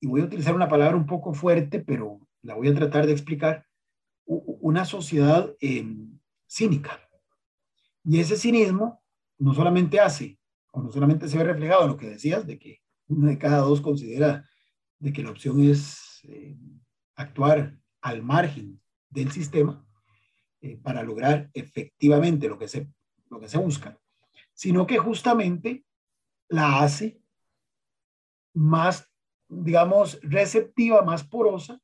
y 0.00 0.06
voy 0.06 0.20
a 0.20 0.24
utilizar 0.24 0.54
una 0.54 0.68
palabra 0.68 0.96
un 0.96 1.06
poco 1.06 1.32
fuerte, 1.32 1.80
pero 1.80 2.20
la 2.42 2.54
voy 2.54 2.68
a 2.68 2.74
tratar 2.74 3.06
de 3.06 3.12
explicar, 3.12 3.64
una 4.26 4.84
sociedad 4.84 5.54
cínica. 6.48 7.00
Y 8.04 8.18
ese 8.18 8.36
cinismo 8.36 9.04
no 9.38 9.54
solamente 9.54 10.00
hace, 10.00 10.38
o 10.72 10.82
no 10.82 10.90
solamente 10.90 11.28
se 11.28 11.38
ve 11.38 11.44
reflejado 11.44 11.82
en 11.82 11.88
lo 11.88 11.96
que 11.96 12.08
decías, 12.08 12.46
de 12.46 12.58
que 12.58 12.80
uno 13.08 13.28
de 13.28 13.38
cada 13.38 13.58
dos 13.58 13.80
considera 13.80 14.48
de 14.98 15.12
que 15.12 15.22
la 15.22 15.30
opción 15.30 15.62
es 15.62 16.20
em, 16.24 16.80
actuar 17.14 17.78
al 18.00 18.22
margen 18.22 18.80
del 19.10 19.30
sistema 19.30 19.86
eh, 20.60 20.76
para 20.76 21.02
lograr 21.02 21.50
efectivamente 21.54 22.48
lo 22.48 22.58
que, 22.58 22.68
se, 22.68 22.88
lo 23.30 23.40
que 23.40 23.48
se 23.48 23.58
busca, 23.58 23.98
sino 24.52 24.86
que 24.86 24.98
justamente 24.98 25.84
la 26.48 26.82
hace 26.82 27.20
más, 28.54 29.10
digamos, 29.48 30.18
receptiva, 30.22 31.02
más 31.02 31.24
porosa 31.24 31.80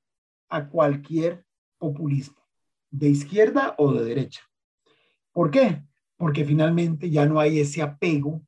a 0.48 0.68
cualquier 0.68 1.44
populismo, 1.78 2.42
de 2.90 3.08
izquierda 3.08 3.74
o 3.78 3.92
de 3.92 4.04
derecha. 4.04 4.42
¿Por 5.32 5.50
qué? 5.50 5.82
Porque 6.22 6.44
finalmente 6.44 7.10
ya 7.10 7.26
no 7.26 7.40
hay 7.40 7.58
ese 7.58 7.82
apego 7.82 8.42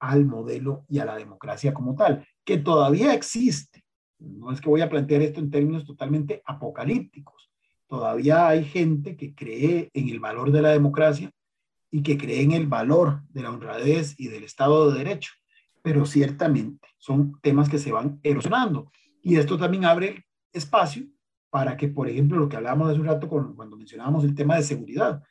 al 0.00 0.26
modelo 0.26 0.84
y 0.88 0.98
a 0.98 1.04
la 1.04 1.14
democracia 1.14 1.72
como 1.72 1.94
tal, 1.94 2.26
que 2.44 2.58
todavía 2.58 3.14
existe. 3.14 3.84
No 4.18 4.50
es 4.50 4.60
que 4.60 4.68
voy 4.68 4.80
a 4.80 4.88
plantear 4.88 5.22
esto 5.22 5.38
en 5.38 5.48
términos 5.48 5.84
totalmente 5.84 6.42
apocalípticos. 6.44 7.52
Todavía 7.86 8.48
hay 8.48 8.64
gente 8.64 9.16
que 9.16 9.32
cree 9.32 9.92
en 9.94 10.08
el 10.08 10.18
valor 10.18 10.50
de 10.50 10.60
la 10.60 10.70
democracia 10.70 11.30
y 11.88 12.02
que 12.02 12.18
cree 12.18 12.42
en 12.42 12.50
el 12.50 12.66
valor 12.66 13.22
de 13.28 13.42
la 13.42 13.52
honradez 13.52 14.16
y 14.18 14.26
del 14.26 14.42
Estado 14.42 14.90
de 14.90 14.98
Derecho. 14.98 15.34
Pero 15.82 16.06
ciertamente 16.06 16.88
son 16.98 17.38
temas 17.42 17.68
que 17.68 17.78
se 17.78 17.92
van 17.92 18.18
erosionando. 18.24 18.90
Y 19.22 19.36
esto 19.36 19.56
también 19.56 19.84
abre 19.84 20.26
espacio 20.52 21.04
para 21.48 21.76
que, 21.76 21.86
por 21.86 22.08
ejemplo, 22.08 22.38
lo 22.38 22.48
que 22.48 22.56
hablábamos 22.56 22.90
hace 22.90 22.98
un 22.98 23.06
rato 23.06 23.28
cuando 23.28 23.76
mencionábamos 23.76 24.24
el 24.24 24.34
tema 24.34 24.56
de 24.56 24.64
seguridad, 24.64 25.22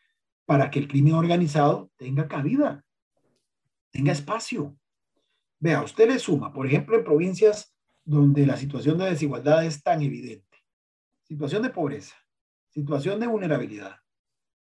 para 0.46 0.70
que 0.70 0.80
el 0.80 0.88
crimen 0.88 1.14
organizado 1.14 1.89
tenga 1.98 2.28
cabida, 2.28 2.84
tenga 3.91 4.12
espacio. 4.12 4.76
Vea, 5.60 5.82
usted 5.84 6.10
le 6.10 6.20
suma, 6.20 6.52
por 6.52 6.68
ejemplo, 6.68 6.98
en 6.98 7.04
provincias 7.04 7.74
donde 8.04 8.46
la 8.46 8.58
situación 8.58 8.98
de 8.98 9.10
desigualdad 9.10 9.66
es 9.66 9.82
tan 9.82 10.02
evidente, 10.02 10.58
situación 11.24 11.64
de 11.64 11.70
pobreza, 11.70 12.16
situación 12.70 13.20
de 13.20 13.28
vulnerabilidad, 13.28 13.98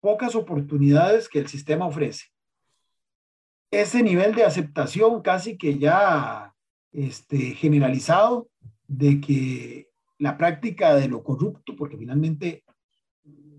pocas 0.01 0.35
oportunidades 0.35 1.29
que 1.29 1.39
el 1.39 1.49
sistema 1.49 1.87
ofrece. 1.87 2.27
Ese 3.71 4.03
nivel 4.03 4.35
de 4.35 4.45
aceptación 4.45 5.23
casi 5.23 5.57
que 5.57 5.79
ya 5.79 6.55
este, 6.93 7.55
generalizado 7.55 8.51
de 8.87 9.21
que 9.21 9.89
la 10.19 10.37
práctica 10.37 10.95
de 10.95 11.09
lo 11.09 11.23
corrupto, 11.23 11.75
porque 11.75 11.97
finalmente 11.97 12.65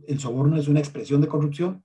el 0.08 0.20
soborno 0.20 0.58
es 0.58 0.68
una 0.68 0.80
expresión 0.80 1.22
de 1.22 1.28
corrupción, 1.28 1.84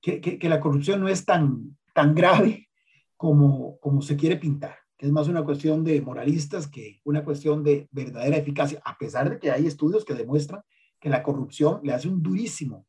que, 0.00 0.20
que, 0.20 0.48
la 0.48 0.60
corrupción 0.60 1.00
no 1.00 1.08
es 1.08 1.24
tan, 1.24 1.76
tan 1.92 2.14
grave 2.14 2.68
como, 3.16 3.78
como 3.80 4.00
se 4.00 4.16
quiere 4.16 4.36
pintar, 4.36 4.76
que 4.96 5.06
es 5.06 5.12
más 5.12 5.28
una 5.28 5.44
cuestión 5.44 5.82
de 5.84 6.00
moralistas 6.00 6.68
que 6.68 7.00
una 7.04 7.24
cuestión 7.24 7.64
de 7.64 7.88
verdadera 7.90 8.36
eficacia, 8.36 8.80
a 8.84 8.96
pesar 8.96 9.28
de 9.28 9.38
que 9.38 9.50
hay 9.50 9.66
estudios 9.66 10.04
que 10.04 10.14
demuestran 10.14 10.62
que 11.00 11.08
la 11.08 11.22
corrupción 11.22 11.80
le 11.82 11.92
hace 11.92 12.08
un 12.08 12.22
durísimo 12.22 12.86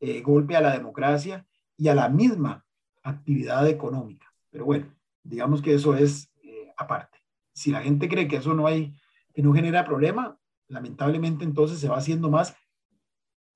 eh, 0.00 0.20
golpe 0.20 0.56
a 0.56 0.60
la 0.60 0.72
democracia 0.72 1.46
y 1.76 1.88
a 1.88 1.94
la 1.94 2.08
misma 2.08 2.64
actividad 3.02 3.68
económica. 3.68 4.26
Pero 4.50 4.64
bueno, 4.64 4.94
digamos 5.22 5.62
que 5.62 5.74
eso 5.74 5.94
es 5.96 6.30
eh, 6.42 6.72
aparte. 6.76 7.18
Si 7.52 7.70
la 7.70 7.82
gente 7.82 8.08
cree 8.08 8.28
que 8.28 8.36
eso 8.36 8.54
no 8.54 8.66
hay, 8.66 8.94
que 9.34 9.42
no 9.42 9.52
genera 9.52 9.84
problema, 9.84 10.38
lamentablemente 10.68 11.44
entonces 11.44 11.78
se 11.78 11.88
va 11.88 11.96
haciendo 11.96 12.30
más 12.30 12.54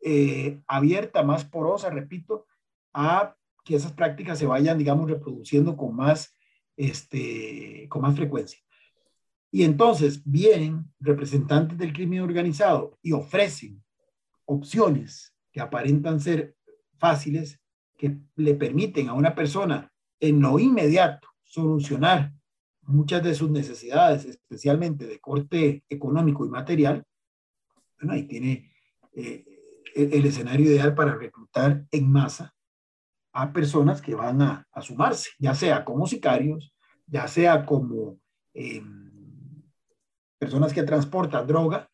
eh, 0.03 0.61
abierta, 0.67 1.23
más 1.23 1.45
porosa, 1.45 1.91
repito, 1.91 2.47
a 2.93 3.37
que 3.65 3.77
esas 3.77 3.93
prácticas 3.93 4.39
se 4.39 4.47
vayan, 4.47 4.79
digamos, 4.79 5.09
reproduciendo 5.11 5.77
con 5.77 5.95
más, 5.95 6.37
este, 6.77 7.87
con 7.89 8.03
más 8.03 8.17
frecuencia. 8.17 8.59
Y 9.51 9.65
entonces 9.65 10.23
vienen 10.25 10.91
representantes 10.99 11.79
del 11.79 11.93
crimen 11.93 12.21
organizado 12.21 12.99
y 13.03 13.13
ofrecen 13.13 13.83
opciones 14.47 15.35
que 15.53 15.61
aparentan 15.61 16.21
ser 16.21 16.57
fáciles, 16.99 17.61
que 17.97 18.19
le 18.37 18.55
permiten 18.55 19.09
a 19.09 19.15
una 19.15 19.35
persona 19.35 19.93
en 20.19 20.41
lo 20.41 20.59
inmediato 20.59 21.29
solucionar 21.43 22.33
muchas 22.83 23.23
de 23.23 23.35
sus 23.35 23.51
necesidades, 23.51 24.25
especialmente 24.25 25.07
de 25.07 25.21
corte 25.21 25.85
económico 25.89 26.45
y 26.45 26.49
material, 26.49 27.05
bueno, 27.99 28.15
ahí 28.15 28.25
tiene 28.25 28.73
eh, 29.13 29.52
el, 29.95 30.25
escenario 30.27 30.67
ideal 30.67 30.95
para 30.95 31.15
reclutar 31.15 31.85
en 31.91 32.11
masa 32.11 32.55
a 33.33 33.53
personas 33.53 34.03
que 34.03 34.15
van 34.15 34.43
a, 34.43 34.67
sumarse, 34.83 35.31
ya 35.39 35.55
sea 35.55 35.85
como 35.85 36.07
sicarios, 36.07 36.75
ya 37.07 37.27
sea 37.29 37.65
como 37.65 38.19
em, 38.53 39.11
personas 40.39 40.73
que 40.73 40.83
transportan 40.83 41.47
droga 41.47 41.89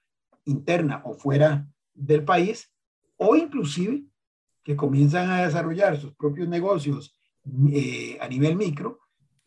interna 0.44 1.02
o 1.04 1.14
fuera 1.14 1.66
del 1.94 2.24
país, 2.24 2.72
o 3.16 3.36
inclusive 3.36 4.04
que 4.64 4.76
comienzan 4.76 5.30
a 5.30 5.44
desarrollar 5.44 5.96
sus 5.96 6.14
propios 6.14 6.48
negocios 6.48 7.18
eh, 7.72 8.18
a 8.20 8.28
nivel 8.28 8.56
micro, 8.56 9.00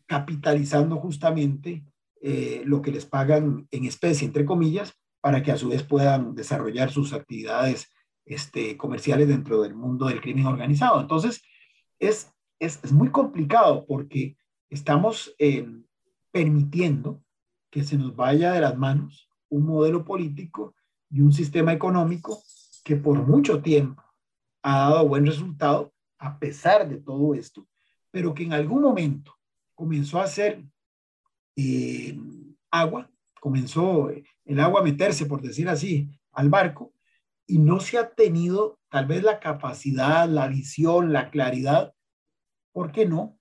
capitalizando 0.06 0.96
justamente 0.96 1.84
eh, 2.20 2.62
lo 2.64 2.82
que 2.82 2.92
les 2.92 3.06
pagan 3.06 3.66
en 3.70 3.84
especie, 3.84 4.26
entre 4.26 4.44
comillas, 4.44 4.94
para 5.20 5.42
que 5.42 5.52
a 5.52 5.56
su 5.56 5.68
vez 5.68 5.82
puedan 5.82 6.34
desarrollar 6.34 6.90
sus 6.90 7.12
actividades 7.12 7.90
este, 8.24 8.76
comerciales 8.76 9.28
dentro 9.28 9.62
del 9.62 9.74
mundo 9.74 10.06
del 10.06 10.20
crimen 10.20 10.46
organizado. 10.46 11.00
Entonces, 11.00 11.42
es, 11.98 12.32
es, 12.58 12.92
muy 12.92 13.10
complicado 13.10 13.84
porque 13.86 14.36
estamos 14.70 15.34
eh, 15.38 15.66
permitiendo 16.30 17.22
que 17.70 17.84
se 17.84 17.96
nos 17.96 18.14
vaya 18.14 18.52
de 18.52 18.60
las 18.60 18.76
manos 18.76 19.28
un 19.48 19.66
modelo 19.66 20.04
político 20.04 20.74
y 21.10 21.20
un 21.20 21.32
sistema 21.32 21.72
económico 21.72 22.42
que 22.84 22.96
por 22.96 23.26
mucho 23.26 23.60
tiempo 23.62 24.02
ha 24.62 24.90
dado 24.90 25.08
buen 25.08 25.26
resultado 25.26 25.92
a 26.18 26.38
pesar 26.38 26.88
de 26.88 26.96
todo 26.98 27.34
esto, 27.34 27.66
pero 28.10 28.32
que 28.34 28.44
en 28.44 28.52
algún 28.52 28.82
momento 28.82 29.36
comenzó 29.74 30.20
a 30.20 30.24
hacer 30.24 30.64
eh, 31.56 32.16
agua, 32.70 33.10
comenzó 33.40 34.10
el 34.44 34.60
agua 34.60 34.80
a 34.80 34.84
meterse, 34.84 35.26
por 35.26 35.42
decir 35.42 35.68
así, 35.68 36.08
al 36.32 36.48
barco 36.48 36.92
y 37.52 37.58
no 37.58 37.80
se 37.80 37.98
ha 37.98 38.14
tenido 38.14 38.78
tal 38.88 39.04
vez 39.04 39.22
la 39.22 39.38
capacidad, 39.38 40.26
la 40.26 40.48
visión, 40.48 41.12
la 41.12 41.30
claridad, 41.30 41.92
¿por 42.72 42.92
qué 42.92 43.04
no? 43.04 43.38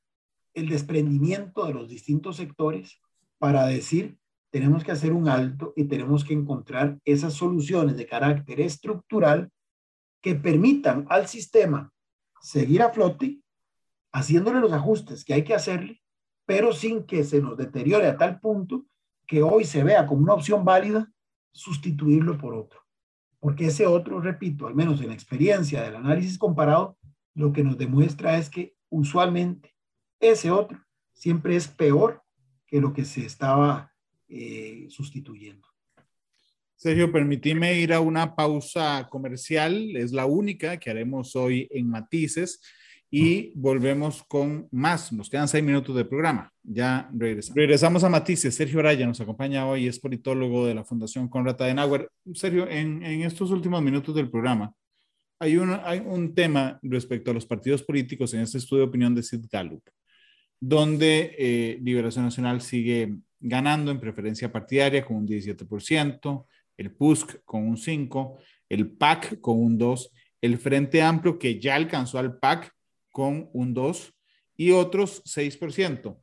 El 0.53 0.67
desprendimiento 0.67 1.65
de 1.65 1.73
los 1.73 1.87
distintos 1.87 2.35
sectores 2.35 2.99
para 3.37 3.65
decir 3.67 4.17
tenemos 4.49 4.83
que 4.83 4.91
hacer 4.91 5.13
un 5.13 5.29
alto 5.29 5.71
y 5.77 5.85
tenemos 5.85 6.25
que 6.25 6.33
encontrar 6.33 6.99
esas 7.05 7.35
soluciones 7.35 7.95
de 7.95 8.05
carácter 8.05 8.59
estructural 8.59 9.49
que 10.21 10.35
permitan 10.35 11.05
al 11.07 11.29
sistema 11.29 11.93
seguir 12.41 12.81
a 12.81 12.89
flote, 12.89 13.39
haciéndole 14.11 14.59
los 14.59 14.73
ajustes 14.73 15.23
que 15.23 15.35
hay 15.35 15.45
que 15.45 15.55
hacerle, 15.55 16.01
pero 16.45 16.73
sin 16.73 17.05
que 17.05 17.23
se 17.23 17.41
nos 17.41 17.55
deteriore 17.55 18.07
a 18.07 18.17
tal 18.17 18.41
punto 18.41 18.83
que 19.25 19.41
hoy 19.41 19.63
se 19.63 19.85
vea 19.85 20.05
como 20.05 20.23
una 20.23 20.33
opción 20.33 20.65
válida 20.65 21.09
sustituirlo 21.53 22.37
por 22.37 22.53
otro. 22.55 22.80
Porque 23.41 23.65
ese 23.65 23.85
otro, 23.87 24.21
repito, 24.21 24.67
al 24.67 24.75
menos 24.75 25.01
en 25.01 25.11
experiencia 25.11 25.81
del 25.81 25.97
análisis 25.97 26.37
comparado, 26.37 26.97
lo 27.33 27.51
que 27.51 27.63
nos 27.63 27.77
demuestra 27.77 28.37
es 28.37 28.49
que 28.49 28.75
usualmente 28.89 29.75
ese 30.19 30.51
otro 30.51 30.79
siempre 31.11 31.57
es 31.57 31.67
peor 31.67 32.21
que 32.67 32.79
lo 32.79 32.93
que 32.93 33.03
se 33.03 33.25
estaba 33.25 33.91
eh, 34.29 34.85
sustituyendo. 34.89 35.67
Sergio, 36.75 37.11
permíteme 37.11 37.79
ir 37.79 37.93
a 37.93 37.99
una 37.99 38.35
pausa 38.35 39.07
comercial, 39.09 39.95
es 39.97 40.11
la 40.11 40.25
única 40.25 40.77
que 40.77 40.89
haremos 40.89 41.35
hoy 41.35 41.67
en 41.71 41.89
Matices 41.89 42.61
y 43.13 43.51
volvemos 43.55 44.23
con 44.23 44.69
más. 44.71 45.11
Nos 45.11 45.29
quedan 45.29 45.49
seis 45.49 45.63
minutos 45.63 45.93
de 45.97 46.05
programa. 46.05 46.51
Ya 46.63 47.09
regresamos. 47.13 47.57
Regresamos 47.57 48.03
a 48.05 48.09
Matices. 48.09 48.55
Sergio 48.55 48.79
Araya 48.79 49.05
nos 49.05 49.19
acompaña 49.19 49.67
hoy, 49.67 49.87
es 49.87 49.99
politólogo 49.99 50.65
de 50.65 50.75
la 50.75 50.85
Fundación 50.85 51.27
Conrad 51.27 51.61
Adenauer. 51.61 52.09
Sergio, 52.33 52.69
en, 52.69 53.03
en 53.03 53.23
estos 53.23 53.51
últimos 53.51 53.83
minutos 53.83 54.15
del 54.15 54.31
programa, 54.31 54.73
hay 55.39 55.57
un, 55.57 55.77
hay 55.83 55.99
un 55.99 56.33
tema 56.33 56.79
respecto 56.83 57.31
a 57.31 57.33
los 57.33 57.45
partidos 57.45 57.83
políticos 57.83 58.33
en 58.33 58.41
este 58.41 58.59
estudio 58.59 58.83
de 58.83 58.89
opinión 58.89 59.13
de 59.13 59.23
Sid 59.23 59.45
Gallup, 59.51 59.83
donde 60.59 61.35
eh, 61.37 61.79
Liberación 61.81 62.23
Nacional 62.23 62.61
sigue 62.61 63.17
ganando 63.41 63.91
en 63.91 63.99
preferencia 63.99 64.51
partidaria 64.51 65.03
con 65.03 65.17
un 65.17 65.27
17%, 65.27 66.45
el 66.77 66.91
PUSC 66.91 67.43
con 67.43 67.67
un 67.67 67.75
5%, 67.75 68.37
el 68.69 68.91
PAC 68.91 69.41
con 69.41 69.59
un 69.59 69.77
2%, 69.77 70.09
el 70.41 70.57
Frente 70.57 71.01
Amplio 71.01 71.37
que 71.37 71.59
ya 71.59 71.75
alcanzó 71.75 72.19
al 72.19 72.37
PAC 72.37 72.71
con 73.11 73.49
un 73.53 73.75
2% 73.75 74.13
y 74.57 74.71
otros 74.71 75.23
6%. 75.25 76.17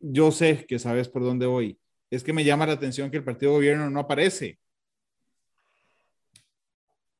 Yo 0.00 0.32
sé 0.32 0.64
que 0.66 0.78
sabes 0.78 1.08
por 1.08 1.22
dónde 1.22 1.46
voy. 1.46 1.78
Es 2.10 2.22
que 2.24 2.32
me 2.32 2.44
llama 2.44 2.66
la 2.66 2.74
atención 2.74 3.10
que 3.10 3.18
el 3.18 3.24
partido 3.24 3.52
de 3.52 3.58
gobierno 3.58 3.90
no 3.90 4.00
aparece. 4.00 4.58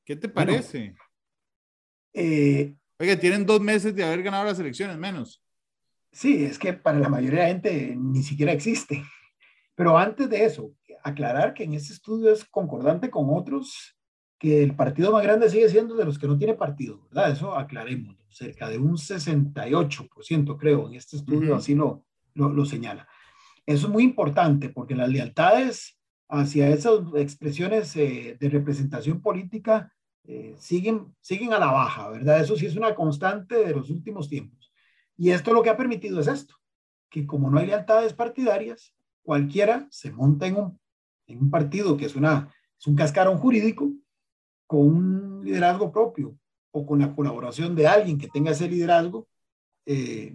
¿Qué 0.04 0.16
te 0.16 0.28
parece? 0.28 0.94
Eh, 2.12 2.74
Oiga, 2.98 3.18
tienen 3.18 3.46
dos 3.46 3.60
meses 3.60 3.94
de 3.94 4.04
haber 4.04 4.22
ganado 4.22 4.44
las 4.44 4.58
elecciones, 4.58 4.96
menos. 4.96 5.42
Sí, 6.12 6.44
es 6.44 6.58
que 6.58 6.72
para 6.72 6.98
la 6.98 7.08
mayoría 7.08 7.40
de 7.40 7.46
la 7.46 7.52
gente 7.52 7.96
ni 7.96 8.22
siquiera 8.22 8.52
existe. 8.52 9.02
Pero 9.74 9.98
antes 9.98 10.28
de 10.28 10.44
eso, 10.44 10.72
aclarar 11.02 11.54
que 11.54 11.64
en 11.64 11.74
este 11.74 11.94
estudio 11.94 12.32
es 12.32 12.44
concordante 12.44 13.10
con 13.10 13.26
otros, 13.30 13.96
que 14.42 14.60
el 14.60 14.74
partido 14.74 15.12
más 15.12 15.22
grande 15.22 15.48
sigue 15.48 15.68
siendo 15.68 15.94
de 15.94 16.04
los 16.04 16.18
que 16.18 16.26
no 16.26 16.36
tiene 16.36 16.54
partido, 16.54 17.00
¿verdad? 17.12 17.30
Eso 17.30 17.56
aclaremos, 17.56 18.16
cerca 18.28 18.68
de 18.68 18.76
un 18.76 18.96
68% 18.96 20.58
creo, 20.58 20.88
en 20.88 20.94
este 20.94 21.16
estudio 21.16 21.54
así 21.54 21.76
lo, 21.76 22.04
lo, 22.34 22.64
señala. 22.64 23.06
Eso 23.66 23.86
es 23.86 23.92
muy 23.92 24.02
importante 24.02 24.68
porque 24.68 24.96
las 24.96 25.08
lealtades 25.08 25.96
hacia 26.28 26.70
esas 26.70 27.02
expresiones 27.14 27.94
eh, 27.94 28.36
de 28.40 28.48
representación 28.48 29.20
política 29.20 29.92
eh, 30.24 30.56
siguen, 30.58 31.14
siguen 31.20 31.52
a 31.52 31.60
la 31.60 31.70
baja, 31.70 32.08
¿verdad? 32.08 32.40
Eso 32.40 32.56
sí 32.56 32.66
es 32.66 32.74
una 32.74 32.96
constante 32.96 33.64
de 33.64 33.70
los 33.70 33.90
últimos 33.90 34.28
tiempos. 34.28 34.72
Y 35.16 35.30
esto 35.30 35.52
lo 35.52 35.62
que 35.62 35.70
ha 35.70 35.76
permitido 35.76 36.18
es 36.18 36.26
esto, 36.26 36.56
que 37.08 37.28
como 37.28 37.48
no 37.48 37.60
hay 37.60 37.68
lealtades 37.68 38.12
partidarias, 38.12 38.92
cualquiera 39.22 39.86
se 39.88 40.10
monta 40.10 40.48
en 40.48 40.56
un, 40.56 40.80
en 41.28 41.38
un 41.38 41.48
partido 41.48 41.96
que 41.96 42.06
es, 42.06 42.16
una, 42.16 42.52
es 42.76 42.88
un 42.88 42.96
cascarón 42.96 43.38
jurídico 43.38 43.92
con 44.72 44.80
un 44.80 45.44
liderazgo 45.44 45.92
propio 45.92 46.34
o 46.70 46.86
con 46.86 47.00
la 47.00 47.14
colaboración 47.14 47.74
de 47.74 47.86
alguien 47.86 48.16
que 48.16 48.28
tenga 48.28 48.52
ese 48.52 48.66
liderazgo, 48.66 49.28
eh, 49.84 50.34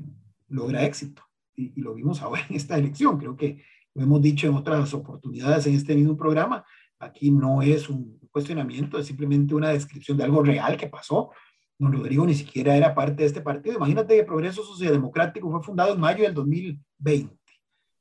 logra 0.50 0.86
éxito. 0.86 1.24
Y, 1.56 1.74
y, 1.76 1.82
lo 1.82 1.96
vimos 1.96 2.22
ahora 2.22 2.44
en 2.48 2.56
esta 2.56 2.78
elección. 2.78 3.18
Creo 3.18 3.36
que 3.36 3.64
lo 3.96 4.04
hemos 4.04 4.22
dicho 4.22 4.46
en 4.46 4.54
otras 4.54 4.94
oportunidades 4.94 5.66
en 5.66 5.74
este 5.74 5.96
mismo 5.96 6.16
programa. 6.16 6.64
Aquí 7.00 7.32
no 7.32 7.64
es 7.64 7.90
un 7.90 8.20
cuestionamiento, 8.30 9.00
es 9.00 9.08
simplemente 9.08 9.56
una 9.56 9.70
descripción 9.70 10.16
de 10.16 10.26
algo 10.26 10.44
real 10.44 10.78
que 10.78 10.88
pasó 10.88 11.32
Don 11.80 11.92
Rodrigo 11.92 12.28
ni 12.28 12.36
siquiera 12.36 12.76
era 12.78 12.94
parte 12.94 13.24
de 13.24 13.26
este 13.26 13.42
partido. 13.42 13.78
Imagínate 13.78 14.16
que 14.16 14.24
Progreso 14.24 14.64
Socialdemocrático 14.64 15.50
fue 15.50 15.64
fundado 15.64 15.96
en 15.96 16.00
mayo 16.00 16.24
del 16.24 16.36
2020. 16.36 17.36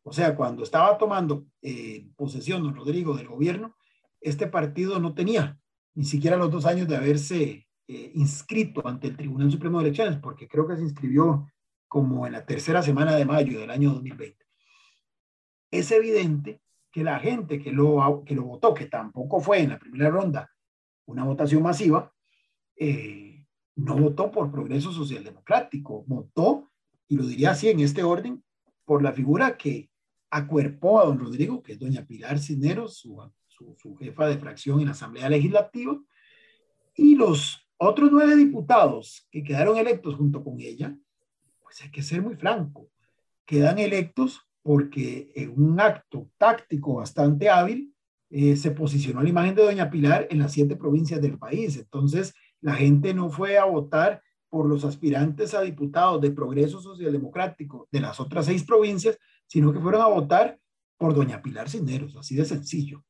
O 0.02 0.12
sea, 0.12 0.36
cuando 0.36 0.62
estaba 0.62 0.98
tomando 0.98 1.46
eh, 1.62 2.06
posesión 2.14 2.62
don 2.62 2.74
Rodrigo 2.74 3.16
del 3.16 3.26
gobierno, 3.26 3.74
este 4.20 4.46
partido 4.46 4.98
no 4.98 5.14
tenía 5.14 5.58
ni 5.96 6.04
siquiera 6.04 6.36
los 6.36 6.50
dos 6.50 6.66
años 6.66 6.86
de 6.86 6.96
haberse 6.96 7.66
eh, 7.88 8.12
inscrito 8.14 8.86
ante 8.86 9.08
el 9.08 9.16
Tribunal 9.16 9.50
Supremo 9.50 9.78
de 9.78 9.86
Elecciones, 9.86 10.18
porque 10.20 10.46
creo 10.46 10.68
que 10.68 10.76
se 10.76 10.82
inscribió 10.82 11.50
como 11.88 12.26
en 12.26 12.34
la 12.34 12.44
tercera 12.44 12.82
semana 12.82 13.16
de 13.16 13.24
mayo 13.24 13.58
del 13.58 13.70
año 13.70 13.92
2020. 13.94 14.44
Es 15.70 15.90
evidente 15.90 16.60
que 16.92 17.02
la 17.02 17.18
gente 17.18 17.62
que 17.62 17.72
lo, 17.72 18.22
que 18.26 18.34
lo 18.34 18.44
votó, 18.44 18.74
que 18.74 18.86
tampoco 18.86 19.40
fue 19.40 19.60
en 19.60 19.70
la 19.70 19.78
primera 19.78 20.10
ronda 20.10 20.50
una 21.06 21.24
votación 21.24 21.62
masiva, 21.62 22.12
eh, 22.76 23.46
no 23.76 23.96
votó 23.96 24.30
por 24.30 24.52
progreso 24.52 24.92
socialdemocrático, 24.92 26.04
votó, 26.06 26.70
y 27.08 27.16
lo 27.16 27.26
diría 27.26 27.52
así 27.52 27.70
en 27.70 27.80
este 27.80 28.02
orden, 28.02 28.44
por 28.84 29.02
la 29.02 29.12
figura 29.12 29.56
que 29.56 29.90
acuerpó 30.30 31.00
a 31.00 31.06
don 31.06 31.18
Rodrigo, 31.18 31.62
que 31.62 31.72
es 31.72 31.78
doña 31.78 32.04
Pilar 32.04 32.38
Cisneros, 32.38 32.98
su, 32.98 33.18
su, 33.76 33.96
jefa 33.96 34.26
de 34.26 34.38
fracción 34.38 34.80
en 34.80 34.86
la 34.86 34.92
Asamblea 34.92 35.28
Legislativa, 35.28 35.98
y 36.94 37.14
los 37.14 37.66
otros 37.76 38.10
nueve 38.10 38.36
diputados 38.36 39.26
que 39.30 39.42
quedaron 39.42 39.76
electos 39.76 40.14
junto 40.14 40.42
con 40.42 40.60
ella, 40.60 40.96
pues 41.62 41.82
hay 41.82 41.90
que 41.90 42.02
ser 42.02 42.22
muy 42.22 42.36
franco, 42.36 42.90
quedan 43.44 43.78
electos 43.78 44.40
porque 44.62 45.30
en 45.34 45.52
un 45.60 45.78
acto 45.78 46.30
táctico 46.38 46.94
bastante 46.94 47.48
hábil 47.48 47.94
eh, 48.30 48.56
se 48.56 48.72
posicionó 48.72 49.22
la 49.22 49.28
imagen 49.28 49.54
de 49.54 49.62
doña 49.62 49.90
Pilar 49.90 50.26
en 50.30 50.38
las 50.40 50.52
siete 50.52 50.74
provincias 50.74 51.20
del 51.22 51.38
país. 51.38 51.76
Entonces, 51.76 52.34
la 52.60 52.74
gente 52.74 53.14
no 53.14 53.30
fue 53.30 53.58
a 53.58 53.64
votar 53.64 54.20
por 54.48 54.66
los 54.66 54.84
aspirantes 54.84 55.54
a 55.54 55.60
diputados 55.62 56.20
de 56.20 56.30
Progreso 56.30 56.80
Socialdemocrático 56.80 57.88
de 57.92 58.00
las 58.00 58.18
otras 58.18 58.46
seis 58.46 58.64
provincias, 58.64 59.18
sino 59.46 59.72
que 59.72 59.80
fueron 59.80 60.02
a 60.02 60.08
votar 60.08 60.58
por 60.96 61.14
doña 61.14 61.42
Pilar 61.42 61.68
Cisneros, 61.68 62.16
así 62.16 62.34
de 62.34 62.44
sencillo. 62.44 63.04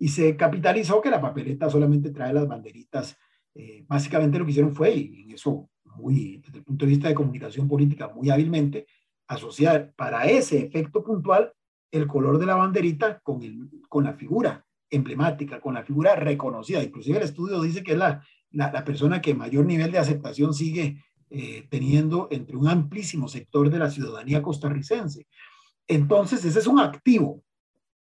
Y 0.00 0.08
se 0.08 0.34
capitalizó 0.34 1.00
que 1.00 1.10
la 1.10 1.20
papeleta 1.20 1.68
solamente 1.68 2.10
trae 2.10 2.32
las 2.32 2.48
banderitas. 2.48 3.16
Eh, 3.54 3.84
básicamente 3.86 4.38
lo 4.38 4.46
que 4.46 4.50
hicieron 4.50 4.74
fue, 4.74 4.94
y 4.94 5.22
en 5.22 5.32
eso 5.32 5.68
muy, 5.84 6.38
desde 6.38 6.58
el 6.58 6.64
punto 6.64 6.86
de 6.86 6.90
vista 6.90 7.08
de 7.08 7.14
comunicación 7.14 7.68
política, 7.68 8.08
muy 8.08 8.30
hábilmente, 8.30 8.86
asociar 9.28 9.92
para 9.94 10.24
ese 10.24 10.64
efecto 10.64 11.04
puntual 11.04 11.52
el 11.92 12.06
color 12.06 12.38
de 12.38 12.46
la 12.46 12.56
banderita 12.56 13.20
con, 13.20 13.42
el, 13.42 13.68
con 13.88 14.04
la 14.04 14.14
figura 14.14 14.64
emblemática, 14.88 15.60
con 15.60 15.74
la 15.74 15.84
figura 15.84 16.16
reconocida. 16.16 16.82
Inclusive 16.82 17.18
el 17.18 17.24
estudio 17.24 17.60
dice 17.60 17.82
que 17.84 17.92
es 17.92 17.98
la, 17.98 18.24
la, 18.50 18.84
persona 18.84 19.20
que 19.20 19.34
mayor 19.34 19.66
nivel 19.66 19.92
de 19.92 19.98
aceptación 19.98 20.54
sigue 20.54 21.04
eh, 21.28 21.66
teniendo 21.68 22.28
entre 22.30 22.56
un 22.56 22.68
amplísimo 22.68 23.28
sector 23.28 23.70
de 23.70 23.78
la 23.78 23.90
ciudadanía 23.90 24.42
costarricense. 24.42 25.26
Entonces, 25.86 26.44
ese 26.44 26.58
es 26.58 26.66
un 26.66 26.80
activo 26.80 27.42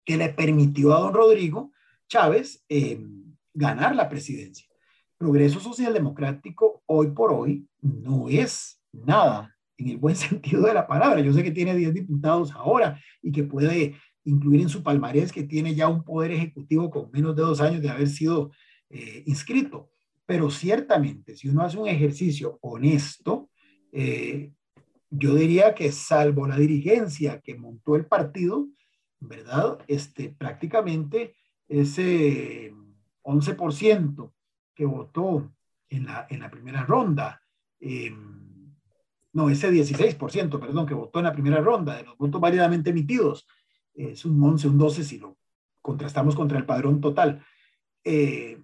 que 0.06 0.18
le 0.18 0.30
permitió 0.30 0.96
a 0.96 1.00
don 1.02 1.14
Rodrigo 1.14 1.72
Chávez 2.08 2.64
eh, 2.70 3.00
ganar 3.54 3.96
la 3.96 4.10
presidencia. 4.10 4.68
Progreso 5.18 5.60
Social 5.60 5.94
Democrático 5.94 6.84
hoy 6.86 7.12
por 7.12 7.34
hoy 7.34 7.68
no 7.82 8.30
es 8.30 8.82
nada 8.92 9.56
en 9.78 9.90
el 9.90 9.98
buen 9.98 10.16
sentido 10.16 10.64
de 10.64 10.74
la 10.74 10.88
palabra. 10.88 11.22
Yo 11.22 11.34
sé 11.34 11.44
que 11.44 11.52
tiene 11.52 11.76
10 11.76 11.94
diputados 11.94 12.52
ahora 12.52 13.02
y 13.22 13.32
que 13.32 13.44
puede 13.44 13.96
incluir 14.24 14.62
en 14.62 14.70
su 14.70 14.84
palmarés 14.84 15.32
que 15.32 15.44
tiene 15.44 15.74
ya 15.74 15.88
un 15.88 16.04
poder 16.04 16.32
ejecutivo 16.32 16.90
con 16.90 17.10
menos 17.12 17.36
de 17.36 17.44
dos 17.44 17.62
años 17.62 17.82
de 17.82 17.90
haber 17.90 18.08
sido 18.08 18.52
eh, 18.90 19.24
inscrito. 19.26 19.90
Pero 20.26 20.50
ciertamente, 20.52 21.36
si 21.36 21.48
uno 21.48 21.62
hace 21.62 21.78
un 21.78 21.88
ejercicio 21.88 22.60
honesto, 22.62 23.50
eh, 23.94 24.52
yo 25.10 25.36
diría 25.36 25.74
que 25.74 25.92
salvo 25.92 26.48
la 26.48 26.58
dirigencia 26.58 27.40
que 27.40 27.56
montó 27.56 27.96
el 27.96 28.06
partido, 28.06 28.68
¿verdad? 29.20 29.80
Este, 29.88 30.30
prácticamente 30.30 31.36
ese 31.68 32.74
11% 33.24 34.32
que 34.74 34.86
votó 34.86 35.52
en 35.90 36.06
la, 36.06 36.28
en 36.30 36.40
la 36.40 36.50
primera 36.50 36.84
ronda, 36.84 37.42
eh, 37.80 38.12
no, 39.34 39.50
ese 39.50 39.72
16%, 39.72 40.60
perdón, 40.60 40.86
que 40.86 40.94
votó 40.94 41.20
en 41.20 41.26
la 41.26 41.34
primera 41.34 41.62
ronda 41.62 41.96
de 41.96 42.04
los 42.04 42.18
votos 42.18 42.42
válidamente 42.42 42.90
emitidos, 42.90 43.48
es 43.94 44.26
un 44.26 44.42
11, 44.42 44.68
un 44.68 44.78
12 44.78 45.04
si 45.04 45.18
lo 45.18 45.38
contrastamos 45.82 46.36
contra 46.36 46.58
el 46.58 46.66
padrón 46.66 47.02
total. 47.02 47.44
Eh, 48.04 48.62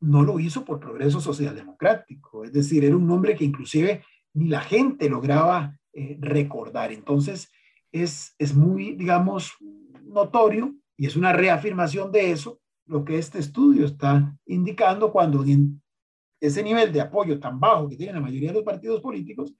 no 0.00 0.22
lo 0.22 0.40
hizo 0.40 0.64
por 0.64 0.80
progreso 0.80 1.20
socialdemocrático, 1.20 2.44
es 2.44 2.52
decir, 2.52 2.84
era 2.84 2.96
un 2.96 3.06
nombre 3.06 3.36
que 3.36 3.44
inclusive 3.44 4.04
ni 4.34 4.48
la 4.48 4.60
gente 4.60 5.08
lograba 5.08 5.78
eh, 5.92 6.18
recordar. 6.20 6.90
Entonces, 6.92 7.50
es, 7.92 8.34
es 8.38 8.54
muy, 8.54 8.96
digamos, 8.96 9.52
notorio 10.02 10.74
y 11.02 11.06
es 11.06 11.16
una 11.16 11.32
reafirmación 11.32 12.12
de 12.12 12.30
eso 12.30 12.60
lo 12.86 13.04
que 13.04 13.18
este 13.18 13.40
estudio 13.40 13.86
está 13.86 14.38
indicando 14.46 15.10
cuando 15.10 15.42
en 15.42 15.82
ese 16.40 16.62
nivel 16.62 16.92
de 16.92 17.00
apoyo 17.00 17.40
tan 17.40 17.58
bajo 17.58 17.88
que 17.88 17.96
tienen 17.96 18.14
la 18.14 18.20
mayoría 18.20 18.50
de 18.50 18.54
los 18.54 18.62
partidos 18.62 19.00
políticos, 19.00 19.52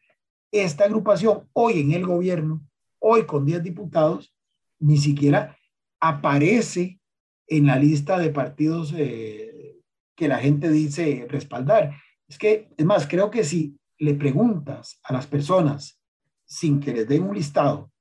esta 0.52 0.84
agrupación 0.84 1.48
hoy 1.52 1.80
en 1.80 1.94
el 1.94 2.06
gobierno, 2.06 2.64
hoy 3.00 3.26
con 3.26 3.44
10 3.44 3.60
diputados, 3.60 4.32
ni 4.78 4.98
siquiera 4.98 5.58
aparece 5.98 7.00
en 7.48 7.66
la 7.66 7.76
lista 7.76 8.20
de 8.20 8.30
partidos 8.30 8.94
eh, 8.96 9.80
que 10.14 10.28
la 10.28 10.38
gente 10.38 10.70
dice 10.70 11.26
respaldar. 11.28 11.96
Es 12.28 12.38
que, 12.38 12.68
es 12.76 12.86
más, 12.86 13.08
creo 13.08 13.32
que 13.32 13.42
si 13.42 13.76
le 13.98 14.14
preguntas 14.14 15.00
a 15.02 15.12
las 15.12 15.26
personas 15.26 16.00
sin 16.44 16.78
que 16.78 16.92
les 16.92 17.08
den 17.08 17.24
un 17.24 17.34
listado 17.34 17.91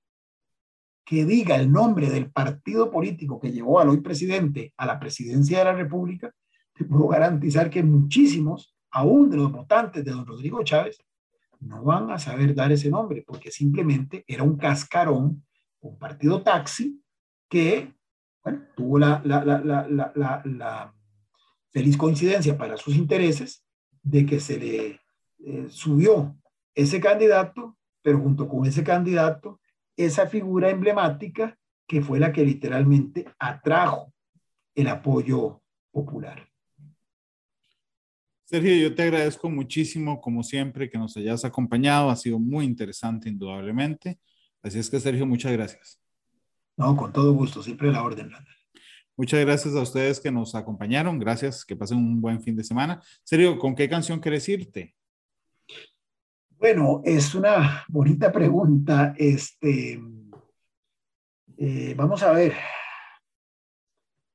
que 1.06 1.26
diga 1.26 1.56
el 1.56 1.72
nombre 1.72 2.10
del 2.10 2.32
partido 2.32 2.92
político 2.92 3.40
que 3.40 3.52
llevó 3.52 3.80
al 3.80 3.90
hoy 3.90 4.02
presidente 4.02 4.74
a 4.78 4.86
la 4.86 5.00
presidencia 5.00 5.60
de 5.60 5.66
la 5.66 5.74
República, 5.74 6.34
te 6.74 6.86
puedo 6.86 7.08
garantizar 7.08 7.70
que 7.70 7.84
muchísimos, 7.84 8.76
aún 8.92 9.30
de 9.30 9.38
los 9.38 9.52
votantes 9.52 10.04
de 10.06 10.12
don 10.12 10.26
Rodrigo 10.26 10.64
Chávez, 10.64 10.98
no 11.60 11.84
van 11.84 12.10
a 12.12 12.18
saber 12.18 12.56
dar 12.56 12.72
ese 12.72 12.90
nombre, 12.90 13.24
porque 13.26 13.52
simplemente 13.52 14.24
era 14.28 14.44
un 14.44 14.58
cascarón 14.58 15.44
un 15.82 15.98
partido 15.98 16.42
taxi 16.42 17.02
que 17.50 17.94
bueno, 18.44 18.62
tuvo 18.76 19.00
la, 19.00 19.22
feliz 21.72 21.98
coincidencia 21.98 22.58
para 22.58 22.78
sus 22.78 22.96
intereses 22.96 23.64
de 24.02 24.26
que 24.26 24.40
se 24.40 24.58
le 24.58 25.00
eh, 25.40 25.68
subió 25.70 26.36
ese 26.76 27.00
candidato, 27.00 27.78
pero 28.02 28.20
junto 28.20 28.48
con 28.48 28.66
ese 28.66 28.84
candidato, 28.84 29.61
esa 30.06 30.28
figura 30.28 30.70
emblemática 30.70 31.58
que 31.88 32.02
fue 32.02 32.20
la 32.20 32.32
que 32.32 32.46
literalmente 32.46 33.26
atrajo 33.38 34.14
el 34.76 34.88
apoyo 34.88 35.62
popular. 35.92 36.48
Sergio, 38.46 38.76
yo 38.76 38.94
te 38.94 39.04
agradezco 39.04 39.50
muchísimo, 39.50 40.20
como 40.20 40.44
siempre, 40.44 40.90
que 40.90 40.98
nos 40.98 41.16
hayas 41.16 41.46
acompañado. 41.46 42.10
Ha 42.10 42.16
sido 42.16 42.38
muy 42.38 42.66
interesante, 42.66 43.30
indudablemente. 43.30 44.20
Así 44.62 44.80
es 44.80 44.90
que, 44.90 45.00
Sergio, 45.00 45.26
muchas 45.26 45.54
gracias. 45.54 46.02
No, 46.76 46.96
con 46.98 47.14
todo 47.14 47.34
gusto, 47.34 47.64
siempre 47.64 47.92
la 47.92 48.04
orden. 48.04 48.32
Muchas 49.16 49.40
gracias 49.42 49.76
a 49.76 49.82
ustedes 49.82 50.20
que 50.20 50.32
nos 50.32 50.56
acompañaron. 50.56 51.20
Gracias, 51.20 51.64
que 51.64 51.76
pasen 51.76 51.98
un 51.98 52.20
buen 52.20 52.42
fin 52.42 52.56
de 52.56 52.64
semana. 52.64 53.02
Sergio, 53.24 53.58
¿con 53.58 53.76
qué 53.76 53.88
canción 53.88 54.20
quieres 54.20 54.48
irte? 54.50 54.96
Bueno, 56.62 57.02
es 57.04 57.34
una 57.34 57.86
bonita 57.88 58.32
pregunta. 58.32 59.16
Este, 59.18 60.00
eh, 61.58 61.96
vamos 61.98 62.22
a 62.22 62.34
ver. 62.34 62.54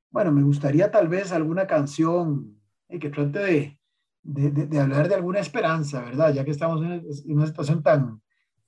Bueno, 0.09 0.33
me 0.33 0.43
gustaría 0.43 0.91
tal 0.91 1.07
vez 1.07 1.31
alguna 1.31 1.65
canción 1.65 2.59
eh, 2.89 2.99
que 2.99 3.11
trate 3.11 3.79
de, 4.23 4.77
hablar 4.77 5.07
de 5.07 5.15
alguna 5.15 5.39
esperanza, 5.39 6.01
¿verdad? 6.01 6.33
Ya 6.33 6.43
que 6.43 6.51
estamos 6.51 6.81
en 6.81 7.31
una 7.33 7.47
situación 7.47 7.81
tan, 7.81 8.21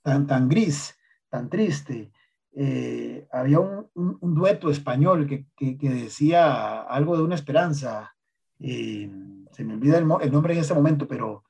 tan, 0.03 0.25
tan 0.25 0.47
gris 0.47 0.97
tan 1.27 1.49
triste. 1.49 2.13
Eh, 2.55 3.27
había 3.29 3.59
un, 3.59 3.89
dueto 4.21 4.69
español 4.69 5.27
que, 5.27 5.47
que, 5.57 5.89
decía 5.89 6.83
algo 6.83 7.17
de 7.17 7.23
una 7.23 7.35
esperanza. 7.35 8.15
Se 8.57 9.65
me 9.65 9.73
olvida 9.73 9.97
el, 9.97 10.07
el, 10.21 10.31
nombre 10.31 10.53
en 10.53 10.61
este 10.61 10.73
momento, 10.73 11.09
pero 11.09 11.43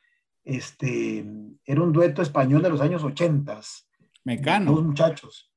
este, 0.50 1.26
era 1.66 1.82
un 1.82 1.92
dueto 1.92 2.22
español 2.22 2.62
de 2.62 2.70
los 2.70 2.82
años 2.82 3.04
80. 3.04 3.60
Mecano. 4.26 4.74
Dos 4.74 4.84
muchachos. 4.84 5.52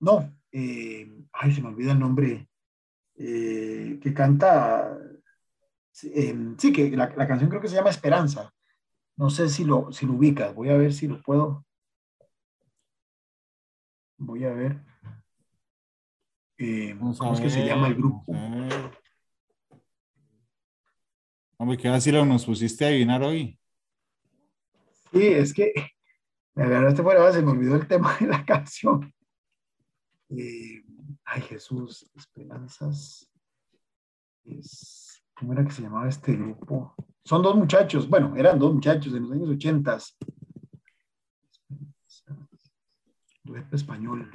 No, 0.00 0.32
eh, 0.50 1.10
ay, 1.32 1.52
se 1.52 1.62
me 1.62 1.68
olvida 1.68 1.92
el 1.92 1.98
nombre. 1.98 2.48
que 3.14 4.12
canta. 4.14 4.98
sí, 5.92 6.72
que 6.72 6.90
la, 6.96 7.12
la, 7.16 7.28
canción 7.28 7.48
creo 7.48 7.62
que 7.62 7.68
se 7.68 7.76
llama 7.76 7.90
Esperanza. 7.90 8.52
No 9.16 9.30
sé 9.30 9.48
si 9.48 9.64
lo, 9.64 9.92
si 9.92 10.06
lo 10.06 10.14
ubicas. 10.14 10.54
Voy 10.54 10.70
a 10.70 10.76
ver 10.76 10.92
si 10.92 11.06
lo 11.06 11.22
puedo. 11.22 11.64
Voy 14.18 14.44
a 14.44 14.52
ver. 14.52 14.80
Eh, 16.58 16.96
¿Cómo 16.98 17.32
es 17.34 17.40
que 17.40 17.50
se 17.50 17.66
llama 17.66 17.88
el 17.88 17.96
grupo? 17.96 18.32
Hombre, 21.56 21.76
¿qué 21.76 21.88
decir? 21.88 22.14
nos 22.14 22.44
pusiste 22.44 22.84
a 22.84 22.88
adivinar 22.88 23.22
hoy? 23.22 23.58
Sí, 25.12 25.26
es 25.26 25.52
que 25.52 25.72
me 26.54 26.64
agarraste 26.64 27.02
fuera 27.02 27.22
base, 27.22 27.42
me 27.42 27.50
olvidó 27.50 27.76
el 27.76 27.86
tema 27.86 28.16
de 28.18 28.26
la 28.26 28.44
canción. 28.44 29.12
Eh, 30.30 30.82
ay, 31.24 31.42
Jesús, 31.42 32.10
Esperanzas. 32.16 33.30
¿Cómo 35.34 35.52
era 35.52 35.64
que 35.64 35.72
se 35.72 35.82
llamaba 35.82 36.08
este 36.08 36.34
grupo? 36.34 36.94
Son 37.24 37.42
dos 37.42 37.54
muchachos, 37.54 38.08
bueno, 38.08 38.34
eran 38.36 38.58
dos 38.58 38.74
muchachos 38.74 39.12
de 39.12 39.20
los 39.20 39.30
años 39.30 39.48
ochentas 39.48 40.16
dueto 43.42 43.76
español. 43.76 44.30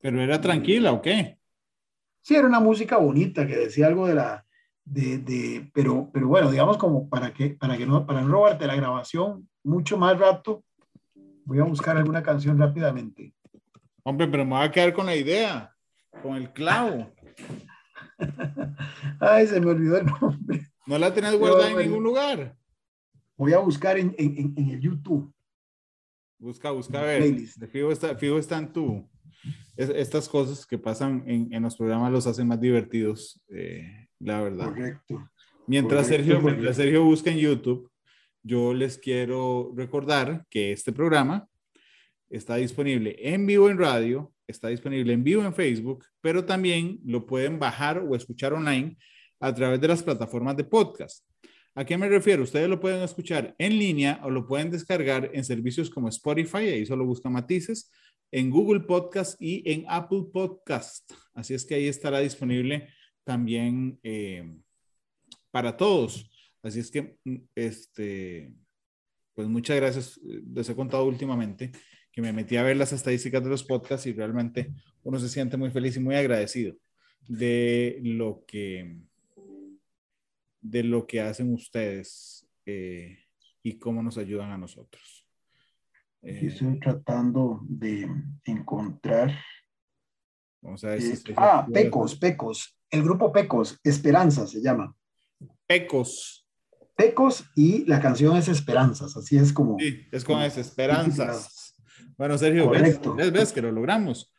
¿Pero 0.00 0.22
era 0.22 0.40
tranquila 0.40 0.92
o 0.92 1.02
qué? 1.02 1.38
Sí, 2.22 2.34
era 2.34 2.46
una 2.46 2.60
música 2.60 2.96
bonita 2.96 3.46
que 3.46 3.56
decía 3.56 3.86
algo 3.86 4.06
de 4.06 4.14
la, 4.14 4.45
de, 4.86 5.18
de, 5.18 5.70
pero, 5.74 6.08
pero 6.12 6.28
bueno, 6.28 6.50
digamos 6.50 6.78
como 6.78 7.08
para 7.08 7.34
que, 7.34 7.50
para 7.50 7.76
que 7.76 7.84
no, 7.84 8.06
para 8.06 8.22
no 8.22 8.28
robarte 8.28 8.66
la 8.66 8.76
grabación 8.76 9.48
mucho 9.62 9.98
más 9.98 10.18
rato, 10.18 10.64
voy 11.44 11.58
a 11.58 11.64
buscar 11.64 11.96
alguna 11.96 12.22
canción 12.22 12.58
rápidamente. 12.58 13.34
Hombre, 14.04 14.28
pero 14.28 14.44
me 14.44 14.52
voy 14.52 14.64
a 14.64 14.70
quedar 14.70 14.94
con 14.94 15.06
la 15.06 15.16
idea, 15.16 15.74
con 16.22 16.36
el 16.36 16.52
clavo. 16.52 17.12
Ay, 19.20 19.48
se 19.48 19.60
me 19.60 19.66
olvidó 19.66 19.98
el 19.98 20.06
nombre. 20.06 20.68
¿No 20.86 20.96
la 20.96 21.12
tenés 21.12 21.36
guardada 21.36 21.70
en 21.72 21.78
ningún 21.78 22.04
lugar? 22.04 22.56
Voy 23.36 23.52
a 23.52 23.58
buscar 23.58 23.98
en, 23.98 24.14
en, 24.16 24.54
en 24.56 24.70
el 24.70 24.80
YouTube. 24.80 25.34
Busca, 26.38 26.70
busca 26.70 27.00
a 27.00 27.02
ver. 27.02 27.34
Fijo 27.70 27.90
está, 27.90 28.14
fijo 28.16 28.38
está 28.38 28.58
en 28.58 28.72
tu. 28.72 29.08
estas 29.76 30.28
cosas 30.28 30.64
que 30.64 30.78
pasan 30.78 31.24
en, 31.26 31.52
en, 31.52 31.62
los 31.62 31.76
programas 31.76 32.12
los 32.12 32.26
hacen 32.26 32.46
más 32.46 32.60
divertidos, 32.60 33.40
eh, 33.48 34.05
la 34.20 34.40
verdad. 34.40 34.68
Correcto. 34.68 35.30
Mientras 35.66 36.06
Sergio, 36.06 36.40
mientras 36.40 36.76
Sergio 36.76 37.04
busca 37.04 37.30
en 37.30 37.38
YouTube, 37.38 37.90
yo 38.42 38.72
les 38.72 38.98
quiero 38.98 39.72
recordar 39.74 40.46
que 40.48 40.70
este 40.72 40.92
programa 40.92 41.48
está 42.30 42.56
disponible 42.56 43.16
en 43.18 43.46
vivo 43.46 43.68
en 43.68 43.78
radio, 43.78 44.32
está 44.46 44.68
disponible 44.68 45.12
en 45.12 45.24
vivo 45.24 45.42
en 45.42 45.52
Facebook, 45.52 46.04
pero 46.20 46.44
también 46.44 47.00
lo 47.04 47.26
pueden 47.26 47.58
bajar 47.58 47.98
o 47.98 48.14
escuchar 48.14 48.52
online 48.52 48.96
a 49.40 49.52
través 49.52 49.80
de 49.80 49.88
las 49.88 50.02
plataformas 50.02 50.56
de 50.56 50.64
podcast. 50.64 51.24
¿A 51.74 51.84
qué 51.84 51.98
me 51.98 52.08
refiero? 52.08 52.42
Ustedes 52.42 52.68
lo 52.68 52.80
pueden 52.80 53.02
escuchar 53.02 53.54
en 53.58 53.78
línea 53.78 54.20
o 54.22 54.30
lo 54.30 54.46
pueden 54.46 54.70
descargar 54.70 55.30
en 55.34 55.44
servicios 55.44 55.90
como 55.90 56.08
Spotify, 56.08 56.68
ahí 56.68 56.86
solo 56.86 57.04
busca 57.04 57.28
matices, 57.28 57.90
en 58.30 58.50
Google 58.50 58.80
Podcast 58.80 59.40
y 59.40 59.62
en 59.70 59.84
Apple 59.88 60.24
Podcast. 60.32 61.10
Así 61.34 61.54
es 61.54 61.66
que 61.66 61.74
ahí 61.74 61.86
estará 61.88 62.20
disponible 62.20 62.88
también 63.26 63.98
eh, 64.04 64.56
para 65.50 65.76
todos. 65.76 66.30
Así 66.62 66.78
es 66.80 66.90
que, 66.90 67.18
mm, 67.24 67.36
este, 67.54 68.54
pues 69.34 69.48
muchas 69.48 69.76
gracias. 69.76 70.20
Les 70.22 70.68
he 70.70 70.76
contado 70.76 71.04
últimamente 71.04 71.72
que 72.12 72.22
me 72.22 72.32
metí 72.32 72.56
a 72.56 72.62
ver 72.62 72.76
las 72.76 72.92
estadísticas 72.92 73.42
de 73.42 73.50
los 73.50 73.64
podcasts 73.64 74.06
y 74.06 74.12
realmente 74.12 74.72
uno 75.02 75.18
se 75.18 75.28
siente 75.28 75.56
muy 75.56 75.70
feliz 75.70 75.96
y 75.96 76.00
muy 76.00 76.14
agradecido 76.14 76.74
de 77.28 77.98
lo 78.02 78.44
que, 78.46 78.96
de 80.60 80.82
lo 80.84 81.06
que 81.06 81.20
hacen 81.20 81.52
ustedes 81.52 82.48
eh, 82.64 83.18
y 83.62 83.78
cómo 83.78 84.02
nos 84.02 84.16
ayudan 84.16 84.52
a 84.52 84.58
nosotros. 84.58 85.26
Eh, 86.22 86.46
estoy 86.46 86.78
tratando 86.78 87.60
de 87.68 88.08
encontrar. 88.44 89.36
Vamos 90.62 90.82
a 90.84 90.90
ver 90.90 91.02
si 91.02 91.30
eh, 91.30 91.34
ah, 91.36 91.66
Pecos, 91.72 92.16
Pecos. 92.16 92.75
El 92.90 93.02
grupo 93.02 93.32
Pecos, 93.32 93.78
Esperanza 93.82 94.46
se 94.46 94.60
llama. 94.60 94.94
Pecos. 95.66 96.46
Pecos 96.96 97.44
y 97.54 97.84
la 97.84 98.00
canción 98.00 98.36
es 98.36 98.48
Esperanzas, 98.48 99.16
así 99.16 99.36
es 99.36 99.52
como. 99.52 99.78
Sí, 99.78 100.06
es 100.10 100.24
con 100.24 100.40
es 100.42 100.56
Esperanzas. 100.56 101.74
Bueno, 102.16 102.38
Sergio, 102.38 102.70
¿ves? 102.70 103.00
¿ves? 103.32 103.52
que 103.52 103.60
lo 103.60 103.70
logramos? 103.70 104.32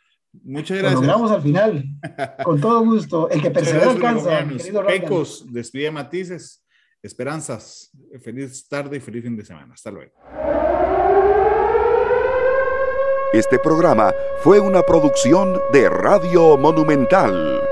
Muchas 0.43 0.77
gracias. 0.77 1.01
Lo 1.01 1.01
logramos 1.01 1.31
al 1.31 1.41
final. 1.41 1.83
Con 2.43 2.59
todo 2.59 2.83
gusto. 2.83 3.29
El 3.29 3.41
que 3.41 3.51
persevera 3.51 3.91
alcanza. 3.91 4.45
Pecos, 4.85 5.45
despide 5.51 5.89
matices, 5.89 6.63
esperanzas. 7.01 7.91
Feliz 8.21 8.67
tarde 8.67 8.97
y 8.97 8.99
feliz 8.99 9.23
fin 9.23 9.35
de 9.35 9.45
semana. 9.45 9.73
Hasta 9.73 9.91
luego. 9.91 10.13
Este 13.33 13.59
programa 13.59 14.13
fue 14.41 14.59
una 14.59 14.83
producción 14.83 15.59
de 15.71 15.89
Radio 15.89 16.57
Monumental. 16.57 17.66